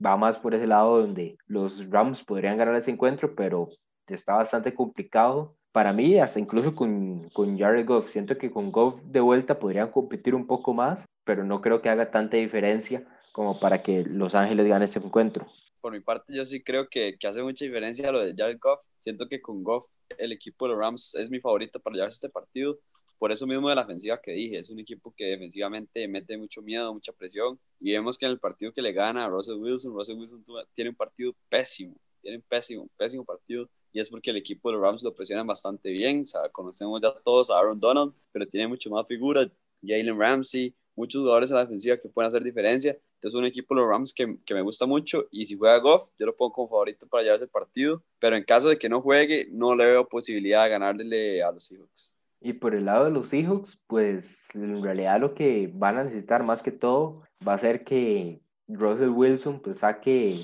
va 0.05 0.17
más 0.17 0.39
por 0.39 0.55
ese 0.55 0.67
lado 0.67 1.01
donde 1.01 1.37
los 1.47 1.89
Rams 1.91 2.23
podrían 2.25 2.57
ganar 2.57 2.77
ese 2.77 2.91
encuentro, 2.91 3.35
pero 3.35 3.69
está 4.07 4.35
bastante 4.35 4.75
complicado. 4.75 5.57
Para 5.73 5.93
mí, 5.93 6.19
hasta 6.19 6.41
incluso 6.41 6.75
con, 6.75 7.29
con 7.31 7.59
Jared 7.59 7.87
Goff, 7.87 8.11
siento 8.11 8.39
que 8.39 8.51
con 8.51 8.73
Goff 8.73 9.03
de 9.03 9.21
vuelta 9.21 9.59
podrían 9.59 9.91
competir 9.91 10.35
un 10.35 10.47
poco 10.47 10.73
más, 10.73 11.05
pero 11.25 11.45
no 11.45 11.61
creo 11.61 11.83
que 11.83 11.91
haga 11.91 12.11
tanta 12.11 12.37
diferencia 12.37 13.05
como 13.33 13.59
para 13.59 13.83
que 13.83 14.05
Los 14.05 14.35
Ángeles 14.35 14.67
gane 14.67 14.87
este 14.87 14.99
encuentro. 14.99 15.47
Por 15.81 15.93
mi 15.93 16.01
parte, 16.01 16.35
yo 16.35 16.45
sí 16.45 16.63
creo 16.63 16.89
que, 16.89 17.17
que 17.19 17.27
hace 17.27 17.43
mucha 17.43 17.65
diferencia 17.65 18.11
lo 18.13 18.21
de 18.21 18.35
Jared 18.37 18.59
Goff. 18.61 18.81
Siento 18.99 19.29
que 19.29 19.41
con 19.41 19.63
Goff 19.63 19.87
el 20.19 20.33
equipo 20.33 20.67
de 20.67 20.73
los 20.73 20.81
Rams 20.81 21.15
es 21.15 21.31
mi 21.31 21.41
favorito 21.41 21.81
para 21.81 21.95
llevarse 21.95 22.17
este 22.17 22.29
partido. 22.29 22.79
Por 23.19 23.33
eso 23.33 23.47
mismo 23.47 23.69
de 23.69 23.75
la 23.75 23.83
ofensiva 23.83 24.21
que 24.21 24.33
dije, 24.33 24.59
es 24.59 24.71
un 24.71 24.79
equipo 24.79 25.13
que 25.17 25.25
defensivamente 25.25 26.07
mete 26.07 26.37
mucho 26.37 26.63
miedo, 26.63 26.93
mucha 26.95 27.13
presión. 27.13 27.59
Y 27.81 27.93
vemos 27.93 28.17
que 28.19 28.27
en 28.27 28.33
el 28.33 28.39
partido 28.39 28.73
que 28.73 28.83
le 28.83 28.93
gana 28.93 29.25
a 29.25 29.29
Russell 29.29 29.57
Wilson, 29.57 29.93
Russell 29.93 30.17
Wilson 30.17 30.45
tiene 30.75 30.91
un 30.91 30.97
partido 30.97 31.35
pésimo, 31.49 31.97
tiene 32.21 32.39
un 32.39 32.43
pésimo, 32.43 32.89
pésimo 32.97 33.25
partido 33.25 33.69
y 33.93 34.01
es 34.01 34.09
porque 34.09 34.31
el 34.31 34.37
equipo 34.37 34.69
de 34.69 34.75
los 34.75 34.83
Rams 34.83 35.03
lo 35.03 35.15
presionan 35.15 35.47
bastante 35.47 35.91
bien. 35.91 36.21
O 36.23 36.25
sea, 36.25 36.49
conocemos 36.51 37.01
ya 37.01 37.13
todos 37.25 37.51
a 37.51 37.59
Aaron 37.59 37.81
Donald, 37.81 38.13
pero 38.33 38.47
tiene 38.47 38.69
mucho 38.69 38.91
más 38.91 39.07
figuras. 39.07 39.49
Jalen 39.83 40.19
Ramsey, 40.19 40.75
muchos 40.95 41.21
jugadores 41.21 41.51
en 41.51 41.57
la 41.57 41.63
defensiva 41.63 41.97
que 41.97 42.09
pueden 42.09 42.29
hacer 42.29 42.43
diferencia. 42.43 42.97
Entonces, 43.19 43.37
es 43.37 43.41
un 43.41 43.47
equipo 43.47 43.75
los 43.75 43.89
Rams 43.89 44.15
que, 44.15 44.39
que, 44.47 44.55
me 44.55 44.63
gusta 44.63 44.87
mucho. 44.87 45.27
Y 45.33 45.47
si 45.47 45.57
juega 45.57 45.79
Goff, 45.79 46.09
yo 46.19 46.27
lo 46.27 46.37
pongo 46.37 46.53
como 46.53 46.69
favorito 46.69 47.09
para 47.09 47.25
llevarse 47.25 47.47
el 47.47 47.51
partido. 47.51 48.03
Pero 48.21 48.37
en 48.37 48.45
caso 48.45 48.69
de 48.69 48.79
que 48.79 48.89
no 48.89 49.03
juegue, 49.03 49.49
no 49.51 49.75
le 49.75 49.87
veo 49.87 50.09
posibilidad 50.09 50.63
de 50.63 50.71
ganarle 50.71 51.43
a 51.43 51.51
los 51.51 51.67
Seahawks. 51.67 52.15
Y 52.41 52.53
por 52.53 52.77
el 52.77 52.85
lado 52.85 53.07
de 53.07 53.11
los 53.11 53.29
Seahawks, 53.29 53.77
pues 53.89 54.49
en 54.55 54.81
realidad 54.81 55.21
lo 55.21 55.35
que 55.35 55.69
van 55.75 55.99
a 55.99 56.05
necesitar 56.05 56.45
más 56.45 56.63
que 56.63 56.71
todo 56.71 57.25
va 57.47 57.55
a 57.55 57.59
ser 57.59 57.83
que 57.83 58.41
Russell 58.69 59.09
Wilson 59.09 59.61
pues 59.61 59.81
saque 59.81 60.37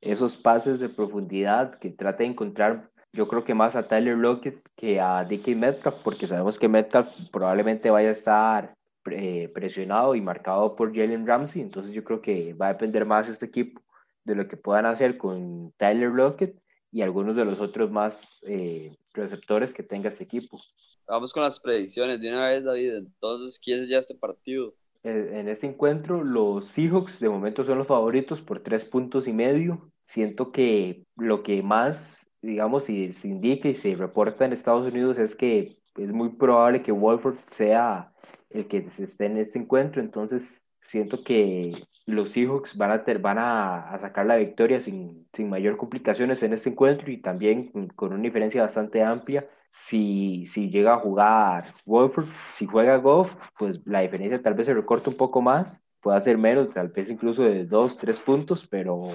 esos 0.00 0.38
pases 0.38 0.80
de 0.80 0.88
profundidad, 0.88 1.78
que 1.78 1.90
trate 1.90 2.24
de 2.24 2.30
encontrar 2.30 2.90
yo 3.12 3.28
creo 3.28 3.44
que 3.44 3.54
más 3.54 3.76
a 3.76 3.82
Tyler 3.82 4.16
Lockett 4.16 4.66
que 4.74 5.00
a 5.00 5.24
Dickie 5.24 5.54
Metcalf, 5.54 5.96
porque 6.02 6.26
sabemos 6.26 6.58
que 6.58 6.68
Metcalf 6.68 7.30
probablemente 7.30 7.90
vaya 7.90 8.08
a 8.08 8.12
estar 8.12 8.74
eh, 9.10 9.50
presionado 9.52 10.14
y 10.14 10.20
marcado 10.20 10.76
por 10.76 10.94
Jalen 10.94 11.26
Ramsey, 11.26 11.62
entonces 11.62 11.92
yo 11.92 12.04
creo 12.04 12.20
que 12.20 12.54
va 12.54 12.66
a 12.68 12.72
depender 12.72 13.04
más 13.04 13.28
este 13.28 13.46
equipo 13.46 13.82
de 14.24 14.34
lo 14.34 14.48
que 14.48 14.56
puedan 14.56 14.86
hacer 14.86 15.18
con 15.18 15.72
Tyler 15.76 16.10
Lockett 16.10 16.56
y 16.92 17.02
algunos 17.02 17.34
de 17.34 17.44
los 17.44 17.60
otros 17.60 17.90
más 17.90 18.38
eh, 18.46 18.94
receptores 19.14 19.72
que 19.72 19.82
tenga 19.82 20.10
este 20.10 20.24
equipo. 20.24 20.60
Vamos 21.06 21.32
con 21.32 21.42
las 21.42 21.58
predicciones 21.58 22.20
de 22.20 22.28
una 22.28 22.46
vez, 22.46 22.62
David. 22.62 22.94
Entonces, 22.94 23.58
¿quién 23.58 23.80
es 23.80 23.88
ya 23.88 23.98
este 23.98 24.14
partido? 24.14 24.74
En 25.02 25.48
este 25.48 25.66
encuentro, 25.66 26.22
los 26.22 26.68
Seahawks 26.68 27.18
de 27.18 27.28
momento 27.28 27.64
son 27.64 27.78
los 27.78 27.88
favoritos 27.88 28.40
por 28.40 28.60
tres 28.60 28.84
puntos 28.84 29.26
y 29.26 29.32
medio. 29.32 29.90
Siento 30.06 30.52
que 30.52 31.04
lo 31.16 31.42
que 31.42 31.60
más, 31.60 32.24
digamos, 32.40 32.84
si 32.84 33.12
se 33.12 33.26
indica 33.26 33.68
y 33.68 33.74
se 33.74 33.96
reporta 33.96 34.44
en 34.44 34.52
Estados 34.52 34.92
Unidos 34.92 35.18
es 35.18 35.34
que 35.34 35.76
es 35.96 36.12
muy 36.12 36.30
probable 36.30 36.82
que 36.82 36.92
Wolford 36.92 37.36
sea 37.50 38.12
el 38.54 38.68
que 38.68 38.78
esté 38.78 39.26
en 39.26 39.38
este 39.38 39.58
encuentro. 39.58 40.00
Entonces, 40.00 40.42
siento 40.86 41.22
que 41.24 41.72
los 42.06 42.32
Seahawks 42.32 42.76
van 42.76 42.90
a, 42.90 43.04
ter, 43.04 43.18
van 43.18 43.38
a, 43.38 43.98
sacar 44.00 44.26
la 44.26 44.36
victoria 44.36 44.80
sin, 44.80 45.26
sin 45.32 45.48
mayor 45.48 45.76
complicaciones 45.76 46.42
en 46.42 46.52
este 46.52 46.70
encuentro 46.70 47.10
y 47.10 47.18
también 47.18 47.70
con 47.94 48.12
una 48.12 48.22
diferencia 48.22 48.62
bastante 48.62 49.02
amplia 49.02 49.48
si, 49.72 50.46
si 50.46 50.70
llega 50.70 50.94
a 50.94 50.98
jugar 50.98 51.74
Wolford, 51.86 52.26
si 52.52 52.66
juega 52.66 52.96
Goff, 52.96 53.34
pues 53.58 53.80
la 53.86 54.00
diferencia 54.00 54.42
tal 54.42 54.54
vez 54.54 54.66
se 54.66 54.74
recorta 54.74 55.10
un 55.10 55.16
poco 55.16 55.40
más, 55.40 55.80
puede 56.00 56.20
ser 56.20 56.38
menos, 56.38 56.70
tal 56.70 56.88
vez 56.88 57.08
incluso 57.08 57.42
de 57.42 57.64
dos, 57.64 57.96
tres 57.96 58.20
puntos, 58.20 58.66
pero 58.68 59.08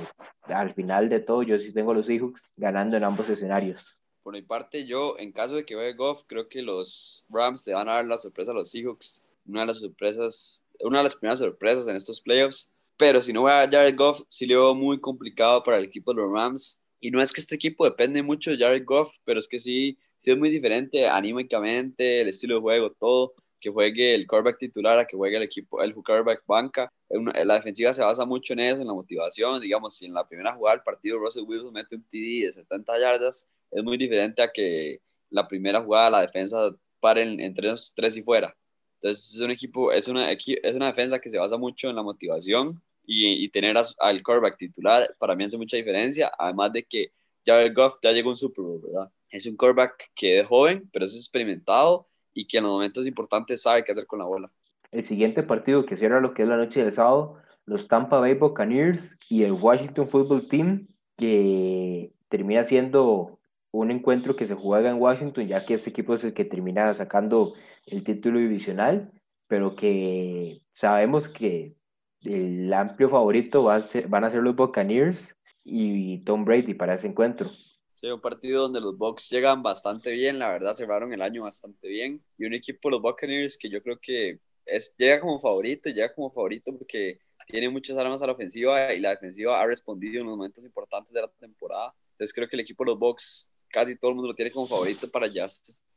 al 0.46 0.74
final 0.74 1.10
de 1.10 1.20
todo 1.20 1.44
yo 1.44 1.58
sí 1.60 1.74
tengo 1.74 1.92
a 1.92 1.96
los 1.96 2.08
Seahawks 2.08 2.42
ganando 2.56 2.98
en 2.98 3.04
ambos 3.04 3.30
escenarios. 3.30 3.98
Por 4.24 4.34
mi 4.34 4.42
parte, 4.42 4.86
yo, 4.86 5.18
en 5.20 5.32
caso 5.32 5.56
de 5.56 5.66
que 5.66 5.76
juegue 5.76 5.94
Goff, 5.94 6.24
creo 6.28 6.50
que 6.50 6.62
los 6.62 7.26
Rams 7.30 7.64
te 7.64 7.74
van 7.74 7.88
a 7.88 7.94
dar 7.94 8.06
la 8.06 8.18
sorpresa 8.18 8.52
a 8.52 8.56
los 8.56 8.72
Seahawks, 8.72 9.24
una 9.48 9.62
de 9.62 9.68
las 9.68 9.80
sorpresas, 9.80 10.64
una 10.80 11.00
de 11.00 11.04
las 11.06 11.16
primeras 11.16 11.40
sorpresas 11.40 11.88
en 11.88 11.96
estos 11.96 12.22
playoffs, 12.22 12.70
pero 12.98 13.22
si 13.22 13.32
no 13.34 13.42
juega 13.42 13.70
Jared 13.70 13.96
Goff, 13.96 14.22
sí 14.28 14.46
le 14.46 14.56
veo 14.56 14.74
muy 14.76 15.00
complicado 15.00 15.64
para 15.64 15.78
el 15.78 15.86
equipo 15.86 16.14
de 16.14 16.22
los 16.22 16.32
Rams, 16.32 16.80
y 17.00 17.12
no 17.12 17.22
es 17.22 17.32
que 17.32 17.42
este 17.42 17.56
equipo 17.56 17.86
depende 17.86 18.24
mucho 18.24 18.52
de 18.52 18.58
Jared 18.58 18.84
Goff, 18.86 19.14
pero 19.24 19.40
es 19.40 19.48
que 19.48 19.60
sí 19.60 19.98
sí 20.18 20.32
es 20.32 20.38
muy 20.38 20.50
diferente 20.50 21.08
anímicamente, 21.08 22.22
el 22.22 22.30
estilo 22.30 22.56
de 22.56 22.62
juego, 22.62 22.92
todo, 22.92 23.34
que 23.60 23.70
juegue 23.70 24.14
el 24.16 24.28
quarterback 24.28 24.60
titular 24.60 25.00
a 25.00 25.06
que 25.08 25.18
juegue 25.18 25.38
el 25.38 25.44
equipo, 25.44 25.82
el 25.82 25.94
quarterback 25.94 26.44
banca. 26.46 26.92
la 27.10 27.56
defensiva 27.56 27.94
se 27.94 28.04
basa 28.04 28.26
mucho 28.26 28.54
en 28.54 28.60
eso, 28.60 28.82
en 28.82 28.88
la 28.88 28.94
motivación. 28.94 29.60
Digamos, 29.62 29.98
si 29.98 30.06
en 30.06 30.14
la 30.14 30.28
primera 30.28 30.54
jugada 30.54 30.76
del 30.78 30.84
partido 30.84 31.18
Russell 31.18 31.44
Wilson 31.44 31.74
mete 31.74 31.96
un 31.96 32.04
TD 32.04 32.46
de 32.46 32.52
70 32.54 33.00
yardas, 33.00 33.48
es 33.72 33.84
muy 33.84 33.98
diferente 33.98 34.42
a 34.42 34.52
que 34.52 35.02
la 35.30 35.48
primera 35.48 35.82
jugada 35.82 36.10
la 36.10 36.22
defensa 36.22 36.76
pare 37.00 37.24
entre 37.24 37.70
los 37.70 37.94
tres 37.94 38.18
y 38.18 38.24
fuera. 38.24 38.56
Entonces 39.02 39.36
es 39.36 39.42
un 39.42 39.52
equipo, 39.52 39.92
es 39.92 40.08
una, 40.08 40.32
es 40.32 40.76
una 40.76 40.88
defensa 40.88 41.20
que 41.20 41.30
se 41.30 41.38
basa 41.38 41.58
mucho 41.58 41.90
en 41.90 41.96
la 41.96 42.04
motivación 42.04 42.82
y, 43.06 43.44
y 43.44 43.50
tener 43.50 43.78
al 43.78 44.24
quarterback 44.24 44.58
titular 44.58 45.16
para 45.20 45.36
mí 45.36 45.44
hace 45.44 45.58
mucha 45.58 45.78
diferencia, 45.78 46.32
además 46.38 46.74
de 46.74 46.84
que 46.84 47.12
Jared 47.46 47.74
Goff 47.74 47.96
ya 48.04 48.12
llegó 48.12 48.30
a 48.30 48.34
un 48.34 48.38
Super 48.38 48.66
Bowl, 48.66 48.82
¿verdad? 48.82 49.12
Es 49.30 49.46
un 49.46 49.56
quarterback 49.56 50.12
que 50.16 50.40
es 50.40 50.48
joven, 50.48 50.90
pero 50.92 51.06
es 51.06 51.16
experimentado 51.16 52.08
y 52.34 52.46
que 52.46 52.58
en 52.58 52.64
los 52.64 52.74
momentos 52.74 53.08
importantes 53.08 53.62
sabe 53.62 53.84
qué 53.84 53.92
hacer 53.92 54.06
con 54.06 54.20
la 54.20 54.26
bola. 54.26 54.52
El 54.92 55.06
siguiente 55.06 55.44
partido 55.44 55.86
que 55.86 55.98
cierra 55.98 56.20
lo 56.20 56.34
que 56.34 56.44
es 56.44 56.50
la 56.50 56.58
noche 56.58 56.84
del 56.84 56.94
sábado, 56.94 57.38
los 57.66 57.88
Tampa 57.88 58.20
Bay 58.20 58.34
Buccaneers 58.34 59.02
y 59.30 59.44
el 59.44 59.54
Washington 59.54 60.08
Football 60.08 60.48
Team, 60.48 60.88
que 61.18 62.12
termina 62.30 62.64
siendo 62.64 63.37
un 63.72 63.92
encuentro 63.92 64.36
que 64.36 64.48
se 64.48 64.56
juega 64.56 64.90
en 64.90 65.02
Washington, 65.02 65.48
ya 65.48 65.66
que 65.66 65.76
este 65.76 65.90
equipo 65.90 66.16
es 66.16 66.24
el 66.24 66.34
que 66.34 66.46
termina 66.46 66.94
sacando 66.94 67.54
el 67.88 68.04
título 68.04 68.40
divisional, 68.40 69.12
pero 69.48 69.76
que 69.76 70.62
sabemos 70.74 71.28
que 71.28 71.76
el 72.24 72.72
amplio 72.74 73.10
favorito 73.10 73.64
va 73.64 73.76
a 73.76 73.82
ser, 73.82 74.08
van 74.08 74.24
a 74.24 74.32
ser 74.32 74.42
los 74.42 74.56
Buccaneers 74.56 75.36
y 75.64 76.20
Tom 76.24 76.46
Brady 76.46 76.74
para 76.74 76.96
ese 76.96 77.08
encuentro. 77.08 77.50
Sí, 77.94 78.08
un 78.08 78.22
partido 78.22 78.64
donde 78.64 78.80
los 78.80 78.96
Bucks 78.98 79.30
llegan 79.30 79.64
bastante 79.64 80.12
bien, 80.12 80.38
la 80.38 80.50
verdad 80.50 80.76
cerraron 80.76 81.14
el 81.14 81.22
año 81.22 81.44
bastante 81.44 81.88
bien. 81.88 82.24
Y 82.38 82.46
un 82.46 82.54
equipo, 82.54 82.92
los 82.92 83.02
Buccaneers, 83.02 83.58
que 83.58 83.70
yo 83.70 83.82
creo 83.82 83.98
que 84.00 84.40
es, 84.66 84.96
llega 84.98 85.20
como 85.20 85.40
favorito, 85.40 85.90
llega 85.90 86.14
como 86.14 86.32
favorito 86.32 86.78
porque 86.78 87.20
tiene 87.48 87.70
muchas 87.70 87.98
armas 87.98 88.22
a 88.22 88.28
la 88.28 88.34
ofensiva 88.34 88.94
y 88.94 89.00
la 89.00 89.12
defensiva 89.12 89.60
ha 89.60 89.66
respondido 89.66 90.22
en 90.22 90.28
los 90.28 90.38
momentos 90.38 90.64
importantes 90.64 91.12
de 91.12 91.22
la 91.22 91.28
temporada. 91.40 91.94
Entonces 92.12 92.34
creo 92.34 92.48
que 92.48 92.56
el 92.56 92.60
equipo 92.60 92.84
de 92.84 92.92
los 92.92 93.00
Bucks 93.00 93.52
casi 93.70 93.96
todo 93.96 94.12
el 94.12 94.16
mundo 94.16 94.30
lo 94.30 94.36
tiene 94.36 94.52
como 94.52 94.68
favorito 94.68 95.10
para, 95.10 95.28
ya, 95.28 95.48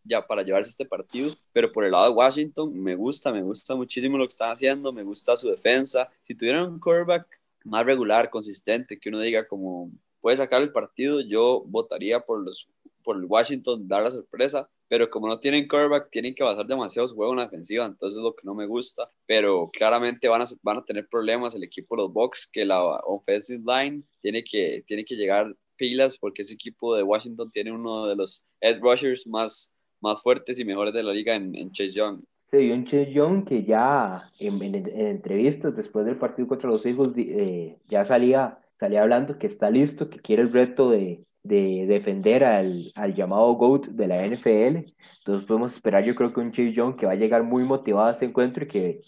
ya, 0.05 0.27
para 0.27 0.43
llevarse 0.43 0.71
este 0.71 0.87
partido. 0.87 1.33
Pero 1.53 1.73
por 1.73 1.85
el 1.85 1.93
lado 1.93 2.07
de 2.07 2.15
Washington, 2.15 2.73
me 2.75 2.95
gusta, 2.95 3.33
me 3.33 3.43
gusta 3.43 3.75
muchísimo 3.75 4.19
lo 4.19 4.25
que 4.25 4.33
están 4.33 4.53
haciendo, 4.53 4.93
me 4.93 5.03
gusta 5.03 5.37
su 5.37 5.49
defensa. 5.49 6.09
Si 6.25 6.35
tuvieran 6.35 6.73
un 6.73 6.81
quarterback 6.81 7.27
más 7.65 7.85
regular, 7.85 8.31
consistente, 8.31 8.99
que 8.99 9.09
uno 9.09 9.21
diga 9.21 9.47
como 9.47 9.91
puede 10.21 10.37
sacar 10.37 10.63
el 10.63 10.73
partido, 10.73 11.21
yo 11.21 11.65
votaría 11.67 12.21
por, 12.21 12.43
los, 12.45 12.69
por 13.03 13.17
el 13.17 13.25
Washington, 13.25 13.89
dar 13.89 14.03
la 14.03 14.11
sorpresa, 14.11 14.69
pero 14.89 15.09
como 15.09 15.29
no 15.29 15.39
tienen 15.39 15.67
quarterback, 15.67 16.11
tienen 16.11 16.35
que 16.35 16.45
basar 16.45 16.67
demasiado 16.67 17.09
su 17.09 17.15
juego 17.15 17.33
en 17.33 17.39
la 17.39 17.45
defensiva, 17.45 17.87
entonces 17.87 18.19
es 18.19 18.23
lo 18.23 18.35
que 18.35 18.43
no 18.45 18.55
me 18.55 18.67
gusta, 18.67 19.11
pero 19.27 19.71
claramente 19.73 20.29
van 20.29 20.43
a, 20.43 20.47
van 20.63 20.79
a 20.79 20.85
tener 20.85 21.09
problemas 21.09 21.55
el 21.55 21.65
equipo 21.65 21.97
de 21.97 22.03
los 22.03 22.13
Bucks, 22.13 22.49
que 22.53 22.65
la 22.65 22.83
offensive 22.83 23.63
line 23.65 24.03
tiene 24.21 24.45
que, 24.45 24.85
tiene 24.87 25.05
que 25.05 25.17
llegar 25.17 25.55
pilas, 25.81 26.19
porque 26.19 26.43
ese 26.43 26.55
equipo 26.55 26.95
de 26.95 27.03
Washington 27.03 27.51
tiene 27.51 27.73
uno 27.73 28.07
de 28.07 28.15
los 28.15 28.45
edge 28.61 28.81
rushers 28.81 29.27
más, 29.27 29.75
más 30.01 30.23
fuertes 30.23 30.59
y 30.59 30.65
mejores 30.65 30.93
de 30.93 31.03
la 31.03 31.15
liga 31.15 31.35
en, 31.35 31.57
en 31.57 31.73
Chase 31.73 31.95
Young. 31.95 32.21
Sí, 32.51 32.71
un 32.71 32.85
Chase 32.85 33.13
Young 33.13 33.47
que 33.47 33.65
ya 33.65 34.23
en, 34.39 34.63
en, 34.63 34.75
entrevistas 34.87 35.75
después 35.75 36.05
del 36.05 36.19
partido 36.19 36.47
contra 36.49 36.69
los 36.69 36.85
hijos 36.85 37.13
eh, 37.17 37.79
ya 37.89 38.05
salía 38.05 38.59
salía 38.79 39.03
hablando 39.03 39.39
que 39.39 39.47
está 39.47 39.71
listo, 39.71 40.09
que 40.09 40.21
quiere 40.21 40.43
el 40.43 40.53
reto 40.53 40.91
de, 40.91 41.23
de 41.43 41.85
defender 41.87 42.43
al, 42.43 42.91
al, 42.95 43.15
llamado 43.15 43.53
GOAT 43.53 43.89
de 43.89 44.07
la 44.09 44.27
NFL. 44.27 44.89
Entonces 45.19 45.47
podemos 45.47 45.75
esperar, 45.75 46.03
yo 46.03 46.15
creo 46.15 46.33
que 46.33 46.41
un 46.41 46.51
Chase 46.51 46.73
Young 46.73 46.97
que 46.97 47.07
va 47.07 47.13
a 47.13 47.17
llegar 47.17 47.43
muy 47.43 47.63
motivado 47.65 48.09
a 48.09 48.13
este 48.13 48.25
encuentro 48.25 48.65
y 48.65 48.69
que 48.69 49.01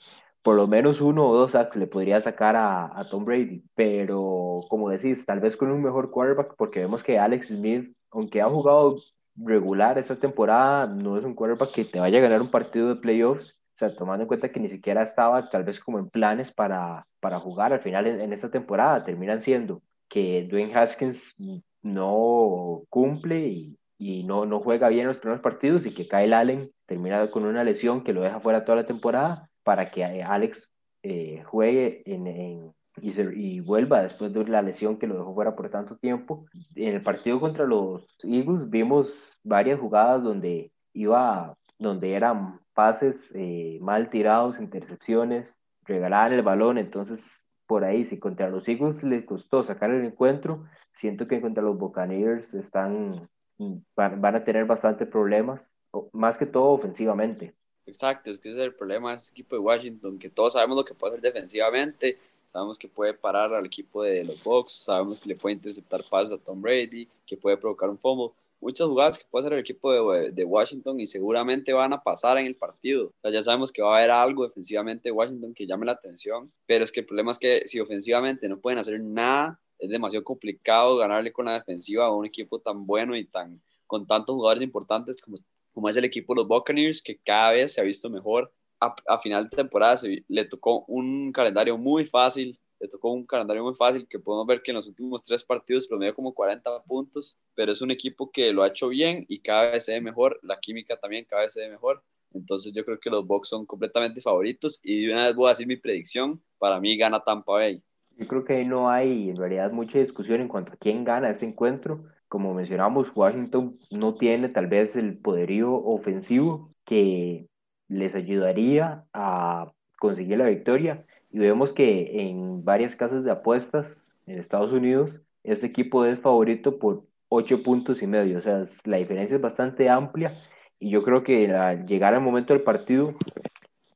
por 0.43 0.57
lo 0.57 0.67
menos 0.67 1.01
uno 1.01 1.29
o 1.29 1.37
dos 1.37 1.53
sacks 1.53 1.77
le 1.77 1.87
podría 1.87 2.21
sacar 2.21 2.57
a, 2.57 2.99
a, 2.99 3.05
Tom 3.05 3.25
Brady. 3.25 3.63
Pero 3.75 4.61
como 4.69 4.91
decís, 4.91 5.25
tal 5.25 5.41
vez 5.41 5.57
con 5.57 5.71
un 5.71 5.83
mejor 5.83 6.11
quarterback, 6.11 6.55
porque 6.57 6.81
vemos 6.81 7.03
que 7.03 7.19
Alex 7.19 7.49
Smith, 7.49 7.95
aunque 8.11 8.41
ha 8.43 8.49
jugado 8.49 8.97
regular 9.37 9.99
esta 9.99 10.17
temporada, 10.17 10.87
no 10.87 11.17
es 11.17 11.25
un 11.25 11.35
quarterback 11.35 11.73
que 11.73 11.85
te 11.85 12.01
vaya 12.01 12.19
a 12.19 12.23
ganar 12.23 12.43
un 12.43 12.51
partido 12.51 12.89
de 12.89 12.97
playoffs 12.97 13.57
tomando 13.91 14.23
en 14.23 14.29
cuenta 14.29 14.51
que 14.51 14.61
ni 14.61 14.69
siquiera 14.69 15.03
estaba 15.03 15.49
tal 15.49 15.65
vez 15.65 15.81
como 15.81 15.99
en 15.99 16.09
planes 16.09 16.53
para, 16.53 17.07
para 17.21 17.39
jugar 17.39 17.73
al 17.73 17.81
final 17.81 18.07
en, 18.07 18.33
esta 18.33 18.51
temporada, 18.51 19.05
terminan 19.05 19.41
siendo 19.41 19.83
que 20.09 20.47
Dwayne 20.49 20.75
Haskins 20.75 21.35
no 21.83 22.83
cumple 22.89 23.49
y, 23.49 23.79
y, 23.99 24.25
no, 24.25 24.47
no 24.47 24.61
juega 24.61 24.89
bien 24.89 25.09
los 25.09 25.19
primeros 25.19 25.43
partidos 25.43 25.85
y 25.87 25.95
que 25.95 26.07
Kyle 26.07 26.35
Allen 26.35 26.71
termina 26.87 27.27
con 27.29 27.45
una 27.45 27.65
lesión 27.65 28.05
que 28.05 28.13
lo 28.13 28.23
deja 28.23 28.41
fuera 28.41 28.65
toda 28.65 28.77
la 28.77 28.87
temporada 28.87 29.51
para 29.63 29.87
que 29.87 30.03
eh, 30.03 30.23
Alex 30.23 30.73
eh, 31.03 31.43
juegue 31.45 32.03
en, 32.07 32.27
en 32.27 32.75
y, 33.01 33.61
vuelva 33.61 34.03
después 34.03 34.33
de 34.33 34.47
la 34.49 34.63
lesión 34.63 34.99
que 34.99 35.07
lo 35.07 35.17
dejó 35.17 35.35
fuera 35.35 35.57
por 35.57 35.71
tanto 35.71 35.97
tiempo. 35.97 36.47
En 36.75 36.95
el 36.95 37.03
partido 37.03 37.41
contra 37.41 37.65
los 37.65 38.07
Eagles 38.23 38.69
vimos 38.69 39.39
varias 39.43 39.81
jugadas 39.81 40.23
donde 40.23 40.73
iba, 40.93 41.57
donde 41.79 42.15
eran 42.15 42.61
pases 42.75 43.33
eh, 43.35 43.79
mal 43.81 44.11
tirados, 44.11 44.59
intercepciones, 44.59 45.57
regalar 45.85 46.33
el 46.33 46.43
balón, 46.43 46.79
entonces 46.79 47.47
por 47.67 47.85
ahí, 47.85 48.05
si 48.05 48.19
contra 48.19 48.51
los 48.51 48.69
Eagles 48.69 49.03
les 49.03 49.25
costó 49.25 49.63
sacar 49.63 49.91
el 49.91 50.05
encuentro, 50.05 50.67
siento 50.97 51.27
que 51.27 51.41
contra 51.41 51.63
los 51.63 51.79
Buccaneers 51.79 52.53
están, 52.53 53.29
mm, 53.59 53.77
van, 53.97 54.37
a 54.37 54.45
tener 54.45 54.67
bastante 54.67 55.07
problemas, 55.07 55.71
más 56.13 56.37
que 56.37 56.47
todo 56.47 56.71
ofensivamente. 56.71 57.55
Exacto, 57.93 58.31
es 58.31 58.39
que 58.39 58.49
ese 58.49 58.59
es 58.59 58.65
el 58.65 58.75
problema 58.75 59.11
de 59.11 59.19
este 59.19 59.33
equipo 59.33 59.55
de 59.55 59.61
Washington, 59.61 60.19
que 60.19 60.31
todos 60.31 60.55
sabemos 60.55 60.79
lo 60.79 60.85
que 60.85 60.95
puede 60.95 61.13
hacer 61.13 61.33
defensivamente, 61.33 62.19
sabemos 62.51 62.79
que 62.79 62.89
puede 62.89 63.13
parar 63.13 63.53
al 63.53 63.67
equipo 63.67 64.03
de 64.03 64.25
los 64.25 64.43
Bucks, 64.43 64.73
sabemos 64.73 65.21
que 65.21 65.29
le 65.29 65.37
puede 65.37 65.57
interceptar 65.57 66.03
pases 66.09 66.33
a 66.33 66.39
Tom 66.43 66.63
Brady, 66.63 67.07
que 67.27 67.37
puede 67.37 67.59
provocar 67.59 67.91
un 67.91 67.99
fumble, 67.99 68.31
muchas 68.63 68.89
jugadas 68.89 69.19
que 69.19 69.27
puede 69.31 69.45
hacer 69.45 69.53
el 69.53 69.59
equipo 69.59 69.93
de, 69.93 70.33
de, 70.33 70.45
Washington 70.45 71.01
y 71.01 71.07
seguramente 71.07 71.75
van 71.75 71.93
a 71.93 72.03
pasar 72.03 72.39
en 72.39 72.47
el 72.47 72.57
partido. 72.57 73.09
O 73.09 73.21
sea, 73.21 73.31
ya 73.31 73.43
sabemos 73.43 73.71
que 73.71 73.83
va 73.83 73.95
a 73.95 73.99
haber 73.99 74.11
algo 74.11 74.45
defensivamente 74.45 75.11
de 75.11 75.13
Washington 75.13 75.53
que 75.53 75.67
llame 75.67 75.85
la 75.85 75.93
atención, 75.93 76.51
pero 76.65 76.85
es 76.85 76.93
que 76.93 77.01
el 77.01 77.07
problema 77.07 77.33
es 77.33 77.39
que 77.39 77.69
si 77.69 77.79
ofensivamente 77.79 78.49
no 78.49 78.59
pueden 78.59 78.79
hacer 78.79 78.99
nada, 79.01 79.61
es 79.79 79.91
demasiado 79.91 80.25
complicado 80.25 80.97
ganarle 80.97 81.31
con 81.31 81.45
la 81.45 81.53
defensiva 81.53 82.07
a 82.07 82.11
un 82.11 82.25
equipo 82.25 82.59
tan 82.59 82.87
bueno 82.87 83.15
y 83.17 83.27
tan 83.27 83.61
con 83.87 84.07
tantos 84.07 84.35
jugadores 84.35 84.63
importantes 84.63 85.21
como, 85.21 85.37
como 85.73 85.89
es 85.89 85.97
el 85.97 86.05
equipo 86.05 86.35
de 86.35 86.41
los 86.41 86.49
Buccaneers, 86.49 87.03
que 87.03 87.19
cada 87.19 87.53
vez 87.53 87.75
se 87.75 87.81
ha 87.81 87.85
visto 87.85 88.09
mejor. 88.11 88.53
A, 88.81 89.19
final 89.21 89.49
de 89.49 89.57
temporada 89.57 89.97
le 90.27 90.45
tocó 90.45 90.85
un 90.89 91.31
calendario 91.31 91.79
muy 91.79 92.05
fácil, 92.07 92.59
le 92.81 92.89
tocó 92.89 93.13
un 93.13 93.25
calendario 93.25 93.63
muy 93.63 93.75
fácil 93.77 94.09
que 94.09 94.19
podemos 94.19 94.45
ver 94.45 94.61
que 94.61 94.73
en 94.73 94.77
los 94.77 94.89
últimos 94.89 95.23
tres 95.23 95.45
partidos 95.45 95.87
promedio 95.87 96.17
como 96.17 96.35
40 96.35 96.83
puntos, 96.83 97.39
pero 97.55 97.71
es 97.71 97.81
un 97.81 97.93
equipo 97.93 98.33
que 98.33 98.53
lo 98.53 98.65
ha 98.65 98.69
hecho 98.69 98.89
bien 98.89 99.25
y 99.29 99.39
cada 99.39 99.71
vez 99.71 99.85
se 99.85 99.93
ve 99.93 100.01
mejor, 100.01 100.41
la 100.43 100.59
química 100.59 100.97
también 100.97 101.25
cada 101.25 101.43
vez 101.43 101.53
se 101.53 101.61
ve 101.61 101.71
mejor. 101.71 102.03
Entonces 102.35 102.73
yo 102.73 102.85
creo 102.85 102.99
que 102.99 103.11
los 103.11 103.25
Bucks 103.25 103.51
son 103.51 103.67
completamente 103.67 104.21
favoritos 104.21 104.81
y 104.83 105.07
de 105.07 105.13
una 105.13 105.27
vez 105.27 105.35
voy 105.37 105.47
a 105.47 105.51
decir 105.51 105.69
mi 105.69 105.77
predicción, 105.77 106.43
para 106.59 106.81
mí 106.81 106.97
gana 106.97 107.21
Tampa 107.21 107.53
Bay. 107.53 107.83
Yo 108.17 108.27
creo 108.27 108.45
que 108.45 108.65
no 108.65 108.91
hay 108.91 109.31
en 109.31 109.37
realidad 109.37 109.73
mucha 109.73 109.99
discusión 109.99 110.41
en 110.41 110.49
cuanto 110.49 110.73
a 110.73 110.77
quién 110.77 111.05
gana 111.05 111.31
este 111.31 111.47
encuentro. 111.47 112.05
Como 112.33 112.55
mencionamos, 112.55 113.13
Washington 113.15 113.75
no 113.91 114.15
tiene 114.15 114.49
tal 114.49 114.67
vez 114.67 114.97
el 114.97 115.19
poderío 115.19 115.75
ofensivo 115.75 116.71
que 116.87 117.47
les 117.89 118.15
ayudaría 118.15 119.05
a 119.13 119.71
conseguir 119.99 120.39
la 120.39 120.47
victoria. 120.47 121.05
Y 121.31 121.41
vemos 121.41 121.75
que 121.75 122.23
en 122.23 122.65
varias 122.65 122.97
casas 122.97 123.23
de 123.25 123.33
apuestas 123.33 124.07
en 124.27 124.39
Estados 124.39 124.73
Unidos, 124.73 125.21
este 125.45 125.67
equipo 125.67 126.07
es 126.07 126.21
favorito 126.21 126.79
por 126.79 127.05
8 127.29 127.63
puntos 127.63 128.01
y 128.01 128.07
medio. 128.07 128.39
O 128.39 128.41
sea, 128.41 128.65
la 128.85 128.97
diferencia 128.97 129.37
es 129.37 129.43
bastante 129.43 129.91
amplia. 129.91 130.33
Y 130.81 130.89
yo 130.89 131.03
creo 131.03 131.23
que 131.23 131.55
al 131.55 131.85
llegar 131.85 132.15
al 132.15 132.23
momento 132.23 132.55
del 132.55 132.63
partido, 132.63 133.13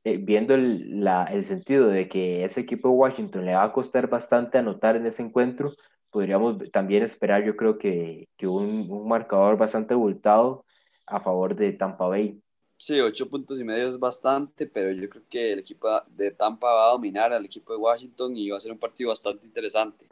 eh, 0.03 0.17
viendo 0.17 0.53
el, 0.53 1.43
sentido 1.45 1.87
de 1.87 2.07
que 2.07 2.45
ese 2.45 2.61
equipo 2.61 2.89
de 2.89 2.93
Washington 2.97 3.45
le 3.45 3.55
va 3.55 3.63
a 3.63 3.73
costar 3.73 4.07
bastante 4.09 4.59
anotar 4.59 4.95
en 4.95 5.07
ese 5.07 5.23
encuentro, 5.23 5.71
podríamos 6.09 6.57
también 6.71 7.03
esperar, 7.03 7.43
yo 7.43 7.55
creo 7.55 7.77
que, 7.77 8.27
que 8.37 8.47
un, 8.47 8.87
un 8.89 9.07
marcador 9.07 9.57
bastante 9.57 9.93
abultado 9.93 10.65
a 11.05 11.19
favor 11.19 11.55
de 11.55 11.73
Tampa 11.73 12.07
Bay. 12.07 12.39
Sí, 12.79 12.99
ocho 12.99 13.27
puntos 13.27 13.59
y 13.59 13.63
medio 13.63 13.87
es 13.87 13.97
bastante, 13.97 14.67
pero 14.67 14.91
yo 14.91 15.09
creo 15.09 15.23
que 15.27 15.53
el 15.53 15.59
equipo 15.59 15.89
de 16.09 16.29
Tampa 16.29 16.71
va 16.71 16.87
a 16.87 16.91
dominar 16.91 17.33
al 17.33 17.43
equipo 17.43 17.73
de 17.73 17.79
Washington 17.79 18.37
y 18.37 18.49
va 18.51 18.57
a 18.57 18.59
ser 18.59 18.71
un 18.71 18.77
partido 18.77 19.09
bastante 19.09 19.45
interesante. 19.45 20.05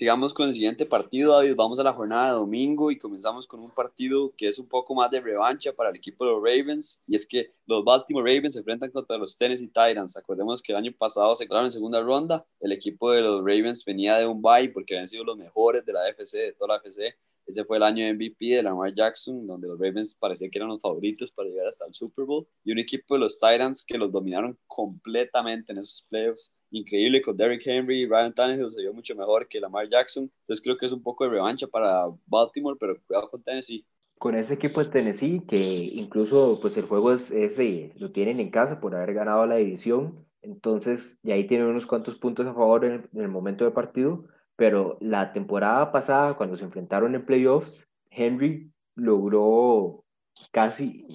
Sigamos 0.00 0.32
con 0.32 0.48
el 0.48 0.54
siguiente 0.54 0.86
partido, 0.86 1.36
David. 1.36 1.56
Vamos 1.56 1.78
a 1.78 1.82
la 1.82 1.92
jornada 1.92 2.28
de 2.28 2.38
domingo 2.38 2.90
y 2.90 2.96
comenzamos 2.96 3.46
con 3.46 3.60
un 3.60 3.70
partido 3.70 4.32
que 4.34 4.48
es 4.48 4.58
un 4.58 4.66
poco 4.66 4.94
más 4.94 5.10
de 5.10 5.20
revancha 5.20 5.74
para 5.74 5.90
el 5.90 5.96
equipo 5.96 6.24
de 6.24 6.30
los 6.30 6.42
Ravens. 6.42 7.02
Y 7.06 7.16
es 7.16 7.26
que 7.26 7.52
los 7.66 7.84
Baltimore 7.84 8.24
Ravens 8.24 8.54
se 8.54 8.60
enfrentan 8.60 8.90
contra 8.92 9.18
los 9.18 9.36
Tennessee 9.36 9.66
Titans. 9.66 10.16
Acordemos 10.16 10.62
que 10.62 10.72
el 10.72 10.78
año 10.78 10.92
pasado 10.98 11.34
se 11.34 11.46
quedaron 11.46 11.66
en 11.66 11.72
segunda 11.72 12.00
ronda. 12.00 12.46
El 12.60 12.72
equipo 12.72 13.12
de 13.12 13.20
los 13.20 13.40
Ravens 13.40 13.84
venía 13.84 14.16
de 14.16 14.26
un 14.26 14.40
bye 14.40 14.70
porque 14.70 14.94
habían 14.94 15.06
sido 15.06 15.22
los 15.22 15.36
mejores 15.36 15.84
de 15.84 15.92
la 15.92 16.08
FC, 16.08 16.38
de 16.38 16.52
toda 16.52 16.76
la 16.76 16.76
FC. 16.76 17.14
Ese 17.50 17.64
fue 17.64 17.78
el 17.78 17.82
año 17.82 18.06
MVP 18.14 18.46
de 18.46 18.62
Lamar 18.62 18.94
Jackson, 18.94 19.44
donde 19.44 19.66
los 19.66 19.78
Ravens 19.78 20.14
parecía 20.14 20.48
que 20.48 20.58
eran 20.58 20.68
los 20.68 20.80
favoritos 20.80 21.32
para 21.32 21.48
llegar 21.48 21.66
hasta 21.66 21.84
el 21.84 21.92
Super 21.92 22.24
Bowl. 22.24 22.46
Y 22.64 22.70
un 22.70 22.78
equipo 22.78 23.14
de 23.14 23.20
los 23.20 23.40
Titans 23.40 23.84
que 23.84 23.98
los 23.98 24.12
dominaron 24.12 24.56
completamente 24.68 25.72
en 25.72 25.78
esos 25.78 26.06
playoffs. 26.08 26.54
Increíble 26.70 27.20
con 27.20 27.36
Derrick 27.36 27.66
Henry, 27.66 28.06
Ryan 28.06 28.32
Tannehill 28.32 28.70
se 28.70 28.82
vio 28.82 28.94
mucho 28.94 29.16
mejor 29.16 29.48
que 29.48 29.58
Lamar 29.58 29.88
Jackson. 29.88 30.30
Entonces 30.42 30.62
creo 30.62 30.76
que 30.76 30.86
es 30.86 30.92
un 30.92 31.02
poco 31.02 31.24
de 31.24 31.30
revancha 31.30 31.66
para 31.66 32.06
Baltimore, 32.26 32.76
pero 32.78 32.96
cuidado 33.04 33.28
con 33.28 33.42
Tennessee. 33.42 33.84
Con 34.18 34.36
ese 34.36 34.54
equipo 34.54 34.84
de 34.84 34.90
Tennessee, 34.90 35.42
que 35.48 35.56
incluso 35.58 36.58
pues 36.62 36.76
el 36.76 36.84
juego 36.84 37.14
es, 37.14 37.32
ese 37.32 37.92
lo 37.96 38.12
tienen 38.12 38.38
en 38.38 38.50
casa 38.50 38.78
por 38.78 38.94
haber 38.94 39.14
ganado 39.14 39.44
la 39.46 39.56
división. 39.56 40.24
Entonces, 40.42 41.18
ya 41.22 41.34
ahí 41.34 41.46
tienen 41.46 41.66
unos 41.66 41.86
cuantos 41.86 42.16
puntos 42.16 42.46
a 42.46 42.54
favor 42.54 42.84
en 42.84 43.08
el 43.14 43.28
momento 43.28 43.64
del 43.64 43.72
partido 43.72 44.24
pero 44.60 44.98
la 45.00 45.32
temporada 45.32 45.90
pasada, 45.90 46.34
cuando 46.34 46.54
se 46.54 46.64
enfrentaron 46.64 47.14
en 47.14 47.24
playoffs, 47.24 47.88
Henry 48.10 48.70
logró 48.94 50.04
casi, 50.52 51.06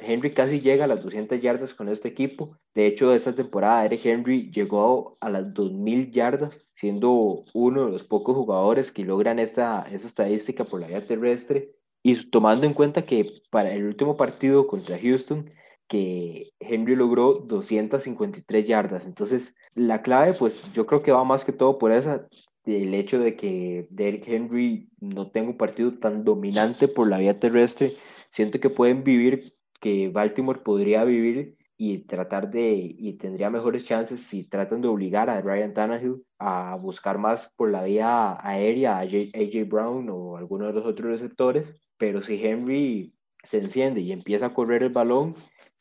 Henry 0.00 0.32
casi 0.32 0.62
llega 0.62 0.84
a 0.84 0.88
las 0.88 1.02
200 1.02 1.38
yardas 1.38 1.74
con 1.74 1.90
este 1.90 2.08
equipo. 2.08 2.56
De 2.74 2.86
hecho, 2.86 3.12
esta 3.12 3.34
temporada 3.34 3.84
Eric 3.84 4.06
Henry 4.06 4.50
llegó 4.50 5.18
a 5.20 5.28
las 5.28 5.52
2000 5.52 6.12
yardas, 6.12 6.66
siendo 6.76 7.44
uno 7.52 7.84
de 7.84 7.90
los 7.90 8.04
pocos 8.04 8.36
jugadores 8.36 8.90
que 8.90 9.04
logran 9.04 9.38
esta, 9.38 9.86
esta 9.92 10.06
estadística 10.06 10.64
por 10.64 10.80
la 10.80 10.86
vía 10.86 11.06
terrestre. 11.06 11.72
Y 12.02 12.30
tomando 12.30 12.64
en 12.64 12.72
cuenta 12.72 13.04
que 13.04 13.30
para 13.50 13.70
el 13.70 13.84
último 13.84 14.16
partido 14.16 14.66
contra 14.66 14.98
Houston, 14.98 15.50
que 15.88 16.52
Henry 16.58 16.96
logró 16.96 17.34
253 17.34 18.66
yardas. 18.66 19.04
Entonces, 19.04 19.54
la 19.74 20.00
clave, 20.00 20.32
pues 20.32 20.72
yo 20.72 20.86
creo 20.86 21.02
que 21.02 21.12
va 21.12 21.22
más 21.24 21.44
que 21.44 21.52
todo 21.52 21.76
por 21.76 21.92
esa 21.92 22.26
el 22.66 22.94
hecho 22.94 23.18
de 23.18 23.36
que 23.36 23.86
Derrick 23.90 24.26
Henry 24.26 24.88
no 25.00 25.30
tenga 25.30 25.50
un 25.50 25.56
partido 25.56 25.92
tan 25.98 26.24
dominante 26.24 26.88
por 26.88 27.08
la 27.08 27.18
vía 27.18 27.38
terrestre, 27.38 27.92
siento 28.30 28.60
que 28.60 28.70
pueden 28.70 29.04
vivir, 29.04 29.44
que 29.80 30.08
Baltimore 30.08 30.60
podría 30.60 31.04
vivir 31.04 31.56
y 31.76 31.98
tratar 31.98 32.50
de, 32.50 32.72
y 32.74 33.14
tendría 33.14 33.50
mejores 33.50 33.84
chances 33.84 34.20
si 34.20 34.48
tratan 34.48 34.80
de 34.80 34.88
obligar 34.88 35.28
a 35.28 35.40
Ryan 35.40 35.74
Tannehill 35.74 36.24
a 36.38 36.76
buscar 36.80 37.18
más 37.18 37.52
por 37.56 37.70
la 37.70 37.84
vía 37.84 38.38
aérea 38.40 38.98
a 38.98 39.00
AJ 39.00 39.68
Brown 39.68 40.08
o 40.10 40.36
alguno 40.36 40.66
de 40.66 40.72
los 40.72 40.86
otros 40.86 41.10
receptores, 41.10 41.68
pero 41.98 42.22
si 42.22 42.44
Henry 42.44 43.14
se 43.42 43.58
enciende 43.58 44.00
y 44.00 44.12
empieza 44.12 44.46
a 44.46 44.54
correr 44.54 44.82
el 44.82 44.92
balón, 44.92 45.34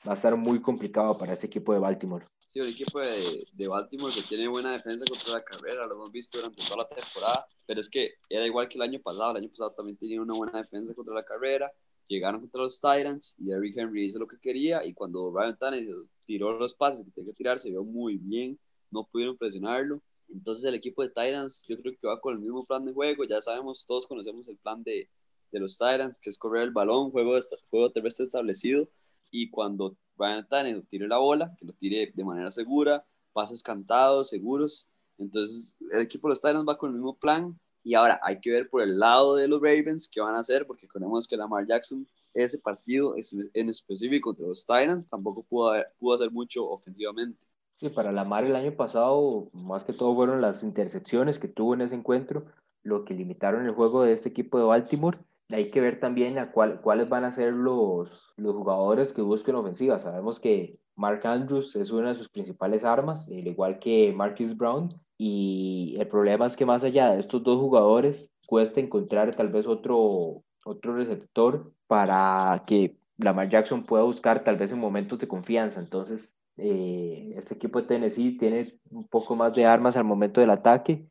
va 0.07 0.13
a 0.13 0.15
estar 0.15 0.35
muy 0.35 0.59
complicado 0.59 1.17
para 1.17 1.33
este 1.33 1.47
equipo 1.47 1.73
de 1.73 1.79
Baltimore. 1.79 2.25
Sí, 2.53 2.61
un 2.61 2.67
equipo 2.67 2.99
de, 2.99 3.47
de, 3.51 3.67
Baltimore 3.67 4.13
que 4.13 4.21
tiene 4.21 4.47
buena 4.47 4.73
defensa 4.73 5.03
contra 5.09 5.33
la 5.33 5.43
carrera, 5.43 5.87
lo 5.87 5.95
hemos 5.95 6.11
visto 6.11 6.37
durante 6.37 6.61
toda 6.63 6.83
la 6.83 6.87
temporada, 6.87 7.47
pero 7.65 7.79
es 7.79 7.89
que 7.89 8.11
era 8.29 8.45
igual 8.45 8.69
que 8.69 8.75
el 8.75 8.83
año 8.83 9.01
pasado, 9.01 9.31
el 9.31 9.37
año 9.37 9.49
pasado 9.49 9.71
también 9.71 9.97
tenía 9.97 10.21
una 10.21 10.35
buena 10.35 10.61
defensa 10.61 10.93
contra 10.93 11.15
la 11.15 11.25
carrera, 11.25 11.73
llegaron 12.07 12.41
contra 12.41 12.61
los 12.61 12.79
Titans 12.79 13.33
y 13.39 13.51
Eric 13.51 13.75
Henry 13.75 14.05
hizo 14.05 14.19
lo 14.19 14.27
que 14.27 14.37
quería 14.37 14.85
y 14.85 14.93
cuando 14.93 15.31
Ryan 15.35 15.57
Tannehill 15.57 16.07
tiró 16.27 16.55
los 16.59 16.75
pases 16.75 17.03
que 17.03 17.09
tenía 17.09 17.31
que 17.31 17.37
tirar 17.37 17.57
se 17.57 17.71
vio 17.71 17.83
muy 17.83 18.17
bien, 18.17 18.59
no 18.91 19.03
pudieron 19.11 19.35
presionarlo, 19.35 19.99
entonces 20.29 20.65
el 20.65 20.75
equipo 20.75 21.01
de 21.01 21.09
Titans 21.09 21.65
yo 21.67 21.81
creo 21.81 21.97
que 21.99 22.05
va 22.05 22.21
con 22.21 22.35
el 22.35 22.39
mismo 22.39 22.63
plan 22.65 22.85
de 22.85 22.93
juego, 22.93 23.23
ya 23.23 23.41
sabemos, 23.41 23.83
todos 23.83 24.05
conocemos 24.05 24.47
el 24.47 24.57
plan 24.57 24.83
de, 24.83 25.09
de 25.51 25.59
los 25.59 25.75
Titans, 25.75 26.19
que 26.19 26.29
es 26.29 26.37
correr 26.37 26.61
el 26.61 26.71
balón, 26.71 27.09
juego, 27.09 27.35
juego 27.71 27.91
terrestre 27.91 28.27
establecido, 28.27 28.87
y 29.31 29.49
cuando 29.49 29.97
Brian 30.17 30.47
Tannehill 30.47 30.85
tire 30.87 31.07
la 31.07 31.17
bola, 31.17 31.55
que 31.57 31.65
lo 31.65 31.73
tire 31.73 32.11
de 32.13 32.23
manera 32.23 32.51
segura, 32.51 33.05
pases 33.31 33.63
cantados, 33.63 34.29
seguros. 34.29 34.87
Entonces, 35.17 35.75
el 35.91 36.01
equipo 36.01 36.27
de 36.27 36.31
los 36.31 36.41
Titans 36.41 36.67
va 36.67 36.77
con 36.77 36.91
el 36.91 36.95
mismo 36.95 37.17
plan. 37.17 37.59
Y 37.83 37.95
ahora 37.95 38.19
hay 38.23 38.39
que 38.39 38.49
ver 38.49 38.69
por 38.69 38.81
el 38.81 38.97
lado 38.97 39.35
de 39.35 39.47
los 39.47 39.61
Ravens 39.61 40.09
qué 40.09 40.21
van 40.21 40.35
a 40.35 40.39
hacer, 40.39 40.65
porque 40.65 40.87
conocemos 40.87 41.27
que 41.27 41.35
Lamar 41.35 41.67
Jackson, 41.67 42.07
ese 42.33 42.57
partido 42.57 43.15
en 43.53 43.69
específico 43.69 44.29
contra 44.29 44.47
los 44.47 44.65
Titans, 44.65 45.09
tampoco 45.09 45.43
pudo, 45.43 45.73
pudo 45.99 46.15
hacer 46.15 46.31
mucho 46.31 46.69
ofensivamente. 46.69 47.45
Sí, 47.79 47.89
para 47.89 48.13
Lamar 48.13 48.45
el 48.45 48.55
año 48.55 48.73
pasado, 48.75 49.49
más 49.51 49.83
que 49.83 49.91
todo 49.91 50.15
fueron 50.15 50.39
las 50.39 50.63
intercepciones 50.63 51.39
que 51.39 51.49
tuvo 51.49 51.73
en 51.73 51.81
ese 51.81 51.95
encuentro, 51.95 52.45
lo 52.83 53.03
que 53.03 53.13
limitaron 53.13 53.65
el 53.65 53.73
juego 53.73 54.03
de 54.03 54.13
este 54.13 54.29
equipo 54.29 54.57
de 54.57 54.63
Baltimore 54.63 55.17
hay 55.49 55.69
que 55.71 55.81
ver 55.81 55.99
también 55.99 56.39
a 56.39 56.51
cuál, 56.51 56.81
cuáles 56.81 57.09
van 57.09 57.25
a 57.25 57.31
ser 57.31 57.53
los, 57.53 58.33
los 58.37 58.55
jugadores 58.55 59.13
que 59.13 59.21
busquen 59.21 59.55
ofensiva. 59.55 59.99
Sabemos 59.99 60.39
que 60.39 60.79
Mark 60.95 61.25
Andrews 61.25 61.75
es 61.75 61.91
una 61.91 62.09
de 62.09 62.15
sus 62.15 62.29
principales 62.29 62.83
armas, 62.83 63.27
al 63.27 63.47
igual 63.47 63.79
que 63.79 64.13
Marcus 64.15 64.55
Brown. 64.55 64.89
Y 65.17 65.95
el 65.99 66.07
problema 66.07 66.45
es 66.45 66.55
que 66.55 66.65
más 66.65 66.83
allá 66.83 67.11
de 67.11 67.19
estos 67.19 67.43
dos 67.43 67.59
jugadores, 67.59 68.31
cuesta 68.47 68.79
encontrar 68.79 69.35
tal 69.35 69.49
vez 69.49 69.65
otro, 69.67 70.43
otro 70.65 70.95
receptor 70.95 71.71
para 71.87 72.63
que 72.65 72.97
Lamar 73.17 73.49
Jackson 73.49 73.83
pueda 73.83 74.03
buscar 74.03 74.43
tal 74.43 74.57
vez 74.57 74.71
en 74.71 74.79
momentos 74.79 75.19
de 75.19 75.27
confianza. 75.27 75.79
Entonces, 75.79 76.33
eh, 76.57 77.33
este 77.35 77.55
equipo 77.55 77.81
de 77.81 77.87
Tennessee 77.87 78.37
tiene 78.37 78.73
un 78.89 79.07
poco 79.07 79.35
más 79.35 79.53
de 79.55 79.65
armas 79.65 79.97
al 79.97 80.03
momento 80.03 80.41
del 80.41 80.51
ataque 80.51 81.07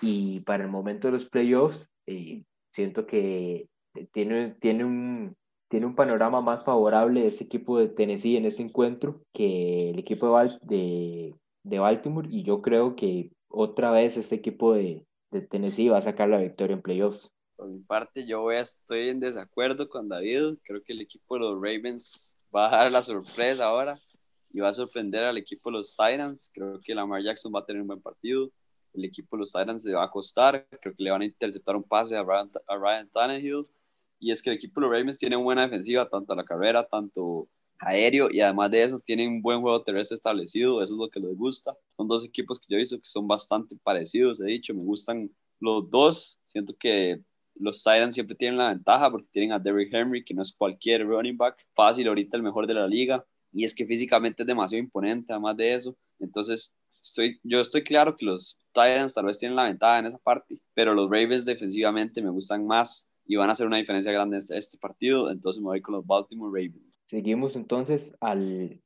y 0.00 0.40
para 0.40 0.64
el 0.64 0.70
momento 0.70 1.08
de 1.08 1.12
los 1.12 1.26
playoffs, 1.26 1.88
eh, 2.06 2.44
siento 2.74 3.06
que 3.06 3.68
tiene, 4.12 4.56
tiene, 4.60 4.84
un, 4.84 5.36
tiene 5.68 5.86
un 5.86 5.94
panorama 5.94 6.40
más 6.40 6.64
favorable 6.64 7.26
este 7.26 7.44
equipo 7.44 7.78
de 7.78 7.88
Tennessee 7.88 8.36
en 8.36 8.46
este 8.46 8.62
encuentro 8.62 9.22
que 9.32 9.90
el 9.90 9.98
equipo 9.98 10.36
de, 10.62 11.34
de, 11.62 11.78
Baltimore 11.78 12.28
y 12.30 12.42
yo 12.42 12.60
creo 12.60 12.96
que 12.96 13.30
otra 13.48 13.92
vez 13.92 14.16
este 14.16 14.34
equipo 14.34 14.74
de, 14.74 15.06
de, 15.30 15.42
Tennessee 15.42 15.88
va 15.88 15.98
a 15.98 16.02
sacar 16.02 16.28
la 16.28 16.38
victoria 16.38 16.74
en 16.74 16.82
playoffs. 16.82 17.30
Por 17.56 17.68
mi 17.68 17.78
parte, 17.80 18.26
yo 18.26 18.50
estoy 18.50 19.10
en 19.10 19.20
desacuerdo 19.20 19.88
con 19.88 20.08
David. 20.08 20.58
Creo 20.64 20.82
que 20.82 20.92
el 20.92 21.00
equipo 21.00 21.36
de 21.36 21.40
los 21.40 21.54
Ravens 21.54 22.36
va 22.54 22.66
a 22.66 22.82
dar 22.82 22.90
la 22.90 23.02
sorpresa 23.02 23.66
ahora 23.66 23.96
y 24.50 24.58
va 24.58 24.70
a 24.70 24.72
sorprender 24.72 25.22
al 25.22 25.38
equipo 25.38 25.70
de 25.70 25.76
los 25.76 25.96
Titans. 25.96 26.50
Creo 26.52 26.80
que 26.82 26.96
Lamar 26.96 27.22
Jackson 27.22 27.52
va 27.54 27.60
a 27.60 27.64
tener 27.64 27.82
un 27.82 27.88
buen 27.88 28.02
partido. 28.02 28.50
El 28.94 29.04
equipo 29.04 29.36
de 29.36 29.40
los 29.40 29.52
Titans 29.52 29.84
le 29.84 29.94
va 29.94 30.04
a 30.04 30.10
costar. 30.10 30.66
Creo 30.80 30.94
que 30.94 31.02
le 31.02 31.10
van 31.10 31.22
a 31.22 31.26
interceptar 31.26 31.76
un 31.76 31.82
pase 31.82 32.16
a 32.16 32.22
Ryan, 32.22 32.50
a 32.66 32.76
Ryan 32.76 33.08
Tannehill 33.10 33.66
y 34.24 34.30
es 34.30 34.40
que 34.40 34.48
el 34.48 34.56
equipo 34.56 34.80
de 34.80 34.86
los 34.86 34.96
Ravens 34.96 35.18
tiene 35.18 35.36
buena 35.36 35.62
defensiva, 35.62 36.08
tanto 36.08 36.32
a 36.32 36.36
la 36.36 36.44
carrera, 36.44 36.86
tanto 36.86 37.46
aéreo, 37.78 38.28
y 38.30 38.40
además 38.40 38.70
de 38.70 38.82
eso 38.82 38.98
tienen 38.98 39.28
un 39.28 39.42
buen 39.42 39.60
juego 39.60 39.82
terrestre 39.82 40.16
establecido, 40.16 40.82
eso 40.82 40.94
es 40.94 40.98
lo 40.98 41.10
que 41.10 41.20
les 41.20 41.36
gusta. 41.36 41.76
Son 41.94 42.08
dos 42.08 42.24
equipos 42.24 42.58
que 42.58 42.66
yo 42.70 42.76
he 42.76 42.80
visto 42.80 42.96
que 42.96 43.06
son 43.06 43.28
bastante 43.28 43.76
parecidos, 43.82 44.40
he 44.40 44.46
dicho, 44.46 44.72
me 44.72 44.82
gustan 44.82 45.30
los 45.60 45.90
dos, 45.90 46.40
siento 46.46 46.74
que 46.78 47.20
los 47.56 47.84
Titans 47.84 48.14
siempre 48.14 48.34
tienen 48.34 48.56
la 48.56 48.70
ventaja 48.70 49.10
porque 49.10 49.28
tienen 49.30 49.52
a 49.52 49.58
Derrick 49.58 49.92
Henry, 49.92 50.24
que 50.24 50.32
no 50.32 50.40
es 50.40 50.52
cualquier 50.52 51.06
running 51.06 51.36
back, 51.36 51.58
fácil, 51.74 52.08
ahorita 52.08 52.38
el 52.38 52.42
mejor 52.42 52.66
de 52.66 52.74
la 52.74 52.86
liga, 52.86 53.24
y 53.52 53.64
es 53.64 53.74
que 53.74 53.84
físicamente 53.84 54.42
es 54.42 54.46
demasiado 54.46 54.82
imponente, 54.82 55.34
además 55.34 55.56
de 55.56 55.74
eso. 55.74 55.94
Entonces, 56.18 56.74
estoy, 56.90 57.40
yo 57.42 57.60
estoy 57.60 57.82
claro 57.82 58.16
que 58.16 58.26
los 58.26 58.58
Titans 58.72 59.14
tal 59.14 59.26
vez 59.26 59.38
tienen 59.38 59.56
la 59.56 59.64
ventaja 59.64 59.98
en 59.98 60.06
esa 60.06 60.18
parte, 60.18 60.58
pero 60.74 60.94
los 60.94 61.10
Ravens 61.10 61.44
defensivamente 61.44 62.22
me 62.22 62.30
gustan 62.30 62.66
más 62.66 63.08
y 63.26 63.36
van 63.36 63.48
a 63.48 63.52
hacer 63.52 63.66
una 63.66 63.78
diferencia 63.78 64.12
grande 64.12 64.36
en 64.36 64.38
este, 64.38 64.58
este 64.58 64.78
partido, 64.78 65.30
entonces 65.30 65.60
me 65.60 65.68
voy 65.68 65.80
con 65.80 65.94
los 65.94 66.06
Baltimore 66.06 66.50
Ravens. 66.52 67.00
Seguimos 67.06 67.56
entonces 67.56 68.14
al 68.20 68.80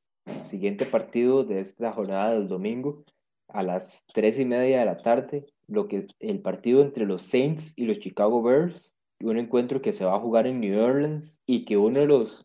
siguiente 0.44 0.86
partido 0.86 1.44
de 1.44 1.60
esta 1.60 1.92
jornada 1.92 2.32
del 2.32 2.48
domingo 2.48 3.04
a 3.48 3.62
las 3.62 4.04
tres 4.12 4.38
y 4.38 4.44
media 4.44 4.80
de 4.80 4.84
la 4.84 4.98
tarde, 4.98 5.46
lo 5.66 5.88
que 5.88 6.06
el 6.20 6.40
partido 6.40 6.82
entre 6.82 7.06
los 7.06 7.22
Saints 7.22 7.72
y 7.76 7.86
los 7.86 7.98
Chicago 7.98 8.42
Bears, 8.42 8.90
un 9.20 9.38
encuentro 9.38 9.82
que 9.82 9.92
se 9.92 10.04
va 10.04 10.14
a 10.14 10.20
jugar 10.20 10.46
en 10.46 10.60
New 10.60 10.78
Orleans 10.80 11.34
y 11.46 11.64
que 11.64 11.76
uno 11.76 12.00
de 12.00 12.06
los 12.06 12.44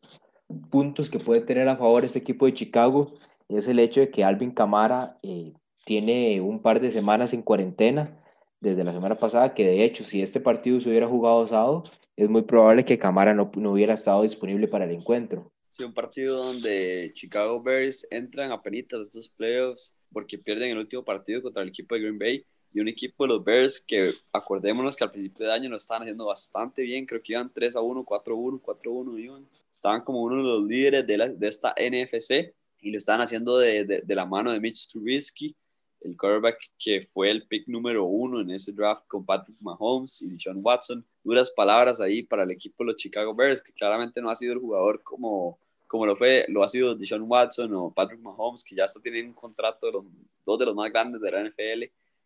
puntos 0.69 1.09
que 1.09 1.19
puede 1.19 1.41
tener 1.41 1.67
a 1.69 1.77
favor 1.77 2.03
este 2.03 2.19
equipo 2.19 2.45
de 2.45 2.53
Chicago 2.53 3.13
es 3.57 3.67
el 3.67 3.79
hecho 3.79 4.01
de 4.01 4.09
que 4.09 4.23
Alvin 4.23 4.51
Camara 4.51 5.17
eh, 5.23 5.53
tiene 5.85 6.39
un 6.41 6.61
par 6.61 6.79
de 6.79 6.91
semanas 6.91 7.33
en 7.33 7.41
cuarentena 7.41 8.19
desde 8.59 8.83
la 8.83 8.93
semana 8.93 9.15
pasada, 9.15 9.53
que 9.53 9.65
de 9.65 9.83
hecho 9.83 10.03
si 10.03 10.21
este 10.21 10.39
partido 10.39 10.79
se 10.79 10.89
hubiera 10.89 11.07
jugado 11.07 11.47
sábado, 11.47 11.83
es 12.15 12.29
muy 12.29 12.43
probable 12.43 12.85
que 12.85 12.97
Camara 12.97 13.33
no, 13.33 13.51
no 13.55 13.73
hubiera 13.73 13.95
estado 13.95 14.23
disponible 14.23 14.67
para 14.67 14.85
el 14.85 14.91
encuentro. 14.91 15.51
Sí, 15.69 15.83
un 15.83 15.93
partido 15.93 16.45
donde 16.45 17.11
Chicago 17.15 17.61
Bears 17.61 18.07
entran 18.11 18.51
a 18.51 18.61
penitas 18.61 19.01
estos 19.01 19.27
playoffs 19.29 19.93
porque 20.11 20.37
pierden 20.37 20.71
el 20.71 20.77
último 20.77 21.03
partido 21.03 21.41
contra 21.41 21.63
el 21.63 21.69
equipo 21.69 21.95
de 21.95 22.01
Green 22.01 22.19
Bay 22.19 22.45
y 22.71 22.79
un 22.79 22.87
equipo 22.87 23.25
de 23.25 23.33
los 23.33 23.43
Bears 23.43 23.83
que 23.85 24.11
acordémonos 24.31 24.95
que 24.95 25.03
al 25.03 25.11
principio 25.11 25.47
de 25.47 25.51
año 25.51 25.69
lo 25.69 25.77
estaban 25.77 26.03
haciendo 26.03 26.25
bastante 26.25 26.83
bien, 26.83 27.05
creo 27.05 27.21
que 27.21 27.33
iban 27.33 27.51
3 27.51 27.75
a 27.75 27.81
1, 27.81 28.03
4 28.05 28.33
a 28.33 28.37
1, 28.37 28.59
4 28.61 28.91
a 28.91 28.93
1, 28.93 29.17
iban. 29.17 29.47
estaban 29.71 30.01
como 30.01 30.21
uno 30.21 30.37
de 30.37 30.43
los 30.43 30.63
líderes 30.63 31.05
de, 31.05 31.17
la, 31.17 31.27
de 31.27 31.47
esta 31.47 31.73
NFC 31.77 32.53
y 32.83 32.91
lo 32.91 32.97
estaban 32.97 33.21
haciendo 33.21 33.57
de, 33.57 33.85
de, 33.85 34.01
de 34.01 34.15
la 34.15 34.25
mano 34.25 34.51
de 34.51 34.59
Mitch 34.59 34.89
Trubisky, 34.89 35.55
el 36.01 36.17
quarterback 36.17 36.57
que 36.77 37.01
fue 37.01 37.31
el 37.31 37.47
pick 37.47 37.67
número 37.67 38.03
uno 38.03 38.41
en 38.41 38.51
ese 38.51 38.73
draft 38.73 39.07
con 39.07 39.25
Patrick 39.25 39.57
Mahomes 39.61 40.21
y 40.21 40.29
Deshaun 40.29 40.59
Watson. 40.61 41.05
Duras 41.23 41.49
palabras 41.49 42.01
ahí 42.01 42.23
para 42.23 42.43
el 42.43 42.51
equipo 42.51 42.83
de 42.83 42.91
los 42.91 42.97
Chicago 42.97 43.33
Bears, 43.33 43.61
que 43.61 43.71
claramente 43.71 44.21
no 44.21 44.29
ha 44.29 44.35
sido 44.35 44.53
el 44.53 44.59
jugador 44.59 45.01
como 45.01 45.57
como 45.87 46.07
lo 46.07 46.15
fue, 46.15 46.43
lo 46.49 46.63
ha 46.63 46.67
sido 46.67 46.95
Deshaun 46.95 47.21
Watson 47.21 47.71
o 47.75 47.93
Patrick 47.93 48.19
Mahomes, 48.19 48.63
que 48.63 48.75
ya 48.75 48.85
hasta 48.85 48.99
tienen 48.99 49.27
un 49.27 49.33
contrato 49.33 49.85
de 49.85 49.91
los 49.91 50.05
dos 50.43 50.57
de 50.57 50.65
los 50.65 50.73
más 50.73 50.91
grandes 50.91 51.21
de 51.21 51.29
la 51.29 51.43
NFL, 51.43 51.83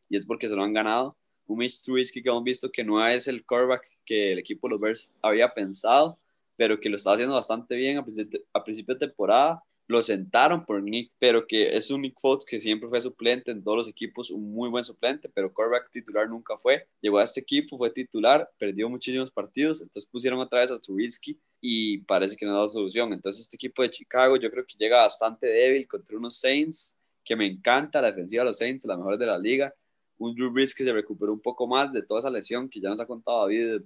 y 0.07 0.15
es 0.15 0.25
porque 0.25 0.47
se 0.47 0.55
lo 0.55 0.63
han 0.63 0.71
ganado. 0.71 1.17
Un 1.45 1.57
Mitch 1.57 1.83
Trubisky 1.83 2.23
que 2.23 2.29
hemos 2.29 2.45
visto 2.45 2.71
que 2.71 2.81
no 2.81 3.05
es 3.05 3.27
el 3.27 3.45
quarterback 3.45 3.85
que 4.05 4.31
el 4.31 4.39
equipo 4.39 4.67
de 4.67 4.71
los 4.71 4.79
Bears 4.79 5.13
había 5.21 5.53
pensado, 5.53 6.17
pero 6.55 6.79
que 6.79 6.87
lo 6.87 6.95
está 6.95 7.11
haciendo 7.11 7.35
bastante 7.35 7.75
bien 7.75 7.97
a 7.97 8.03
principio, 8.05 8.39
a 8.53 8.63
principio 8.63 8.95
de 8.95 9.05
temporada 9.05 9.61
lo 9.87 10.01
sentaron 10.01 10.65
por 10.65 10.83
Nick, 10.83 11.13
pero 11.17 11.47
que 11.47 11.75
es 11.75 11.89
un 11.91 12.01
Nick 12.01 12.19
Foles 12.19 12.43
que 12.45 12.59
siempre 12.59 12.89
fue 12.89 12.99
suplente 12.99 13.51
en 13.51 13.63
todos 13.63 13.77
los 13.77 13.87
equipos, 13.87 14.29
un 14.29 14.51
muy 14.51 14.69
buen 14.69 14.83
suplente, 14.83 15.29
pero 15.29 15.53
quarterback 15.53 15.89
titular 15.91 16.29
nunca 16.29 16.57
fue. 16.57 16.87
Llegó 17.01 17.19
a 17.19 17.23
este 17.23 17.39
equipo, 17.39 17.77
fue 17.77 17.89
titular, 17.89 18.49
perdió 18.59 18.89
muchísimos 18.89 19.31
partidos, 19.31 19.81
entonces 19.81 20.05
pusieron 20.05 20.39
otra 20.39 20.59
vez 20.59 20.71
a 20.71 20.79
Trubisky 20.79 21.39
y 21.61 21.99
parece 21.99 22.35
que 22.35 22.45
no 22.45 22.59
da 22.59 22.67
solución. 22.67 23.13
Entonces 23.13 23.43
este 23.43 23.55
equipo 23.55 23.81
de 23.81 23.89
Chicago 23.89 24.35
yo 24.35 24.51
creo 24.51 24.65
que 24.65 24.75
llega 24.77 24.97
bastante 24.97 25.47
débil 25.47 25.87
contra 25.87 26.17
unos 26.17 26.37
Saints, 26.37 26.95
que 27.23 27.35
me 27.35 27.47
encanta 27.47 28.01
la 28.01 28.09
defensiva 28.09 28.41
de 28.41 28.47
los 28.47 28.57
Saints, 28.57 28.85
la 28.85 28.97
mejor 28.97 29.17
de 29.17 29.25
la 29.25 29.39
liga. 29.39 29.73
Un 30.17 30.35
Drew 30.35 30.51
Brees 30.51 30.73
que 30.73 30.83
se 30.83 30.91
recuperó 30.91 31.31
un 31.31 31.39
poco 31.39 31.67
más 31.67 31.93
de 31.93 32.01
toda 32.01 32.19
esa 32.19 32.29
lesión 32.29 32.67
que 32.67 32.81
ya 32.81 32.89
nos 32.89 32.99
ha 32.99 33.05
contado 33.05 33.41
David 33.41 33.71
de 33.73 33.83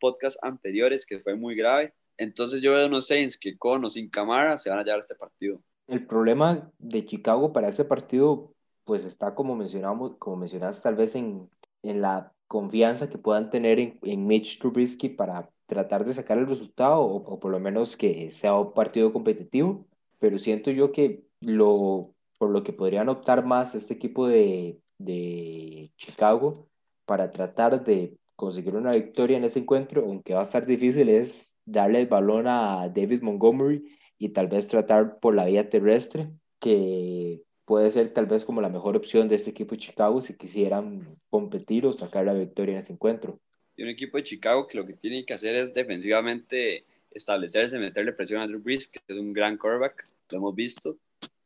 podcast 0.00 0.38
anteriores, 0.42 1.04
que 1.04 1.20
fue 1.20 1.34
muy 1.36 1.54
grave 1.54 1.92
entonces 2.16 2.60
yo 2.60 2.72
veo 2.72 2.86
unos 2.86 3.06
Saints 3.06 3.38
que 3.38 3.56
con 3.56 3.84
o 3.84 3.90
sin 3.90 4.08
cámara 4.08 4.58
se 4.58 4.70
van 4.70 4.78
a 4.78 4.84
llevar 4.84 5.00
este 5.00 5.14
partido. 5.14 5.60
El 5.86 6.06
problema 6.06 6.70
de 6.78 7.04
Chicago 7.04 7.52
para 7.52 7.68
este 7.68 7.84
partido, 7.84 8.52
pues 8.84 9.04
está 9.04 9.34
como 9.34 9.56
mencionamos, 9.56 10.16
como 10.18 10.36
mencionas, 10.36 10.82
tal 10.82 10.94
vez 10.96 11.14
en, 11.14 11.48
en 11.82 12.00
la 12.00 12.32
confianza 12.46 13.08
que 13.08 13.18
puedan 13.18 13.50
tener 13.50 13.78
en, 13.78 13.98
en, 14.02 14.26
Mitch 14.26 14.58
Trubisky 14.58 15.08
para 15.08 15.50
tratar 15.66 16.04
de 16.04 16.14
sacar 16.14 16.38
el 16.38 16.46
resultado 16.46 17.00
o, 17.00 17.16
o, 17.16 17.40
por 17.40 17.50
lo 17.50 17.60
menos 17.60 17.96
que 17.96 18.30
sea 18.32 18.54
un 18.54 18.72
partido 18.72 19.12
competitivo. 19.12 19.86
Pero 20.18 20.38
siento 20.38 20.70
yo 20.70 20.92
que 20.92 21.24
lo, 21.40 22.14
por 22.38 22.50
lo 22.50 22.62
que 22.62 22.72
podrían 22.72 23.08
optar 23.08 23.44
más 23.44 23.74
este 23.74 23.94
equipo 23.94 24.26
de, 24.26 24.78
de 24.98 25.90
Chicago 25.96 26.68
para 27.04 27.30
tratar 27.30 27.84
de 27.84 28.16
conseguir 28.36 28.76
una 28.76 28.92
victoria 28.92 29.36
en 29.36 29.44
ese 29.44 29.60
encuentro, 29.60 30.02
aunque 30.02 30.34
va 30.34 30.40
a 30.40 30.44
estar 30.44 30.66
difícil, 30.66 31.08
es 31.08 31.53
darle 31.66 32.00
el 32.00 32.06
balón 32.06 32.46
a 32.46 32.88
David 32.94 33.22
Montgomery 33.22 33.96
y 34.18 34.30
tal 34.30 34.48
vez 34.48 34.66
tratar 34.66 35.18
por 35.18 35.34
la 35.34 35.46
vía 35.46 35.68
terrestre, 35.68 36.28
que 36.60 37.42
puede 37.64 37.90
ser 37.90 38.12
tal 38.12 38.26
vez 38.26 38.44
como 38.44 38.60
la 38.60 38.68
mejor 38.68 38.96
opción 38.96 39.28
de 39.28 39.36
este 39.36 39.50
equipo 39.50 39.74
de 39.74 39.80
Chicago 39.80 40.20
si 40.22 40.34
quisieran 40.34 41.18
competir 41.30 41.86
o 41.86 41.92
sacar 41.92 42.24
la 42.24 42.34
victoria 42.34 42.74
en 42.74 42.82
ese 42.82 42.92
encuentro. 42.92 43.40
Y 43.76 43.82
un 43.82 43.88
equipo 43.88 44.16
de 44.16 44.22
Chicago 44.22 44.66
que 44.66 44.76
lo 44.76 44.86
que 44.86 44.94
tiene 44.94 45.24
que 45.24 45.34
hacer 45.34 45.56
es 45.56 45.74
defensivamente 45.74 46.84
establecerse, 47.10 47.78
meterle 47.78 48.12
presión 48.12 48.40
a 48.40 48.46
Drew 48.46 48.60
Brees, 48.60 48.88
que 48.88 49.00
es 49.06 49.18
un 49.18 49.32
gran 49.32 49.56
quarterback, 49.56 50.08
lo 50.30 50.38
hemos 50.38 50.54
visto, 50.54 50.96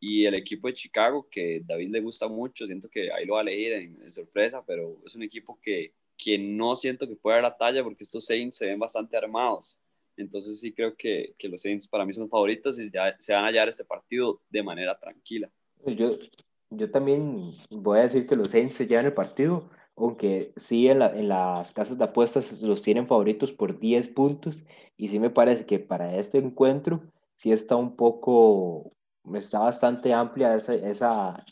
y 0.00 0.24
el 0.26 0.35
equipo 0.35 0.68
de 0.68 0.74
Chicago, 0.74 1.26
que 1.31 1.62
David 1.64 1.90
le 1.90 2.00
gusta 2.00 2.28
mucho, 2.28 2.66
siento 2.66 2.88
que 2.88 3.11
ahí 3.12 3.24
lo 3.24 3.35
va 3.35 3.40
a 3.40 3.42
elegir 3.42 3.72
en, 3.72 4.02
en 4.02 4.11
sorpresa, 4.11 4.62
pero 4.66 4.98
es 5.07 5.14
un 5.14 5.22
equipo 5.22 5.59
que, 5.61 5.92
que 6.16 6.38
no 6.38 6.76
siento 6.76 7.09
que 7.09 7.16
pueda 7.16 7.37
dar 7.37 7.44
la 7.44 7.57
talla 7.57 7.83
porque 7.83 8.04
estos 8.04 8.24
Saints 8.24 8.57
se 8.57 8.66
ven 8.66 8.78
bastante 8.78 9.16
armados 9.16 9.78
entonces 10.22 10.61
sí 10.61 10.72
creo 10.72 10.94
que, 10.96 11.35
que, 11.38 11.48
los 11.48 11.62
Saints 11.62 11.88
para 11.88 12.04
mí 12.04 12.12
son 12.12 12.28
favoritos 12.28 12.78
y 12.78 12.90
ya 12.90 13.14
se 13.18 13.33
van 13.33 13.44
a 13.44 13.48
hallar 13.48 13.68
este 13.68 13.85
partido 13.85 14.40
de 14.50 14.62
manera 14.62 14.98
tranquila. 14.98 15.50
Yo, 15.87 16.18
yo 16.70 16.90
también 16.90 17.52
voy 17.70 18.00
a 18.00 18.02
decir 18.02 18.26
que 18.26 18.37
los 18.37 18.48
Saints 18.48 18.74
se 18.74 18.87
llevan 18.87 19.07
el 19.07 19.14
partido, 19.14 19.68
aunque 19.96 20.52
sí 20.57 20.88
en, 20.88 21.00
la, 21.00 21.16
en 21.16 21.28
las 21.28 21.72
casas 21.72 21.98
de 21.98 22.04
apuestas 22.04 22.61
los 22.62 22.83
tienen 22.83 23.07
favoritos 23.07 23.52
por 23.52 23.78
10 23.78 24.09
puntos 24.09 24.62
y 24.96 25.09
sí 25.09 25.18
me 25.18 25.31
parece 25.31 25.66
que 25.66 25.78
para 25.78 26.16
este 26.16 26.38
encuentro 26.38 27.02
sí 27.35 27.52
está 27.52 27.76
un 27.76 27.96
poco, 27.96 28.92
está 29.35 29.61
bastante 29.61 30.12
amplia 30.12 30.54
esa, 30.57 30.74
esa, 30.74 31.44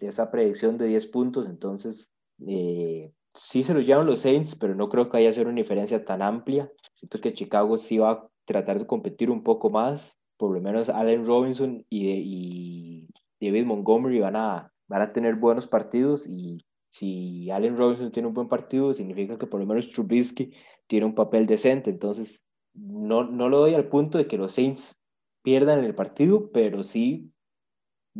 esa 0.00 0.30
predicción 0.30 0.78
de 0.78 0.86
10 0.86 1.06
puntos, 1.06 1.46
entonces 1.46 2.10
eh, 2.46 3.12
sí 3.36 3.62
se 3.62 3.74
lo 3.74 3.80
llevan 3.80 4.06
los 4.06 4.20
Saints, 4.20 4.56
pero 4.56 4.74
no 4.74 4.88
creo 4.88 5.08
que 5.08 5.18
haya 5.18 5.32
ser 5.32 5.46
una 5.46 5.56
diferencia 5.56 6.04
tan 6.04 6.22
amplia. 6.22 6.70
Siento 6.94 7.20
que 7.20 7.34
Chicago 7.34 7.78
sí 7.78 7.98
va 7.98 8.10
a 8.12 8.28
tratar 8.44 8.78
de 8.78 8.86
competir 8.86 9.30
un 9.30 9.42
poco 9.42 9.70
más. 9.70 10.18
Por 10.36 10.52
lo 10.52 10.60
menos 10.60 10.88
Allen 10.88 11.26
Robinson 11.26 11.84
y, 11.88 12.08
y 12.08 13.08
David 13.40 13.64
Montgomery 13.66 14.20
van 14.20 14.36
a, 14.36 14.72
van 14.88 15.02
a 15.02 15.12
tener 15.12 15.36
buenos 15.36 15.66
partidos 15.66 16.26
y 16.26 16.64
si 16.90 17.50
Allen 17.50 17.76
Robinson 17.76 18.10
tiene 18.10 18.28
un 18.28 18.34
buen 18.34 18.48
partido, 18.48 18.94
significa 18.94 19.38
que 19.38 19.46
por 19.46 19.60
lo 19.60 19.66
menos 19.66 19.90
Trubisky 19.90 20.52
tiene 20.86 21.06
un 21.06 21.14
papel 21.14 21.46
decente. 21.46 21.90
Entonces, 21.90 22.42
no, 22.74 23.24
no 23.24 23.48
lo 23.48 23.58
doy 23.58 23.74
al 23.74 23.88
punto 23.88 24.18
de 24.18 24.26
que 24.26 24.38
los 24.38 24.54
Saints 24.54 24.96
pierdan 25.42 25.84
el 25.84 25.94
partido, 25.94 26.50
pero 26.52 26.84
sí 26.84 27.32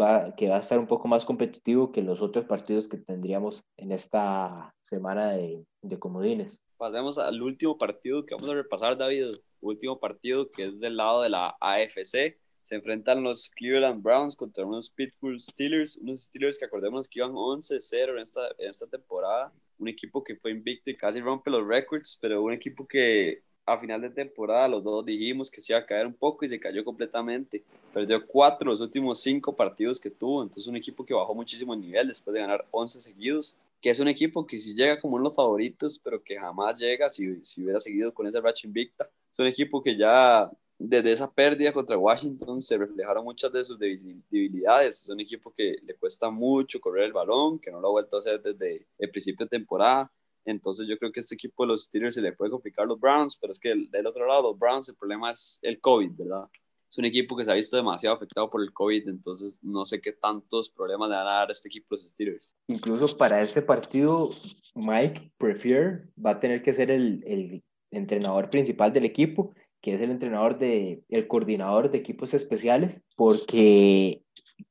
va, 0.00 0.34
que 0.36 0.48
va 0.48 0.56
a 0.56 0.60
estar 0.60 0.78
un 0.78 0.86
poco 0.86 1.08
más 1.08 1.24
competitivo 1.24 1.92
que 1.92 2.02
los 2.02 2.20
otros 2.20 2.44
partidos 2.44 2.88
que 2.88 2.98
tendríamos 2.98 3.64
en 3.76 3.92
esta 3.92 4.74
semana 4.82 5.32
de, 5.32 5.64
de 5.82 5.98
comodines. 5.98 6.58
Pasemos 6.76 7.18
al 7.18 7.40
último 7.42 7.78
partido 7.78 8.26
que 8.26 8.34
vamos 8.34 8.50
a 8.50 8.54
repasar, 8.54 8.96
David. 8.96 9.36
Último 9.60 9.98
partido 9.98 10.50
que 10.50 10.64
es 10.64 10.78
del 10.78 10.96
lado 10.96 11.22
de 11.22 11.30
la 11.30 11.56
AFC. 11.60 12.38
Se 12.62 12.74
enfrentan 12.74 13.22
los 13.22 13.48
Cleveland 13.50 14.02
Browns 14.02 14.36
contra 14.36 14.66
unos 14.66 14.90
Pittsburgh 14.90 15.40
Steelers. 15.40 15.96
Unos 15.96 16.24
Steelers 16.24 16.58
que 16.58 16.66
acordemos 16.66 17.08
que 17.08 17.20
iban 17.20 17.32
11-0 17.32 18.10
en 18.10 18.18
esta, 18.18 18.48
en 18.58 18.70
esta 18.70 18.86
temporada. 18.86 19.52
Un 19.78 19.88
equipo 19.88 20.22
que 20.22 20.36
fue 20.36 20.50
invicto 20.50 20.90
y 20.90 20.96
casi 20.96 21.20
rompe 21.20 21.50
los 21.50 21.66
récords, 21.66 22.18
pero 22.20 22.42
un 22.42 22.52
equipo 22.52 22.86
que 22.86 23.42
a 23.66 23.78
final 23.78 24.00
de 24.00 24.10
temporada 24.10 24.68
los 24.68 24.84
dos 24.84 25.04
dijimos 25.04 25.50
que 25.50 25.60
se 25.60 25.72
iba 25.72 25.80
a 25.80 25.84
caer 25.84 26.06
un 26.06 26.14
poco 26.14 26.44
y 26.44 26.48
se 26.48 26.60
cayó 26.60 26.84
completamente. 26.84 27.64
Perdió 27.92 28.24
cuatro 28.24 28.70
los 28.70 28.80
últimos 28.80 29.20
cinco 29.20 29.54
partidos 29.54 29.98
que 29.98 30.08
tuvo, 30.08 30.42
entonces 30.42 30.68
un 30.68 30.76
equipo 30.76 31.04
que 31.04 31.12
bajó 31.12 31.34
muchísimo 31.34 31.74
el 31.74 31.80
nivel 31.80 32.06
después 32.06 32.32
de 32.32 32.40
ganar 32.40 32.64
11 32.70 33.00
seguidos, 33.00 33.56
que 33.82 33.90
es 33.90 33.98
un 33.98 34.06
equipo 34.06 34.46
que 34.46 34.60
sí 34.60 34.74
llega 34.74 35.00
como 35.00 35.16
uno 35.16 35.24
de 35.24 35.28
los 35.30 35.36
favoritos, 35.36 35.98
pero 35.98 36.22
que 36.22 36.38
jamás 36.38 36.78
llega 36.78 37.10
si, 37.10 37.44
si 37.44 37.62
hubiera 37.62 37.80
seguido 37.80 38.14
con 38.14 38.26
ese 38.28 38.40
racha 38.40 38.66
invicta. 38.66 39.10
Es 39.32 39.38
un 39.38 39.46
equipo 39.46 39.82
que 39.82 39.96
ya 39.96 40.48
desde 40.78 41.10
esa 41.10 41.30
pérdida 41.30 41.72
contra 41.72 41.98
Washington 41.98 42.60
se 42.60 42.78
reflejaron 42.78 43.24
muchas 43.24 43.50
de 43.50 43.64
sus 43.64 43.78
debilidades. 43.78 45.02
Es 45.02 45.08
un 45.08 45.20
equipo 45.20 45.52
que 45.52 45.76
le 45.82 45.94
cuesta 45.94 46.30
mucho 46.30 46.80
correr 46.80 47.04
el 47.04 47.12
balón, 47.12 47.58
que 47.58 47.72
no 47.72 47.80
lo 47.80 47.88
ha 47.88 47.92
vuelto 47.92 48.16
a 48.16 48.20
hacer 48.20 48.42
desde 48.42 48.86
el 48.98 49.10
principio 49.10 49.46
de 49.46 49.50
temporada 49.50 50.10
entonces 50.46 50.86
yo 50.86 50.96
creo 50.96 51.12
que 51.12 51.20
este 51.20 51.34
equipo 51.34 51.64
de 51.64 51.68
los 51.68 51.84
Steelers 51.84 52.14
se 52.14 52.22
le 52.22 52.32
puede 52.32 52.50
complicar 52.50 52.86
los 52.86 52.98
Browns, 52.98 53.36
pero 53.38 53.50
es 53.50 53.58
que 53.58 53.74
del 53.74 54.06
otro 54.06 54.26
lado, 54.26 54.50
los 54.50 54.58
Browns, 54.58 54.88
el 54.88 54.96
problema 54.96 55.30
es 55.30 55.58
el 55.62 55.80
COVID, 55.80 56.12
¿verdad? 56.16 56.44
Es 56.90 56.98
un 56.98 57.04
equipo 57.04 57.36
que 57.36 57.44
se 57.44 57.50
ha 57.50 57.54
visto 57.54 57.76
demasiado 57.76 58.16
afectado 58.16 58.48
por 58.48 58.62
el 58.62 58.72
COVID, 58.72 59.08
entonces 59.08 59.58
no 59.62 59.84
sé 59.84 60.00
qué 60.00 60.12
tantos 60.12 60.70
problemas 60.70 61.10
le 61.10 61.16
van 61.16 61.26
a 61.26 61.30
dar 61.30 61.48
a 61.48 61.52
este 61.52 61.68
equipo 61.68 61.88
de 61.90 61.96
los 61.96 62.10
Steelers. 62.10 62.54
Incluso 62.68 63.16
para 63.16 63.42
este 63.42 63.60
partido, 63.60 64.30
Mike 64.74 65.32
Prefier 65.36 66.08
va 66.24 66.30
a 66.30 66.40
tener 66.40 66.62
que 66.62 66.72
ser 66.72 66.90
el, 66.90 67.22
el 67.26 67.62
entrenador 67.90 68.48
principal 68.50 68.92
del 68.92 69.04
equipo, 69.04 69.54
que 69.80 69.94
es 69.94 70.00
el 70.00 70.10
entrenador 70.10 70.58
de, 70.58 71.02
el 71.08 71.28
coordinador 71.28 71.90
de 71.90 71.98
equipos 71.98 72.34
especiales, 72.34 73.00
porque 73.14 74.22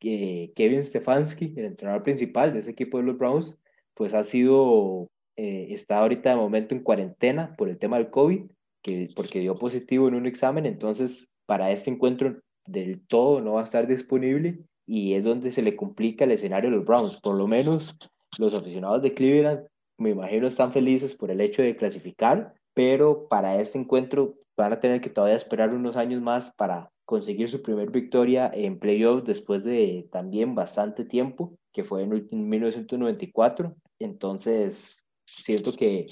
eh, 0.02 0.52
Kevin 0.56 0.84
Stefanski, 0.84 1.54
el 1.58 1.66
entrenador 1.66 2.04
principal 2.04 2.54
de 2.54 2.60
ese 2.60 2.72
equipo 2.72 2.98
de 2.98 3.04
los 3.06 3.18
Browns, 3.18 3.56
pues 3.94 4.14
ha 4.14 4.24
sido, 4.24 5.10
eh, 5.38 5.68
está 5.70 6.00
ahorita 6.00 6.30
de 6.30 6.36
momento 6.36 6.74
en 6.76 6.84
cuarentena 6.84 7.56
por 7.58 7.70
el 7.70 7.78
tema 7.78 7.98
del 7.98 8.10
COVID, 8.10 8.46
que, 8.82 9.10
porque 9.16 9.40
dio 9.40 9.56
positivo 9.56 10.08
en 10.08 10.16
un 10.16 10.26
examen, 10.26 10.66
entonces 10.66 11.32
para 11.46 11.72
este 11.72 11.92
encuentro 11.92 12.40
del 12.66 13.06
todo 13.08 13.42
no 13.42 13.54
va 13.54 13.62
a 13.62 13.66
estar 13.66 13.88
disponible 13.88 14.60
y 14.88 15.14
es 15.14 15.24
donde 15.24 15.52
se 15.52 15.62
le 15.62 15.76
complica 15.76 16.26
el 16.26 16.32
escenario 16.32 16.70
a 16.70 16.74
los 16.74 16.86
Browns. 16.86 17.20
Por 17.22 17.36
lo 17.36 17.48
menos 17.48 17.96
los 18.38 18.54
aficionados 18.54 19.02
de 19.02 19.14
Cleveland, 19.14 19.66
me 19.98 20.12
imagino, 20.12 20.48
están 20.48 20.72
felices 20.72 21.16
por 21.16 21.32
el 21.32 21.42
hecho 21.42 21.62
de 21.62 21.76
clasificar, 21.76 22.54
pero 22.74 23.28
para 23.28 23.60
este 23.60 23.80
encuentro 23.80 24.36
van 24.58 24.74
a 24.74 24.80
tener 24.80 25.02
que 25.02 25.10
todavía 25.10 25.36
esperar 25.36 25.74
unos 25.74 25.96
años 25.96 26.22
más 26.22 26.54
para 26.56 26.90
conseguir 27.06 27.50
su 27.50 27.62
primer 27.62 27.92
victoria 27.92 28.50
en 28.54 28.80
playoffs 28.80 29.26
después 29.26 29.64
de 29.64 30.08
también 30.12 30.56
bastante 30.56 31.06
tiempo, 31.06 31.56
que 31.74 31.84
fue 31.84 32.04
en 32.04 32.28
1994. 32.32 33.76
Entonces, 34.00 35.05
siento 35.36 35.74
que 35.74 36.08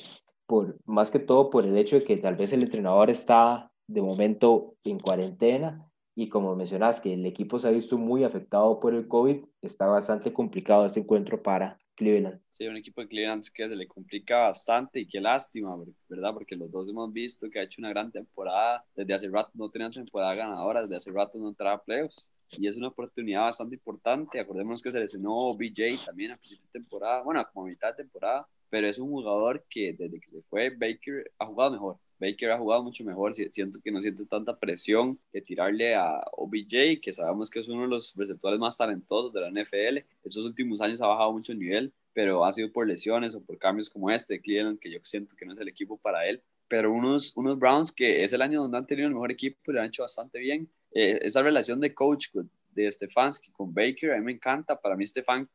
por 0.46 0.78
más 0.86 1.10
que 1.10 1.20
todo 1.20 1.50
por 1.50 1.66
el 1.66 1.78
hecho 1.78 1.98
de 1.98 2.04
que 2.04 2.18
tal 2.18 2.36
vez 2.36 2.52
el 2.54 2.64
entrenador 2.64 3.10
está 3.10 3.72
de 3.88 4.02
momento 4.02 4.76
en 4.84 5.00
cuarentena 5.00 5.90
y 6.16 6.30
como 6.30 6.56
mencionas 6.56 7.02
que 7.02 7.14
el 7.14 7.26
equipo 7.26 7.60
se 7.60 7.68
ha 7.68 7.72
visto 7.72 7.98
muy 7.98 8.24
afectado 8.24 8.80
por 8.80 8.94
el 8.94 9.08
COVID, 9.08 9.44
está 9.62 9.88
bastante 9.88 10.32
complicado 10.32 10.86
este 10.86 11.00
encuentro 11.00 11.42
para 11.42 11.80
Cleveland. 11.96 12.40
Sí, 12.50 12.68
un 12.68 12.78
equipo 12.78 13.02
de 13.02 13.08
Cleveland 13.08 13.44
que 13.54 13.68
se 13.68 13.76
le 13.76 13.88
complica 13.88 14.40
bastante 14.40 15.00
y 15.00 15.08
qué 15.08 15.20
lástima, 15.20 15.76
¿verdad? 16.08 16.34
Porque 16.34 16.56
los 16.56 16.72
dos 16.72 16.90
hemos 16.90 17.12
visto 17.12 17.50
que 17.50 17.60
ha 17.60 17.64
hecho 17.64 17.82
una 17.82 17.90
gran 17.90 18.12
temporada. 18.12 18.84
Desde 18.96 19.14
hace 19.14 19.30
rato 19.30 19.52
no 19.54 19.70
tenían 19.70 19.92
temporada 19.92 20.36
ganadora, 20.36 20.82
desde 20.84 20.98
hace 20.98 21.12
rato 21.12 21.38
no 21.38 21.50
entraba 21.50 21.76
a 21.76 21.84
playoffs. 21.84 22.32
Y 22.52 22.68
es 22.68 22.78
una 22.78 22.90
oportunidad 22.90 23.42
bastante 23.42 23.76
importante. 23.76 24.40
Acordémonos 24.40 24.82
que 24.82 24.92
se 24.92 25.00
lesionó 25.00 25.56
BJ 25.56 26.06
también 26.06 26.32
a 26.32 26.38
principio 26.38 26.66
de 26.66 26.80
temporada, 26.80 27.24
bueno, 27.24 27.44
como 27.52 27.66
mitad 27.66 27.90
de 27.90 28.04
temporada, 28.04 28.48
pero 28.74 28.88
es 28.88 28.98
un 28.98 29.08
jugador 29.08 29.64
que 29.70 29.94
desde 29.94 30.20
que 30.20 30.32
se 30.32 30.42
fue 30.50 30.72
Baker 30.72 31.32
ha 31.38 31.46
jugado 31.46 31.74
mejor. 31.74 32.00
Baker 32.20 32.50
ha 32.50 32.58
jugado 32.58 32.82
mucho 32.82 33.04
mejor, 33.04 33.36
siento 33.36 33.78
que 33.84 33.92
no 33.92 34.02
siente 34.02 34.26
tanta 34.26 34.58
presión 34.58 35.20
que 35.32 35.42
tirarle 35.42 35.94
a 35.94 36.20
OBJ, 36.32 37.00
que 37.00 37.14
sabemos 37.14 37.52
que 37.52 37.60
es 37.60 37.68
uno 37.68 37.84
de 37.84 37.90
los 37.90 38.16
receptores 38.16 38.60
más 38.60 38.76
talentosos 38.76 39.32
de 39.32 39.42
la 39.42 39.52
NFL. 39.52 40.00
Estos 40.24 40.44
últimos 40.46 40.82
años 40.82 41.00
ha 41.02 41.06
bajado 41.06 41.34
mucho 41.34 41.52
el 41.52 41.60
nivel, 41.60 41.94
pero 42.14 42.46
ha 42.46 42.52
sido 42.52 42.72
por 42.72 42.88
lesiones 42.88 43.36
o 43.36 43.44
por 43.46 43.60
cambios 43.60 43.92
como 43.92 44.10
este 44.10 44.34
de 44.34 44.42
Cleveland, 44.42 44.80
que 44.80 44.92
yo 44.92 44.98
siento 45.04 45.36
que 45.36 45.46
no 45.46 45.54
es 45.54 45.60
el 45.60 45.68
equipo 45.68 46.00
para 46.00 46.28
él. 46.28 46.42
Pero 46.68 46.92
unos, 46.92 47.38
unos 47.38 47.60
Browns 47.60 47.92
que 47.92 48.24
es 48.24 48.34
el 48.34 48.42
año 48.42 48.60
donde 48.60 48.80
han 48.80 48.88
tenido 48.88 49.08
el 49.08 49.14
mejor 49.14 49.32
equipo 49.32 49.60
y 49.68 49.74
lo 49.74 49.82
han 49.82 49.90
hecho 49.90 50.02
bastante 50.02 50.40
bien. 50.40 50.68
Eh, 50.96 51.20
esa 51.22 51.44
relación 51.44 51.80
de 51.80 51.94
coach 51.94 52.30
de 52.72 52.92
Stefanski 52.92 53.52
con 53.52 53.72
Baker, 53.72 54.14
a 54.14 54.18
mí 54.18 54.26
me 54.26 54.32
encanta. 54.32 54.82
Para 54.82 54.96
mí 54.96 55.06
Stefan, 55.06 55.48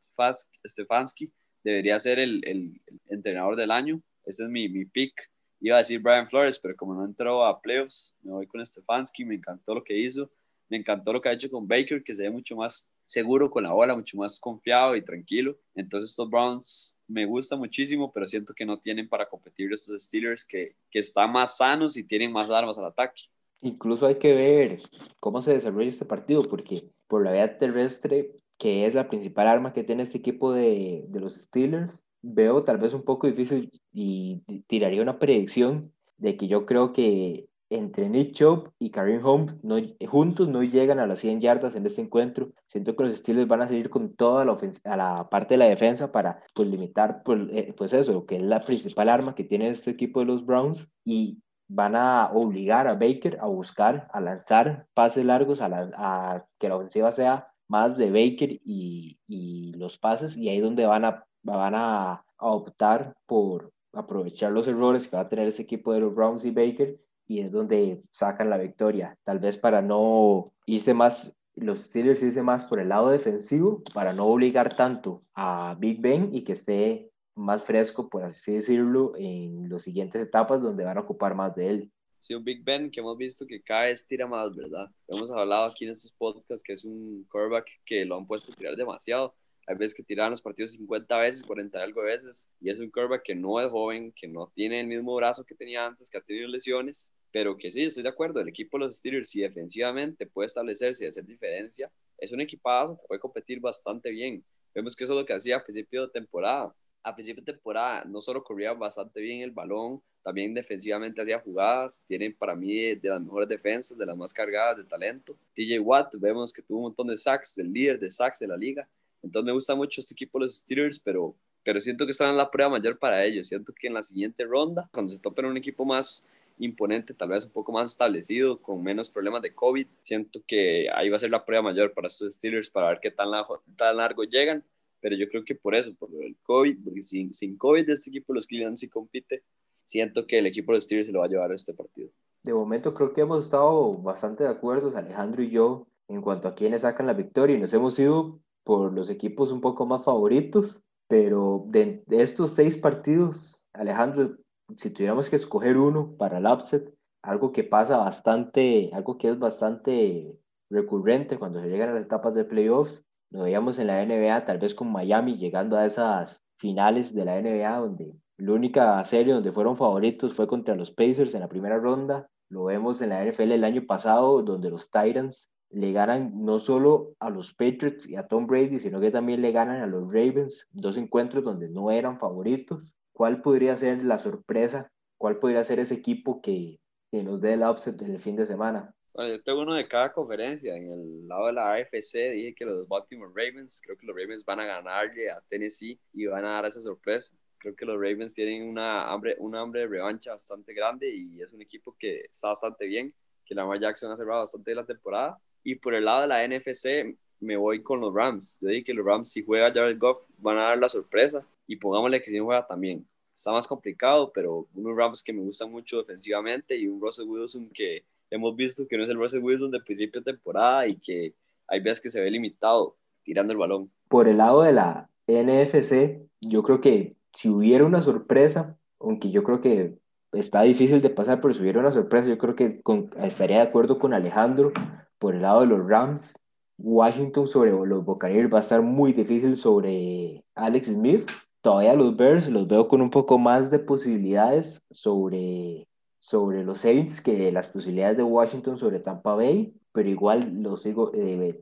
Stefanski 0.65 1.29
debería 1.63 1.99
ser 1.99 2.19
el, 2.19 2.41
el, 2.45 2.81
entrenador 3.09 3.55
del 3.55 3.71
año. 3.71 4.01
Ese 4.25 4.43
es 4.43 4.49
mi, 4.49 4.69
mi 4.69 4.85
pick 4.85 5.29
iba 5.61 5.75
a 5.75 5.79
decir 5.79 5.99
Brian 5.99 6.29
Flores, 6.29 6.59
pero 6.59 6.75
como 6.75 6.93
no 6.93 7.05
entró 7.05 7.45
a 7.45 7.61
playoffs, 7.61 8.15
me 8.21 8.31
voy 8.31 8.47
con 8.47 8.65
Stefanski, 8.65 9.25
me 9.25 9.35
encantó 9.35 9.75
lo 9.75 9.83
que 9.83 9.97
hizo, 9.97 10.31
me 10.69 10.77
encantó 10.77 11.13
lo 11.13 11.21
que 11.21 11.29
ha 11.29 11.33
hecho 11.33 11.49
con 11.49 11.67
Baker, 11.67 12.03
que 12.03 12.13
se 12.13 12.23
ve 12.23 12.29
mucho 12.29 12.55
más 12.55 12.93
seguro 13.05 13.49
con 13.49 13.63
la 13.63 13.73
bola, 13.73 13.95
mucho 13.95 14.17
más 14.17 14.39
confiado 14.39 14.95
y 14.95 15.01
tranquilo. 15.01 15.57
Entonces 15.73 16.11
estos 16.11 16.29
Browns 16.29 16.95
me 17.07 17.25
gusta 17.25 17.55
muchísimo, 17.55 18.11
pero 18.11 18.27
siento 18.27 18.53
que 18.53 18.65
no 18.65 18.79
tienen 18.79 19.09
para 19.09 19.27
competir 19.27 19.73
estos 19.73 20.03
Steelers 20.03 20.45
que, 20.45 20.75
que 20.91 20.99
están 20.99 21.31
más 21.31 21.57
sanos 21.57 21.97
y 21.97 22.03
tienen 22.03 22.31
más 22.31 22.49
armas 22.49 22.77
al 22.77 22.85
ataque. 22.85 23.23
Incluso 23.61 24.05
hay 24.05 24.15
que 24.15 24.33
ver 24.33 24.79
cómo 25.19 25.41
se 25.41 25.53
desarrolla 25.53 25.89
este 25.89 26.05
partido, 26.05 26.47
porque 26.47 26.83
por 27.07 27.25
la 27.25 27.31
vía 27.31 27.57
terrestre, 27.57 28.31
que 28.59 28.85
es 28.85 28.93
la 28.93 29.09
principal 29.09 29.47
arma 29.47 29.73
que 29.73 29.83
tiene 29.83 30.03
este 30.03 30.19
equipo 30.19 30.51
de, 30.53 31.05
de 31.07 31.19
los 31.19 31.35
Steelers, 31.35 31.99
veo 32.21 32.63
tal 32.63 32.77
vez 32.77 32.93
un 32.93 33.03
poco 33.03 33.25
difícil 33.25 33.71
y 33.91 34.43
tiraría 34.67 35.01
una 35.01 35.17
predicción 35.17 35.91
de 36.17 36.37
que 36.37 36.47
yo 36.47 36.65
creo 36.65 36.93
que 36.93 37.49
entre 37.69 38.09
Nick 38.09 38.33
Chubb 38.33 38.71
y 38.79 38.89
Karim 38.89 39.23
Holmes 39.23 39.55
no, 39.63 39.77
juntos 40.07 40.49
no 40.49 40.63
llegan 40.63 40.99
a 40.99 41.07
las 41.07 41.19
100 41.19 41.41
yardas 41.41 41.75
en 41.75 41.85
este 41.85 42.01
encuentro. 42.01 42.49
Siento 42.67 42.95
que 42.95 43.03
los 43.03 43.17
Steelers 43.17 43.47
van 43.47 43.61
a 43.61 43.67
seguir 43.67 43.89
con 43.89 44.15
toda 44.15 44.43
la, 44.43 44.57
a 44.85 44.97
la 44.97 45.29
parte 45.29 45.53
de 45.53 45.59
la 45.59 45.65
defensa 45.65 46.11
para 46.11 46.43
pues, 46.53 46.67
limitar 46.67 47.21
pues, 47.23 47.41
eh, 47.51 47.73
pues 47.77 47.93
eso, 47.93 48.25
que 48.25 48.37
es 48.37 48.41
la 48.41 48.61
principal 48.61 49.09
arma 49.09 49.35
que 49.35 49.43
tiene 49.43 49.69
este 49.69 49.91
equipo 49.91 50.19
de 50.19 50.25
los 50.25 50.45
Browns 50.45 50.87
y 51.05 51.41
van 51.67 51.95
a 51.95 52.31
obligar 52.33 52.87
a 52.87 52.95
Baker 52.95 53.37
a 53.39 53.45
buscar, 53.45 54.07
a 54.11 54.19
lanzar 54.19 54.87
pases 54.95 55.23
largos, 55.23 55.61
a, 55.61 55.67
a 55.95 56.45
que 56.57 56.69
la 56.69 56.77
ofensiva 56.77 57.11
sea 57.11 57.48
más 57.69 57.97
de 57.97 58.07
Baker 58.11 58.59
y, 58.65 59.17
y 59.27 59.73
los 59.73 59.97
pases 59.97 60.35
y 60.35 60.49
ahí 60.49 60.57
es 60.57 60.63
donde 60.63 60.85
van 60.85 61.05
a 61.05 61.25
van 61.43 61.75
a, 61.75 62.23
optar 62.41 63.15
por 63.25 63.73
aprovechar 63.91 64.53
los 64.53 64.65
errores 64.65 65.09
que 65.09 65.17
va 65.17 65.23
a 65.23 65.27
tener 65.27 65.49
ese 65.49 65.61
equipo 65.61 65.91
de 65.91 65.99
los 65.99 66.15
Browns 66.15 66.45
y 66.45 66.51
Baker 66.51 66.97
y 67.27 67.41
es 67.41 67.51
donde 67.51 68.01
sacan 68.11 68.49
la 68.49 68.57
victoria. 68.57 69.17
Tal 69.25 69.39
vez 69.39 69.57
para 69.57 69.81
no 69.81 70.53
irse 70.65 70.93
más, 70.93 71.35
los 71.55 71.81
Steelers 71.81 72.23
irse 72.23 72.41
más 72.41 72.63
por 72.63 72.79
el 72.79 72.87
lado 72.87 73.09
defensivo, 73.09 73.83
para 73.93 74.13
no 74.13 74.25
obligar 74.25 74.73
tanto 74.73 75.21
a 75.35 75.75
Big 75.77 75.99
Ben 75.99 76.29
y 76.33 76.45
que 76.45 76.53
esté 76.53 77.11
más 77.35 77.61
fresco, 77.63 78.09
por 78.09 78.23
así 78.23 78.53
decirlo, 78.53 79.11
en 79.17 79.67
las 79.67 79.83
siguientes 79.83 80.21
etapas 80.21 80.61
donde 80.61 80.85
van 80.85 80.97
a 80.97 81.01
ocupar 81.01 81.35
más 81.35 81.55
de 81.55 81.69
él. 81.69 81.91
Sí, 82.19 82.33
un 82.33 82.43
Big 82.43 82.63
Ben 82.63 82.91
que 82.91 82.99
hemos 82.99 83.17
visto 83.17 83.47
que 83.47 83.61
cada 83.61 83.85
vez 83.85 84.05
tira 84.05 84.27
más, 84.27 84.55
¿verdad? 84.55 84.87
Hemos 85.07 85.31
hablado 85.31 85.65
aquí 85.71 85.85
en 85.85 85.91
estos 85.91 86.11
podcasts 86.13 86.63
que 86.63 86.73
es 86.73 86.83
un 86.85 87.25
quarterback 87.31 87.67
que 87.85 88.05
lo 88.05 88.17
han 88.17 88.27
puesto 88.27 88.51
a 88.51 88.55
tirar 88.55 88.75
demasiado 88.75 89.35
hay 89.69 89.75
veces 89.75 89.93
que 89.93 90.01
tiraban 90.01 90.31
los 90.31 90.41
partidos 90.41 90.71
50 90.71 91.15
veces, 91.19 91.43
40 91.43 91.83
algo 91.83 92.01
veces, 92.01 92.49
y 92.59 92.71
es 92.71 92.79
un 92.79 92.89
quarterback 92.89 93.21
que 93.21 93.35
no 93.35 93.59
es 93.59 93.67
joven, 93.67 94.11
que 94.13 94.27
no 94.27 94.51
tiene 94.51 94.79
el 94.79 94.87
mismo 94.87 95.13
brazo 95.15 95.45
que 95.45 95.53
tenía 95.53 95.85
antes, 95.85 96.09
que 96.09 96.17
ha 96.17 96.21
tenido 96.21 96.47
lesiones, 96.47 97.11
pero 97.31 97.55
que 97.55 97.69
sí, 97.69 97.83
estoy 97.83 98.01
de 98.01 98.09
acuerdo, 98.09 98.39
el 98.39 98.49
equipo 98.49 98.79
de 98.79 98.85
los 98.85 98.97
Steelers, 98.97 99.29
si 99.29 99.41
defensivamente 99.41 100.25
puede 100.25 100.47
establecerse 100.47 101.05
y 101.05 101.07
hacer 101.07 101.23
diferencia, 101.23 101.91
es 102.17 102.31
un 102.31 102.41
equipazo 102.41 102.97
que 102.99 103.07
puede 103.07 103.21
competir 103.21 103.59
bastante 103.59 104.09
bien. 104.09 104.43
Vemos 104.73 104.95
que 104.95 105.03
eso 105.03 105.13
es 105.13 105.19
lo 105.19 105.25
que 105.27 105.33
hacía 105.33 105.57
a 105.57 105.63
principio 105.63 106.07
de 106.07 106.13
temporada. 106.13 106.73
A 107.03 107.13
principio 107.13 107.43
de 107.43 107.53
temporada 107.53 108.03
no 108.05 108.21
solo 108.21 108.43
corría 108.43 108.73
bastante 108.73 109.21
bien 109.21 109.43
el 109.43 109.51
balón, 109.51 110.01
también 110.23 110.53
defensivamente 110.53 111.21
hacía 111.21 111.39
jugadas, 111.39 112.05
tienen 112.07 112.35
para 112.35 112.55
mí 112.55 112.95
de 112.95 113.09
las 113.09 113.21
mejores 113.21 113.47
defensas, 113.47 113.97
de 113.97 114.05
las 114.05 114.17
más 114.17 114.33
cargadas 114.33 114.77
de 114.77 114.83
talento. 114.83 115.37
TJ 115.53 115.79
Watt, 115.79 116.15
vemos 116.15 116.53
que 116.53 116.61
tuvo 116.61 116.79
un 116.79 116.83
montón 116.85 117.07
de 117.07 117.17
sacks, 117.17 117.57
el 117.57 117.71
líder 117.71 117.99
de 117.99 118.09
sacks 118.09 118.39
de 118.39 118.47
la 118.47 118.57
liga, 118.57 118.87
entonces 119.21 119.45
me 119.45 119.53
gusta 119.53 119.75
mucho 119.75 120.01
este 120.01 120.13
equipo, 120.13 120.39
los 120.39 120.57
Steelers, 120.57 120.99
pero, 120.99 121.35
pero 121.63 121.81
siento 121.81 122.05
que 122.05 122.11
están 122.11 122.29
en 122.29 122.37
la 122.37 122.49
prueba 122.49 122.71
mayor 122.71 122.97
para 122.97 123.23
ellos. 123.25 123.47
Siento 123.47 123.73
que 123.73 123.87
en 123.87 123.93
la 123.93 124.03
siguiente 124.03 124.45
ronda, 124.45 124.89
cuando 124.93 125.11
se 125.11 125.19
topen 125.19 125.45
un 125.45 125.57
equipo 125.57 125.85
más 125.85 126.25
imponente, 126.57 127.13
tal 127.13 127.29
vez 127.29 127.45
un 127.45 127.51
poco 127.51 127.71
más 127.71 127.91
establecido, 127.91 128.61
con 128.61 128.83
menos 128.83 129.09
problemas 129.09 129.41
de 129.41 129.53
COVID, 129.53 129.87
siento 130.01 130.41
que 130.45 130.89
ahí 130.93 131.09
va 131.09 131.17
a 131.17 131.19
ser 131.19 131.29
la 131.29 131.45
prueba 131.45 131.63
mayor 131.63 131.93
para 131.93 132.07
estos 132.07 132.33
Steelers 132.33 132.69
para 132.69 132.89
ver 132.89 132.99
qué 133.01 133.11
tan 133.11 133.31
largo, 133.31 133.61
tan 133.75 133.97
largo 133.97 134.23
llegan. 134.23 134.63
Pero 135.01 135.15
yo 135.15 135.29
creo 135.29 135.45
que 135.45 135.55
por 135.55 135.75
eso, 135.75 135.93
por 135.95 136.09
el 136.21 136.35
COVID, 136.43 136.77
porque 136.83 137.01
sin, 137.01 137.33
sin 137.33 137.57
COVID 137.57 137.85
de 137.85 137.93
este 137.93 138.09
equipo, 138.09 138.33
los 138.33 138.45
Cleveland 138.45 138.75
sí 138.75 138.89
compite, 138.89 139.43
siento 139.89 140.27
que 140.27 140.37
el 140.37 140.45
equipo 140.45 140.71
de 140.71 140.77
los 140.77 140.83
Steelers 140.83 141.07
se 141.07 141.13
lo 141.13 141.19
va 141.19 141.25
a 141.25 141.29
llevar 141.29 141.51
a 141.51 141.55
este 141.55 141.73
partido. 141.73 142.11
De 142.43 142.53
momento 142.53 142.93
creo 142.93 143.11
que 143.11 143.21
hemos 143.21 143.45
estado 143.45 143.97
bastante 143.97 144.43
de 144.43 144.49
acuerdo, 144.49 144.95
Alejandro 144.95 145.41
y 145.41 145.49
yo, 145.49 145.87
en 146.07 146.21
cuanto 146.21 146.47
a 146.47 146.53
quiénes 146.53 146.83
sacan 146.83 147.07
la 147.07 147.13
victoria 147.13 147.55
y 147.55 147.59
nos 147.59 147.73
hemos 147.73 147.97
ido 147.97 148.39
por 148.63 148.93
los 148.93 149.09
equipos 149.09 149.51
un 149.51 149.61
poco 149.61 149.87
más 149.87 150.03
favoritos, 150.03 150.79
pero 151.07 151.65
de, 151.69 152.03
estos 152.09 152.51
seis 152.51 152.77
partidos, 152.77 153.65
Alejandro, 153.73 154.37
si 154.77 154.91
tuviéramos 154.91 155.27
que 155.27 155.37
escoger 155.37 155.77
uno 155.77 156.15
para 156.17 156.37
el 156.37 156.45
upset, 156.45 156.93
algo 157.23 157.51
que 157.51 157.63
pasa 157.63 157.97
bastante, 157.97 158.91
algo 158.93 159.17
que 159.17 159.29
es 159.29 159.39
bastante 159.39 160.37
recurrente 160.69 161.39
cuando 161.39 161.61
se 161.61 161.67
llegan 161.67 161.89
a 161.89 161.93
las 161.93 162.03
etapas 162.03 162.35
de 162.35 162.45
playoffs, 162.45 163.03
lo 163.31 163.41
veíamos 163.41 163.79
en 163.79 163.87
la 163.87 164.05
NBA, 164.05 164.45
tal 164.45 164.59
vez 164.59 164.75
con 164.75 164.91
Miami 164.91 165.37
llegando 165.37 165.77
a 165.77 165.87
esas 165.87 166.43
finales 166.59 167.15
de 167.15 167.25
la 167.25 167.41
NBA, 167.41 167.75
donde 167.79 168.13
la 168.39 168.53
única 168.53 169.03
serie 169.03 169.33
donde 169.33 169.51
fueron 169.51 169.77
favoritos 169.77 170.33
fue 170.33 170.47
contra 170.47 170.75
los 170.75 170.91
Pacers 170.91 171.33
en 171.33 171.41
la 171.41 171.49
primera 171.49 171.77
ronda. 171.77 172.29
Lo 172.47 172.63
vemos 172.65 173.01
en 173.01 173.09
la 173.09 173.23
NFL 173.23 173.51
el 173.51 173.63
año 173.63 173.85
pasado, 173.85 174.41
donde 174.41 174.69
los 174.69 174.89
Titans 174.89 175.51
le 175.71 175.91
ganan 175.91 176.31
no 176.45 176.59
solo 176.59 177.15
a 177.19 177.29
los 177.29 177.53
Patriots 177.53 178.07
y 178.07 178.15
a 178.15 178.27
Tom 178.27 178.47
Brady, 178.47 178.79
sino 178.79 178.99
que 179.01 179.11
también 179.11 179.41
le 179.41 179.51
ganan 179.51 179.81
a 179.81 179.87
los 179.87 180.11
Ravens, 180.11 180.65
dos 180.71 180.97
encuentros 180.97 181.43
donde 181.43 181.69
no 181.69 181.91
eran 181.91 182.17
favoritos. 182.17 182.91
¿Cuál 183.11 183.41
podría 183.41 183.75
ser 183.77 184.03
la 184.05 184.17
sorpresa? 184.17 184.89
¿Cuál 185.17 185.37
podría 185.37 185.63
ser 185.65 185.79
ese 185.79 185.95
equipo 185.95 186.41
que, 186.41 186.79
que 187.11 187.21
nos 187.23 187.41
dé 187.41 187.53
el 187.53 187.63
upset 187.63 188.01
en 188.01 188.15
el 188.15 188.21
fin 188.21 188.37
de 188.37 188.47
semana? 188.47 188.95
Bueno, 189.13 189.35
yo 189.35 189.43
tengo 189.43 189.61
uno 189.61 189.73
de 189.73 189.87
cada 189.87 190.13
conferencia. 190.13 190.77
En 190.77 190.89
el 190.89 191.27
lado 191.27 191.47
de 191.47 191.53
la 191.53 191.73
AFC 191.73 192.31
dije 192.31 192.55
que 192.55 192.65
los 192.65 192.87
Baltimore 192.87 193.31
Ravens, 193.35 193.81
creo 193.83 193.97
que 193.97 194.05
los 194.05 194.15
Ravens 194.15 194.45
van 194.45 194.61
a 194.61 194.65
ganarle 194.65 195.29
a 195.29 195.41
Tennessee 195.49 195.99
y 196.13 196.25
van 196.25 196.45
a 196.45 196.53
dar 196.53 196.65
esa 196.67 196.79
sorpresa. 196.79 197.35
Creo 197.59 197.75
que 197.75 197.85
los 197.85 197.95
Ravens 197.95 198.33
tienen 198.33 198.67
una 198.67 199.11
hambre, 199.11 199.35
una 199.39 199.61
hambre 199.61 199.81
de 199.81 199.87
revancha 199.87 200.31
bastante 200.31 200.73
grande 200.73 201.13
y 201.13 201.41
es 201.41 201.51
un 201.53 201.61
equipo 201.61 201.95
que 201.99 202.21
está 202.21 202.47
bastante 202.47 202.87
bien, 202.87 203.13
que 203.45 203.53
Lamar 203.53 203.79
Jackson 203.79 204.11
ha 204.11 204.17
cerrado 204.17 204.39
bastante 204.39 204.73
la 204.73 204.85
temporada. 204.85 205.37
Y 205.63 205.75
por 205.75 205.93
el 205.93 206.05
lado 206.05 206.21
de 206.21 206.27
la 206.27 206.47
NFC, 206.47 207.15
me 207.41 207.57
voy 207.57 207.83
con 207.83 207.99
los 207.99 208.13
Rams. 208.13 208.57
Yo 208.61 208.69
dije 208.69 208.83
que 208.85 208.93
los 208.93 209.05
Rams, 209.05 209.31
si 209.31 209.43
juega 209.43 209.71
Jared 209.71 209.97
Goff, 209.99 210.23
van 210.37 210.57
a 210.57 210.63
dar 210.63 210.77
la 210.77 210.89
sorpresa. 210.89 211.45
Y 211.67 211.75
pongámosle 211.75 212.21
que 212.21 212.31
si 212.31 212.37
no 212.37 212.45
juega 212.45 212.65
también. 212.65 213.05
Está 213.35 213.51
más 213.51 213.67
complicado, 213.67 214.31
pero 214.33 214.67
unos 214.73 214.97
Rams 214.97 215.23
que 215.23 215.31
me 215.31 215.41
gustan 215.41 215.71
mucho 215.71 215.99
defensivamente 215.99 216.75
y 216.75 216.87
un 216.87 216.99
Russell 216.99 217.27
Wilson 217.27 217.69
que 217.73 218.03
hemos 218.29 218.55
visto 218.55 218.87
que 218.87 218.97
no 218.97 219.03
es 219.03 219.09
el 219.09 219.17
Russell 219.17 219.43
Wilson 219.43 219.71
de 219.71 219.79
principio 219.79 220.21
de 220.21 220.31
temporada 220.31 220.87
y 220.87 220.95
que 220.95 221.33
hay 221.67 221.79
veces 221.79 222.01
que 222.01 222.09
se 222.09 222.21
ve 222.21 222.29
limitado 222.31 222.97
tirando 223.23 223.53
el 223.53 223.59
balón. 223.59 223.91
Por 224.07 224.27
el 224.27 224.37
lado 224.37 224.63
de 224.63 224.73
la 224.73 225.09
NFC, 225.27 226.27
yo 226.41 226.63
creo 226.63 226.81
que 226.81 227.15
si 227.33 227.49
hubiera 227.49 227.85
una 227.85 228.01
sorpresa, 228.01 228.77
aunque 228.99 229.31
yo 229.31 229.43
creo 229.43 229.61
que 229.61 229.97
está 230.31 230.61
difícil 230.63 231.01
de 231.01 231.09
pasar, 231.09 231.41
pero 231.41 231.53
si 231.53 231.61
hubiera 231.61 231.79
una 231.79 231.91
sorpresa, 231.91 232.29
yo 232.29 232.37
creo 232.37 232.55
que 232.55 232.81
estaría 233.23 233.57
de 233.57 233.63
acuerdo 233.63 233.99
con 233.99 234.13
Alejandro 234.13 234.71
por 235.17 235.35
el 235.35 235.41
lado 235.41 235.61
de 235.61 235.67
los 235.67 235.87
Rams. 235.87 236.33
Washington 236.77 237.47
sobre 237.47 237.71
los 237.71 238.05
Buccaneers 238.05 238.51
va 238.53 238.59
a 238.59 238.61
estar 238.61 238.81
muy 238.81 239.11
difícil 239.13 239.57
sobre 239.57 240.43
Alex 240.55 240.87
Smith. 240.87 241.29
Todavía 241.61 241.93
los 241.93 242.15
Bears 242.15 242.47
los 242.49 242.67
veo 242.67 242.87
con 242.87 243.01
un 243.01 243.09
poco 243.09 243.37
más 243.37 243.69
de 243.69 243.79
posibilidades 243.79 244.81
sobre, 244.89 245.87
sobre 246.19 246.63
los 246.63 246.79
Saints 246.79 247.19
que 247.19 247.51
las 247.51 247.67
posibilidades 247.67 248.15
de 248.15 248.23
Washington 248.23 248.77
sobre 248.77 248.99
Tampa 248.99 249.35
Bay, 249.35 249.73
pero 249.91 250.07
igual 250.07 250.63
lo 250.63 250.77
sigo, 250.77 251.11
eh, 251.13 251.59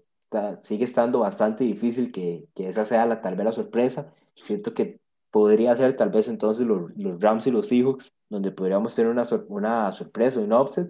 sigue 0.61 0.85
estando 0.85 1.19
bastante 1.19 1.63
difícil 1.63 2.11
que, 2.11 2.45
que, 2.53 2.67
esa 2.69 2.85
sea 2.85 3.07
la, 3.07 3.21
tal 3.21 3.35
vez 3.35 3.45
la 3.45 3.53
sorpresa. 3.53 4.13
Siento 4.35 4.75
que 4.75 4.99
podría 5.31 5.75
ser 5.75 5.95
tal 5.97 6.09
vez 6.09 6.27
entonces 6.27 6.65
los, 6.65 6.95
los 6.97 7.19
Rams 7.21 7.47
y 7.47 7.51
los 7.51 7.67
Seahawks, 7.67 8.11
donde 8.29 8.51
podríamos 8.51 8.95
tener 8.95 9.11
una, 9.11 9.27
una 9.47 9.91
sorpresa, 9.91 10.39
un 10.39 10.53
offset. 10.53 10.89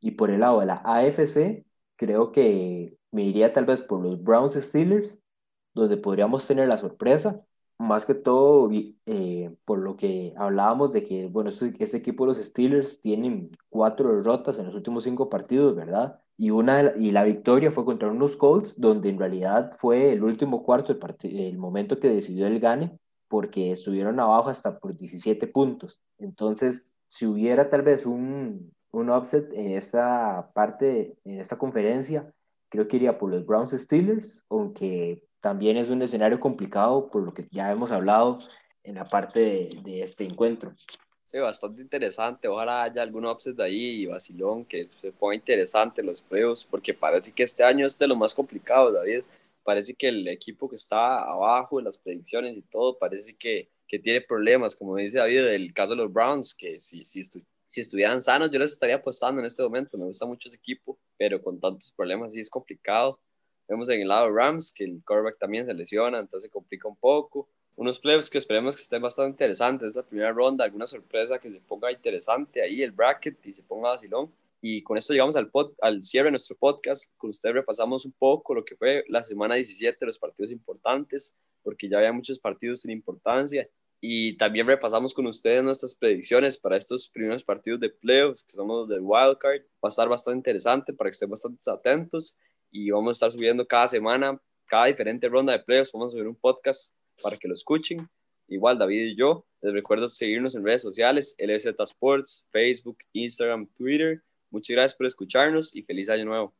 Y 0.00 0.12
por 0.12 0.30
el 0.30 0.40
lado 0.40 0.60
de 0.60 0.66
la 0.66 0.82
AFC, 0.84 1.64
creo 1.96 2.32
que 2.32 2.96
me 3.10 3.24
iría 3.24 3.52
tal 3.52 3.64
vez 3.66 3.80
por 3.80 4.02
los 4.02 4.22
Browns 4.22 4.54
Steelers, 4.54 5.18
donde 5.74 5.96
podríamos 5.96 6.46
tener 6.46 6.68
la 6.68 6.78
sorpresa, 6.78 7.40
más 7.78 8.06
que 8.06 8.14
todo 8.14 8.70
eh, 9.06 9.54
por 9.64 9.78
lo 9.78 9.96
que 9.96 10.32
hablábamos 10.36 10.92
de 10.92 11.04
que, 11.04 11.26
bueno, 11.26 11.50
este, 11.50 11.74
este, 11.78 11.96
equipo 11.96 12.26
los 12.26 12.38
Steelers 12.38 13.00
tienen 13.00 13.50
cuatro 13.68 14.16
derrotas 14.16 14.58
en 14.58 14.66
los 14.66 14.74
últimos 14.74 15.04
cinco 15.04 15.28
partidos, 15.28 15.74
¿verdad? 15.74 16.20
Y, 16.36 16.50
una, 16.50 16.94
y 16.96 17.10
la 17.10 17.24
victoria 17.24 17.72
fue 17.72 17.84
contra 17.84 18.10
unos 18.10 18.36
Colts, 18.36 18.80
donde 18.80 19.08
en 19.08 19.18
realidad 19.18 19.76
fue 19.78 20.12
el 20.12 20.22
último 20.24 20.64
cuarto, 20.64 20.92
el, 21.22 21.38
el 21.40 21.58
momento 21.58 21.98
que 21.98 22.08
decidió 22.08 22.46
el 22.46 22.60
gane, 22.60 22.98
porque 23.28 23.72
estuvieron 23.72 24.20
abajo 24.20 24.50
hasta 24.50 24.78
por 24.78 24.96
17 24.96 25.46
puntos. 25.46 26.00
Entonces, 26.18 26.96
si 27.08 27.26
hubiera 27.26 27.70
tal 27.70 27.82
vez 27.82 28.06
un, 28.06 28.72
un 28.90 29.10
offset 29.10 29.52
en 29.52 29.72
esta 29.72 30.50
parte, 30.54 31.16
en 31.24 31.40
esta 31.40 31.56
conferencia, 31.58 32.32
creo 32.68 32.88
que 32.88 32.96
iría 32.96 33.18
por 33.18 33.30
los 33.30 33.46
Browns 33.46 33.72
Steelers, 33.72 34.44
aunque 34.48 35.22
también 35.40 35.76
es 35.76 35.90
un 35.90 36.02
escenario 36.02 36.40
complicado 36.40 37.10
por 37.10 37.22
lo 37.22 37.34
que 37.34 37.46
ya 37.50 37.70
hemos 37.70 37.92
hablado 37.92 38.38
en 38.82 38.96
la 38.96 39.04
parte 39.04 39.40
de, 39.40 39.80
de 39.84 40.02
este 40.02 40.24
encuentro. 40.24 40.72
Sí, 41.34 41.38
bastante 41.40 41.82
interesante. 41.82 42.46
Ojalá 42.46 42.84
haya 42.84 43.02
algún 43.02 43.26
offset 43.26 43.58
ahí 43.58 44.02
y 44.02 44.06
vacilón 44.06 44.64
que 44.64 44.86
se 44.86 45.10
ponga 45.10 45.34
interesante 45.34 46.02
los 46.02 46.22
playoffs, 46.22 46.64
porque 46.64 46.94
parece 46.94 47.32
que 47.32 47.42
este 47.42 47.64
año 47.64 47.86
es 47.86 47.98
de 47.98 48.06
los 48.06 48.16
más 48.16 48.32
complicados, 48.32 48.94
David. 48.94 49.22
Parece 49.64 49.94
que 49.94 50.08
el 50.08 50.28
equipo 50.28 50.68
que 50.68 50.76
está 50.76 51.18
abajo 51.24 51.78
en 51.78 51.86
las 51.86 51.98
predicciones 51.98 52.56
y 52.56 52.62
todo, 52.62 52.98
parece 52.98 53.36
que, 53.36 53.70
que 53.88 53.98
tiene 53.98 54.20
problemas, 54.20 54.76
como 54.76 54.96
dice 54.96 55.18
David, 55.18 55.46
el 55.48 55.72
caso 55.72 55.90
de 55.90 55.96
los 55.96 56.12
Browns, 56.12 56.54
que 56.54 56.78
si, 56.78 57.04
si, 57.04 57.22
si 57.24 57.80
estuvieran 57.80 58.20
sanos, 58.20 58.50
yo 58.52 58.58
les 58.58 58.72
estaría 58.72 58.96
apostando 58.96 59.40
en 59.40 59.46
este 59.46 59.62
momento. 59.62 59.98
Me 59.98 60.04
gusta 60.04 60.26
mucho 60.26 60.48
ese 60.48 60.58
equipo, 60.58 60.98
pero 61.16 61.42
con 61.42 61.58
tantos 61.58 61.92
problemas 61.92 62.32
sí 62.32 62.40
es 62.40 62.50
complicado. 62.50 63.18
Vemos 63.66 63.88
en 63.88 64.02
el 64.02 64.08
lado 64.08 64.26
de 64.26 64.32
Rams 64.32 64.72
que 64.72 64.84
el 64.84 65.02
quarterback 65.04 65.38
también 65.38 65.66
se 65.66 65.74
lesiona, 65.74 66.18
entonces 66.18 66.50
complica 66.50 66.86
un 66.86 66.96
poco. 66.96 67.48
Unos 67.76 67.98
playoffs 67.98 68.30
que 68.30 68.38
esperemos 68.38 68.76
que 68.76 68.82
estén 68.82 69.02
bastante 69.02 69.30
interesantes. 69.30 69.88
Esta 69.88 70.04
primera 70.06 70.30
ronda, 70.32 70.64
alguna 70.64 70.86
sorpresa 70.86 71.38
que 71.38 71.50
se 71.50 71.60
ponga 71.60 71.90
interesante 71.90 72.62
ahí, 72.62 72.82
el 72.82 72.92
bracket 72.92 73.44
y 73.46 73.54
se 73.54 73.62
ponga 73.62 73.90
vacilón. 73.90 74.30
Y 74.66 74.82
con 74.82 74.96
esto 74.96 75.12
llegamos 75.12 75.36
al, 75.36 75.50
pod, 75.50 75.74
al 75.82 76.02
cierre 76.02 76.28
de 76.28 76.30
nuestro 76.30 76.56
podcast. 76.56 77.12
Con 77.18 77.28
ustedes 77.28 77.56
repasamos 77.56 78.06
un 78.06 78.12
poco 78.12 78.54
lo 78.54 78.64
que 78.64 78.76
fue 78.76 79.04
la 79.08 79.22
semana 79.22 79.56
17, 79.56 80.06
los 80.06 80.18
partidos 80.18 80.50
importantes, 80.50 81.36
porque 81.62 81.86
ya 81.86 81.98
había 81.98 82.14
muchos 82.14 82.38
partidos 82.38 82.80
sin 82.80 82.90
importancia 82.90 83.68
y 84.00 84.38
también 84.38 84.66
repasamos 84.66 85.12
con 85.12 85.26
ustedes 85.26 85.62
nuestras 85.62 85.94
predicciones 85.94 86.56
para 86.56 86.78
estos 86.78 87.10
primeros 87.10 87.44
partidos 87.44 87.78
de 87.78 87.90
playoffs, 87.90 88.42
que 88.42 88.54
somos 88.54 88.88
del 88.88 89.00
Wildcard. 89.02 89.60
Va 89.60 89.82
a 89.82 89.88
estar 89.88 90.08
bastante 90.08 90.38
interesante 90.38 90.94
para 90.94 91.10
que 91.10 91.12
estén 91.12 91.28
bastante 91.28 91.62
atentos 91.70 92.34
y 92.70 92.90
vamos 92.90 93.08
a 93.08 93.12
estar 93.12 93.32
subiendo 93.32 93.66
cada 93.66 93.86
semana, 93.86 94.40
cada 94.64 94.86
diferente 94.86 95.28
ronda 95.28 95.52
de 95.52 95.62
playoffs, 95.62 95.92
vamos 95.92 96.08
a 96.08 96.12
subir 96.12 96.26
un 96.26 96.36
podcast 96.36 96.96
para 97.20 97.36
que 97.36 97.48
lo 97.48 97.52
escuchen. 97.52 98.08
Igual 98.48 98.78
David 98.78 99.08
y 99.08 99.14
yo, 99.14 99.44
les 99.60 99.74
recuerdo 99.74 100.08
seguirnos 100.08 100.54
en 100.54 100.64
redes 100.64 100.80
sociales, 100.80 101.36
LZ 101.38 101.66
Sports, 101.80 102.46
Facebook, 102.50 102.96
Instagram, 103.12 103.66
Twitter. 103.76 104.22
Muchas 104.54 104.76
gracias 104.76 104.94
por 104.94 105.06
escucharnos 105.08 105.74
y 105.74 105.82
feliz 105.82 106.08
año 106.08 106.26
nuevo. 106.26 106.54